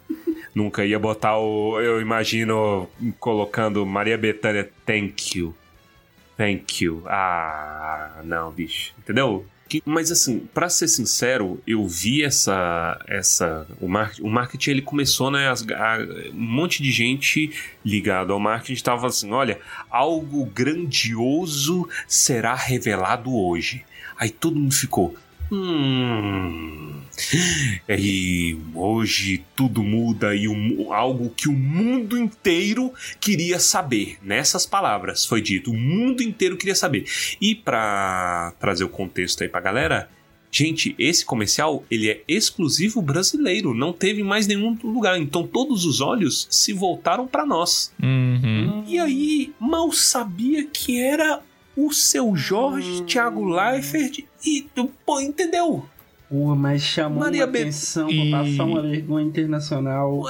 [0.54, 1.82] Nunca ia botar o.
[1.82, 2.88] Eu imagino
[3.20, 5.56] colocando Maria Bethânia, thank you.
[6.38, 7.04] Thank you.
[7.08, 8.94] Ah, não, bicho.
[9.00, 9.46] Entendeu?
[9.74, 13.00] Que- Mas assim, pra ser sincero, eu vi essa.
[13.08, 15.50] essa o, marketing, o marketing ele começou, né?
[15.50, 15.98] as- a-
[16.32, 17.52] um monte de gente
[17.84, 19.60] ligado ao marketing tava assim: olha,
[19.90, 23.84] algo grandioso será revelado hoje.
[24.18, 25.16] Aí todo mundo ficou.
[25.52, 26.94] Hum.
[27.88, 34.18] E hoje tudo muda e mu- algo que o mundo inteiro queria saber.
[34.22, 37.06] Nessas palavras foi dito, o mundo inteiro queria saber.
[37.40, 40.10] E pra trazer o contexto aí pra galera,
[40.52, 45.20] gente, esse comercial ele é exclusivo brasileiro, não teve em mais nenhum lugar.
[45.20, 47.94] Então todos os olhos se voltaram pra nós.
[48.02, 48.84] Uhum.
[48.88, 51.42] E aí, mal sabia que era
[51.76, 54.68] o seu Jorge Thiago Leifert e,
[55.06, 55.86] pô, entendeu?
[56.30, 60.24] Pô, mas chamou Maria uma Be- atenção E- pra passar uma vergonha internacional.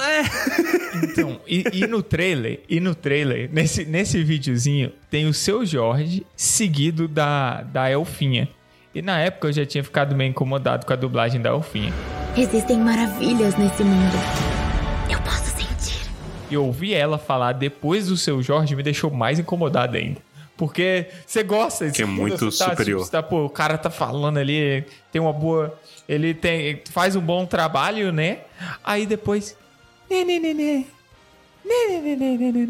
[1.02, 6.24] Então, e, e no trailer, e no trailer, nesse, nesse videozinho, tem o seu Jorge
[6.36, 8.48] seguido da, da Elfinha.
[8.94, 11.92] E na época eu já tinha ficado meio incomodado com a dublagem da Elfinha.
[12.36, 14.14] Existem maravilhas nesse mundo.
[15.10, 16.08] Eu posso sentir.
[16.50, 20.20] E ouvir ela falar depois do seu Jorge me deixou mais incomodado ainda.
[20.56, 21.90] Porque você gosta.
[21.90, 23.04] Que é muito você tá, superior.
[23.04, 25.78] você tá, pô, o cara tá falando ali, tem uma boa.
[26.08, 28.40] Ele tem, faz um bom trabalho, né?
[28.84, 29.56] Aí depois.
[30.08, 30.84] Né, né, né, né.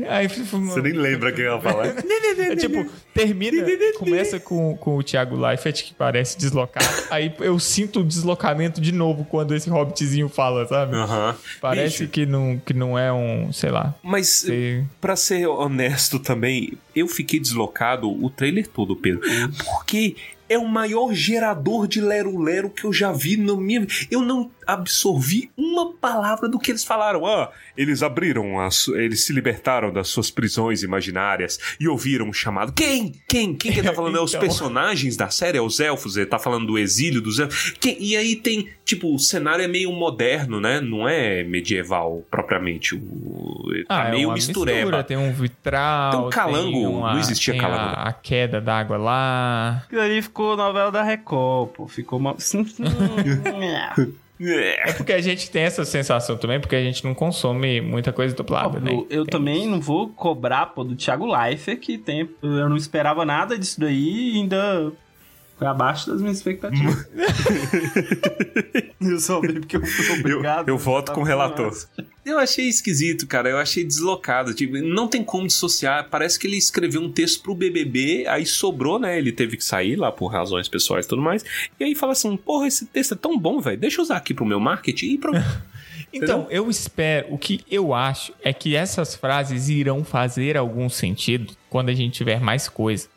[0.08, 1.94] Aí, Você nem lembra quem ela fala.
[2.36, 3.64] É tipo, termina,
[3.96, 6.86] começa com, com o Thiago Leifert, que parece deslocado.
[7.10, 10.96] Aí eu sinto o deslocamento de novo quando esse hobbitzinho fala, sabe?
[11.60, 13.94] Parece Bicho, que não, que não é um, sei lá.
[14.02, 14.84] Mas, Sei.
[15.00, 19.20] pra ser honesto também, eu fiquei deslocado o trailer todo, Pedro.
[19.64, 20.16] Porque
[20.48, 25.50] é o maior gerador de lero-lero que eu já vi na minha Eu não absorvi
[25.56, 27.26] uma palavra do que eles falaram.
[27.26, 32.72] Ah, eles abriram, as, eles se libertaram das suas prisões imaginárias e ouviram um chamado.
[32.72, 33.12] Quem?
[33.28, 33.54] Quem?
[33.54, 34.16] Quem que ele tá falando?
[34.16, 34.40] É os Então.
[34.40, 35.58] personagens da série?
[35.58, 36.16] É os elfos?
[36.16, 37.70] Ele tá falando do exílio dos elfos?
[37.80, 37.96] Quem?
[38.02, 40.80] E aí tem, tipo, o cenário é meio moderno, né?
[40.80, 42.94] Não é medieval propriamente.
[42.94, 44.78] O, tá Ah, meio é uma mistureba.
[44.80, 47.94] mistura, tem um vitral, Tem um calango, tem uma- não existia tem calango.
[47.96, 49.82] A, a queda d'água lá.
[49.86, 51.86] Aquilo ali ficou novela da Record, pô.
[51.86, 52.34] Ficou uma.
[54.40, 58.34] É porque a gente tem essa sensação também, porque a gente não consome muita coisa
[58.34, 58.92] dublada, né?
[58.92, 62.28] eu eu também não vou cobrar, pô, do Thiago Leifert, que tem.
[62.42, 64.92] Eu não esperava nada disso daí e ainda
[65.56, 67.08] foi abaixo das minhas expectativas.
[69.00, 70.68] eu só vi porque eu fui obrigado.
[70.68, 71.72] Eu voto com o relator.
[72.24, 73.48] Eu achei esquisito, cara.
[73.48, 74.52] Eu achei deslocado.
[74.52, 76.08] Tipo, não tem como dissociar.
[76.10, 79.16] Parece que ele escreveu um texto pro BBB, aí sobrou, né?
[79.16, 81.44] Ele teve que sair lá por razões pessoais e tudo mais.
[81.78, 83.78] E aí fala assim: porra, esse texto é tão bom, velho.
[83.78, 85.32] Deixa eu usar aqui pro meu marketing e pro.
[86.16, 91.52] Então, eu espero, o que eu acho é que essas frases irão fazer algum sentido
[91.68, 93.08] quando a gente tiver mais coisa.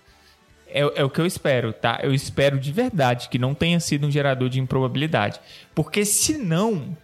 [0.78, 2.00] É, é o que eu espero, tá?
[2.04, 5.40] Eu espero de verdade que não tenha sido um gerador de improbabilidade.
[5.74, 6.96] Porque senão,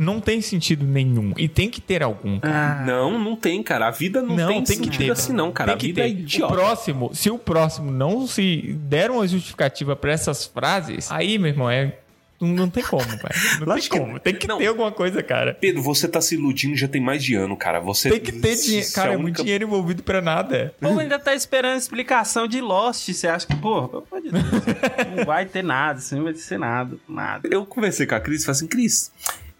[0.00, 1.34] não tem sentido nenhum.
[1.36, 2.86] E tem que ter algum, cara.
[2.86, 3.88] Não, não tem, cara.
[3.88, 5.10] A vida não, tem, tem que sentido ter.
[5.10, 5.72] assim, não, cara.
[5.72, 6.06] Tem a que vida ter.
[6.06, 6.54] é idiota.
[6.54, 11.50] O próximo, se o próximo não se der uma justificativa pra essas frases, aí, meu
[11.50, 11.98] irmão, é.
[12.40, 13.20] Não, tem como, velho.
[13.60, 14.20] Não Lógico tem que- como.
[14.20, 14.56] Tem que não.
[14.58, 15.52] ter alguma coisa, cara.
[15.60, 17.80] Pedro, você tá se iludindo já tem mais de ano, cara.
[17.80, 18.86] Você Tem que ter dinheiro.
[18.94, 20.74] Cara, é muito única- dinheiro envolvido pra nada.
[20.82, 23.12] Ou ainda tá esperando explicação de Lost.
[23.12, 26.34] Você acha que, porra, pelo amor de Deus, não vai ter nada, isso não vai
[26.34, 27.46] ser nada, nada.
[27.50, 29.12] Eu conversei com a Cris e falei assim, Cris,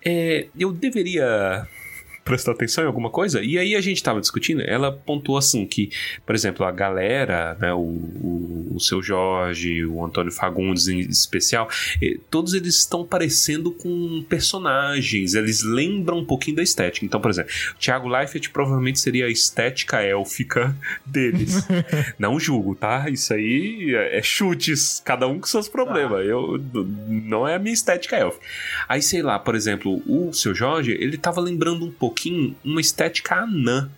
[0.02, 1.66] é, eu deveria
[2.31, 3.43] prestar atenção em alguma coisa?
[3.43, 5.90] E aí a gente tava discutindo, ela pontuou assim que,
[6.24, 11.69] por exemplo, a galera, né, o, o, o seu Jorge, o Antônio Fagundes em especial,
[12.01, 17.05] eh, todos eles estão parecendo com personagens, eles lembram um pouquinho da estética.
[17.05, 21.66] Então, por exemplo, o Thiago Leifert provavelmente seria a estética élfica deles.
[22.19, 23.09] Não julgo, tá?
[23.09, 26.24] Isso aí é é chutes, cada um com seus problemas.
[26.27, 26.62] Eu
[27.09, 28.44] não é a minha estética élfica.
[28.89, 32.19] Aí, sei lá, por exemplo, o seu Jorge, ele tava lembrando um pouquinho
[32.64, 33.90] uma estética anã.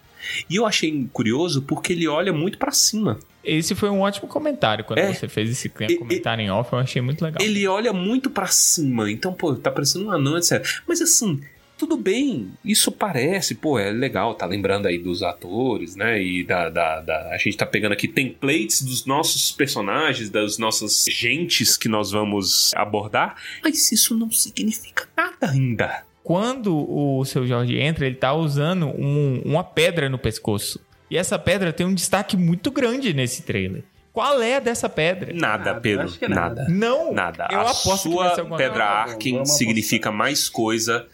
[0.48, 3.18] E eu achei curioso porque ele olha muito pra cima.
[3.42, 5.12] Esse foi um ótimo comentário quando É.
[5.12, 6.72] você fez esse comentário em off.
[6.72, 7.42] Eu achei muito legal.
[7.42, 9.10] Ele olha muito pra cima.
[9.10, 10.64] Então, pô, tá parecendo um anão, etc.
[10.86, 11.40] Mas assim,
[11.76, 12.52] tudo bem.
[12.64, 14.36] Isso parece, pô, é legal.
[14.36, 16.22] Tá lembrando aí dos atores, né?
[16.22, 21.04] E da, da, da- A gente tá pegando aqui templates dos nossos personagens, das nossas
[21.10, 23.34] gentes que nós vamos abordar.
[23.60, 26.04] Mas isso não significa nada ainda.
[26.24, 30.80] Quando o seu Jorge entra, ele tá usando um- uma pedra no pescoço.
[31.10, 33.82] E essa pedra tem um destaque muito grande nesse trailer.
[34.12, 35.32] Qual é dessa pedra?
[35.32, 36.04] Nada, Nada, Pedro.
[36.04, 36.66] acho que é nada.
[36.68, 37.12] Não!
[37.14, 37.48] Nada.
[37.50, 38.84] Eu a aposto que vai sua pedra.
[38.84, 41.06] Arkin significa mais coisa.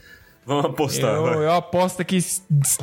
[0.44, 1.14] Vamos apostar.
[1.14, 2.18] Eu, eu aposto que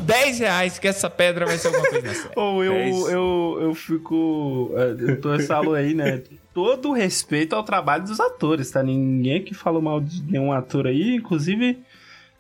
[0.02, 2.32] 10 reais que essa pedra vai ser alguma coisa.
[2.36, 4.72] Ou eu, eu, eu fico.
[4.76, 6.22] é, Eu tô essa alô aí, né?
[6.54, 8.82] Todo respeito ao trabalho dos atores, tá?
[8.82, 11.80] Ninguém que falou mal de nenhum ator aí, inclusive.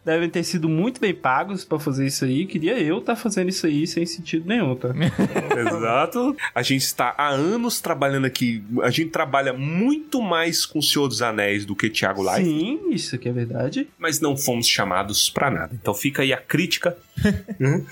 [0.05, 2.45] Devem ter sido muito bem pagos pra fazer isso aí.
[2.45, 4.89] Queria eu estar fazendo isso aí sem sentido nenhum, tá?
[5.57, 6.35] Exato.
[6.53, 8.63] A gente está há anos trabalhando aqui.
[8.83, 12.79] A gente trabalha muito mais com o Senhor dos Anéis do que Thiago Life, Sim,
[12.91, 13.87] isso aqui é verdade.
[13.97, 15.71] mas não fomos chamados pra nada.
[15.73, 16.95] Então fica aí a crítica.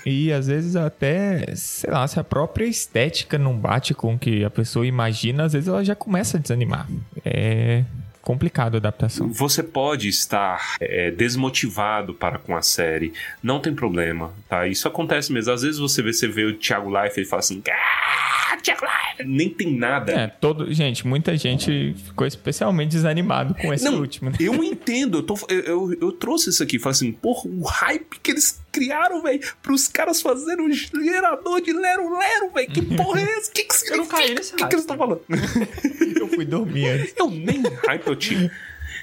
[0.06, 4.44] E às vezes até, sei lá, se a própria estética não bate com o que
[4.44, 6.86] a pessoa imagina, às vezes ela já começa a desanimar.
[7.24, 7.84] É.
[8.24, 9.28] complicado a adaptação.
[9.28, 14.66] Você pode estar é, desmotivado para com a série, não tem problema, tá?
[14.66, 15.52] Isso acontece mesmo.
[15.52, 19.28] Às vezes você vê, você vê o Thiago Life e fala assim, ah, Thiago Life,
[19.28, 20.12] nem tem nada.
[20.12, 24.30] É, todo, gente, muita gente ficou especialmente desanimado com esse Não, último.
[24.30, 24.36] Né?
[24.40, 28.20] Eu entendo, eu, tô, eu, eu, eu trouxe isso aqui, falei assim, porra, o hype
[28.22, 33.38] que eles criaram, velho, pros caras fazerem um gerador de lero-lero, velho, que porra é
[33.38, 33.52] essa?
[33.52, 35.22] Que que Eu não caí nesse O que, que eles estão falando?
[36.20, 37.14] Eu fui dormir antes.
[37.16, 38.50] Eu nem hype eu tinha.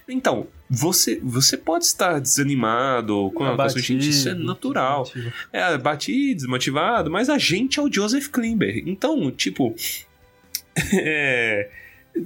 [0.07, 5.10] Então, você, você pode estar desanimado com a com a sua gente, isso é natural.
[5.53, 8.84] É, batido, desmotivado, mas a gente é o Joseph Klimber.
[8.85, 9.73] Então, tipo.
[10.93, 11.69] É.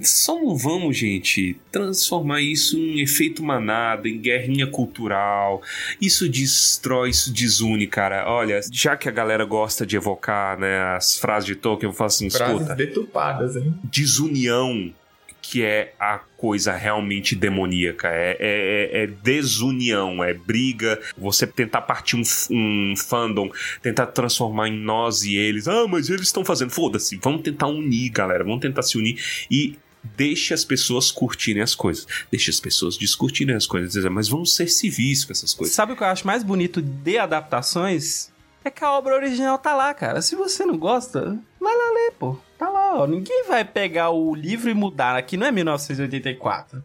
[0.02, 5.62] Só não vamos, gente, transformar isso em efeito manada, em guerrinha cultural.
[6.00, 8.28] Isso destrói, isso desune, cara.
[8.28, 12.08] Olha, já que a galera gosta de evocar né, as frases de Tolkien, eu falo
[12.08, 13.74] assim: Frases escuta, deturpadas, hein?
[13.84, 14.92] desunião
[15.48, 18.08] que é a coisa realmente demoníaca.
[18.08, 21.00] É, é, é desunião, é briga.
[21.16, 23.50] Você tentar partir um, um fandom,
[23.80, 25.68] tentar transformar em nós e eles.
[25.68, 26.70] Ah, mas eles estão fazendo.
[26.70, 27.16] Foda-se.
[27.22, 28.42] Vamos tentar unir, galera.
[28.42, 29.78] Vamos tentar se unir e.
[30.16, 32.06] Deixe as pessoas curtirem as coisas.
[32.30, 34.04] Deixe as pessoas discutirem as coisas.
[34.04, 35.74] Mas vamos ser civis com essas coisas.
[35.74, 38.30] Sabe o que eu acho mais bonito de adaptações?
[38.64, 40.22] É que a obra original tá lá, cara.
[40.22, 42.38] Se você não gosta, vai lá ler, pô.
[42.58, 43.06] Tá lá, ó.
[43.06, 45.16] Ninguém vai pegar o livro e mudar.
[45.16, 46.82] Aqui não é 1984.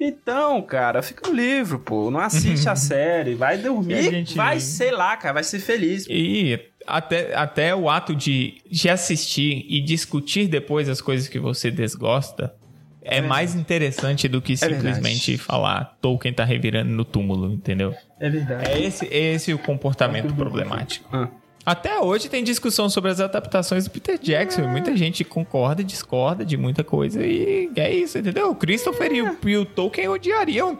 [0.00, 2.10] Então, cara, fica no livro, pô.
[2.10, 3.34] Não assiste a série.
[3.34, 4.02] Vai a dormir.
[4.02, 5.34] gente- Vai, sei lá, cara.
[5.34, 6.06] Vai ser feliz.
[6.08, 11.70] E até, até o ato de, de assistir e discutir depois as coisas que você
[11.70, 12.54] desgosta
[13.02, 17.94] é, mais interessante do que simplesmente falar Tolkien tá revirando no túmulo, entendeu?
[18.20, 18.70] É verdade.
[18.70, 21.08] É esse, é esse o comportamento problemático.
[21.14, 21.28] Ah.
[21.68, 24.62] Até hoje tem discussão sobre as adaptações do Peter Jackson.
[24.62, 27.22] e Muita gente concorda e discorda de muita coisa.
[27.22, 28.50] E é isso, entendeu?
[28.50, 30.74] O Christopher e, o, e o Tolkien odiariam.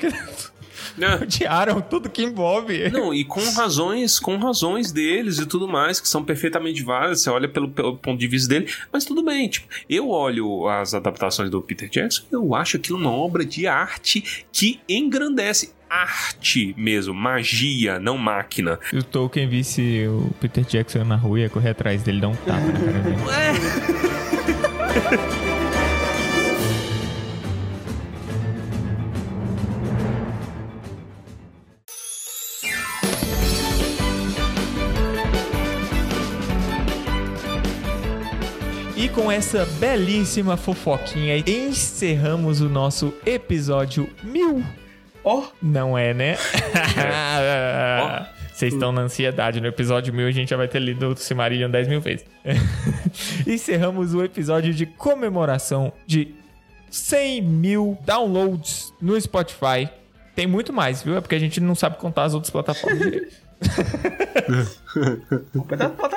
[1.23, 2.91] odiaram tudo que envolve.
[2.91, 7.31] Não, e com razões, com razões deles e tudo mais, que são perfeitamente válidas, você
[7.31, 11.51] olha pelo, pelo ponto de vista dele, mas tudo bem, tipo, eu olho as adaptações
[11.51, 15.77] do Peter Jackson e eu acho aquilo uma obra de arte que engrandece.
[15.91, 18.79] Arte mesmo, magia, não máquina.
[18.91, 22.37] Se o Tolkien visse o Peter Jackson na rua, ia correr atrás dele, dar um
[22.37, 23.17] tapa na cara dele.
[39.19, 44.63] com essa belíssima fofoquinha, encerramos o nosso episódio mil.
[45.25, 46.37] Ó, Não é, né?
[48.55, 49.61] Vocês estão na ansiedade.
[49.61, 52.25] No episódio mil a gente já vai ter lido o Silmarillion 10 mil vezes.
[53.45, 56.33] Encerramos o episódio de comemoração de
[56.89, 59.89] 100 mil downloads no Spotify.
[60.37, 61.17] Tem muito mais, viu?
[61.17, 63.35] É porque a gente não sabe contar as outras plataformas direito.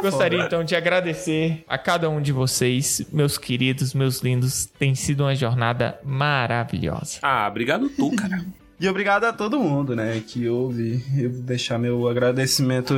[0.01, 4.65] Gostaria então de agradecer a cada um de vocês, meus queridos, meus lindos.
[4.65, 7.19] Tem sido uma jornada maravilhosa.
[7.21, 8.43] Ah, obrigado tu, cara.
[8.81, 11.03] E obrigado a todo mundo, né, que ouve.
[11.15, 12.95] Eu vou deixar meu agradecimento.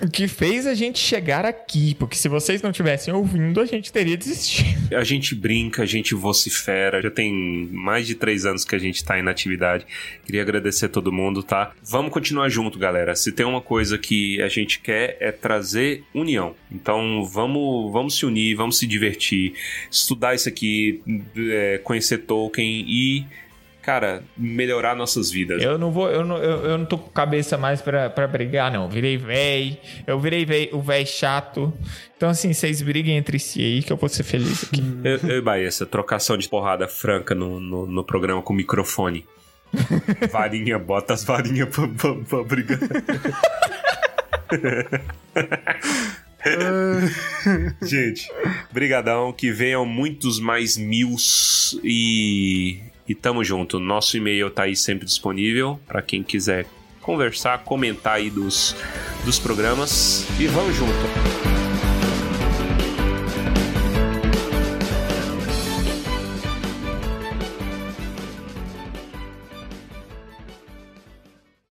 [0.00, 3.92] O que fez a gente chegar aqui, porque se vocês não tivessem ouvindo, a gente
[3.92, 4.94] teria desistido.
[4.94, 7.02] A gente brinca, a gente vocifera.
[7.02, 9.84] Já tem mais de três anos que a gente tá aí na atividade.
[10.24, 11.72] Queria agradecer a todo mundo, tá?
[11.82, 13.16] Vamos continuar junto, galera.
[13.16, 16.54] Se tem uma coisa que a gente quer é trazer união.
[16.70, 19.54] Então vamos, vamos se unir, vamos se divertir,
[19.90, 21.02] estudar isso aqui,
[21.50, 23.26] é, conhecer Tolkien e,
[23.86, 25.62] cara, melhorar nossas vidas.
[25.62, 28.72] Eu não vou, eu não, eu, eu não tô com cabeça mais pra, pra brigar,
[28.72, 28.82] não.
[28.82, 31.72] Eu virei véi, eu virei véi, o véi chato.
[32.16, 34.82] Então, assim, vocês briguem entre si aí que eu vou ser feliz aqui.
[35.04, 39.24] Eu, eu e Bahia, essa trocação de porrada franca no, no, no programa com microfone.
[40.32, 42.80] Varinha, bota as varinhas pra, pra, pra brigar.
[47.82, 48.28] Gente,
[48.72, 53.78] brigadão, que venham muitos mais mils e, e tamo junto.
[53.78, 56.66] Nosso e-mail tá aí sempre disponível para quem quiser
[57.00, 58.74] conversar, comentar aí dos,
[59.24, 61.45] dos programas e vamos junto.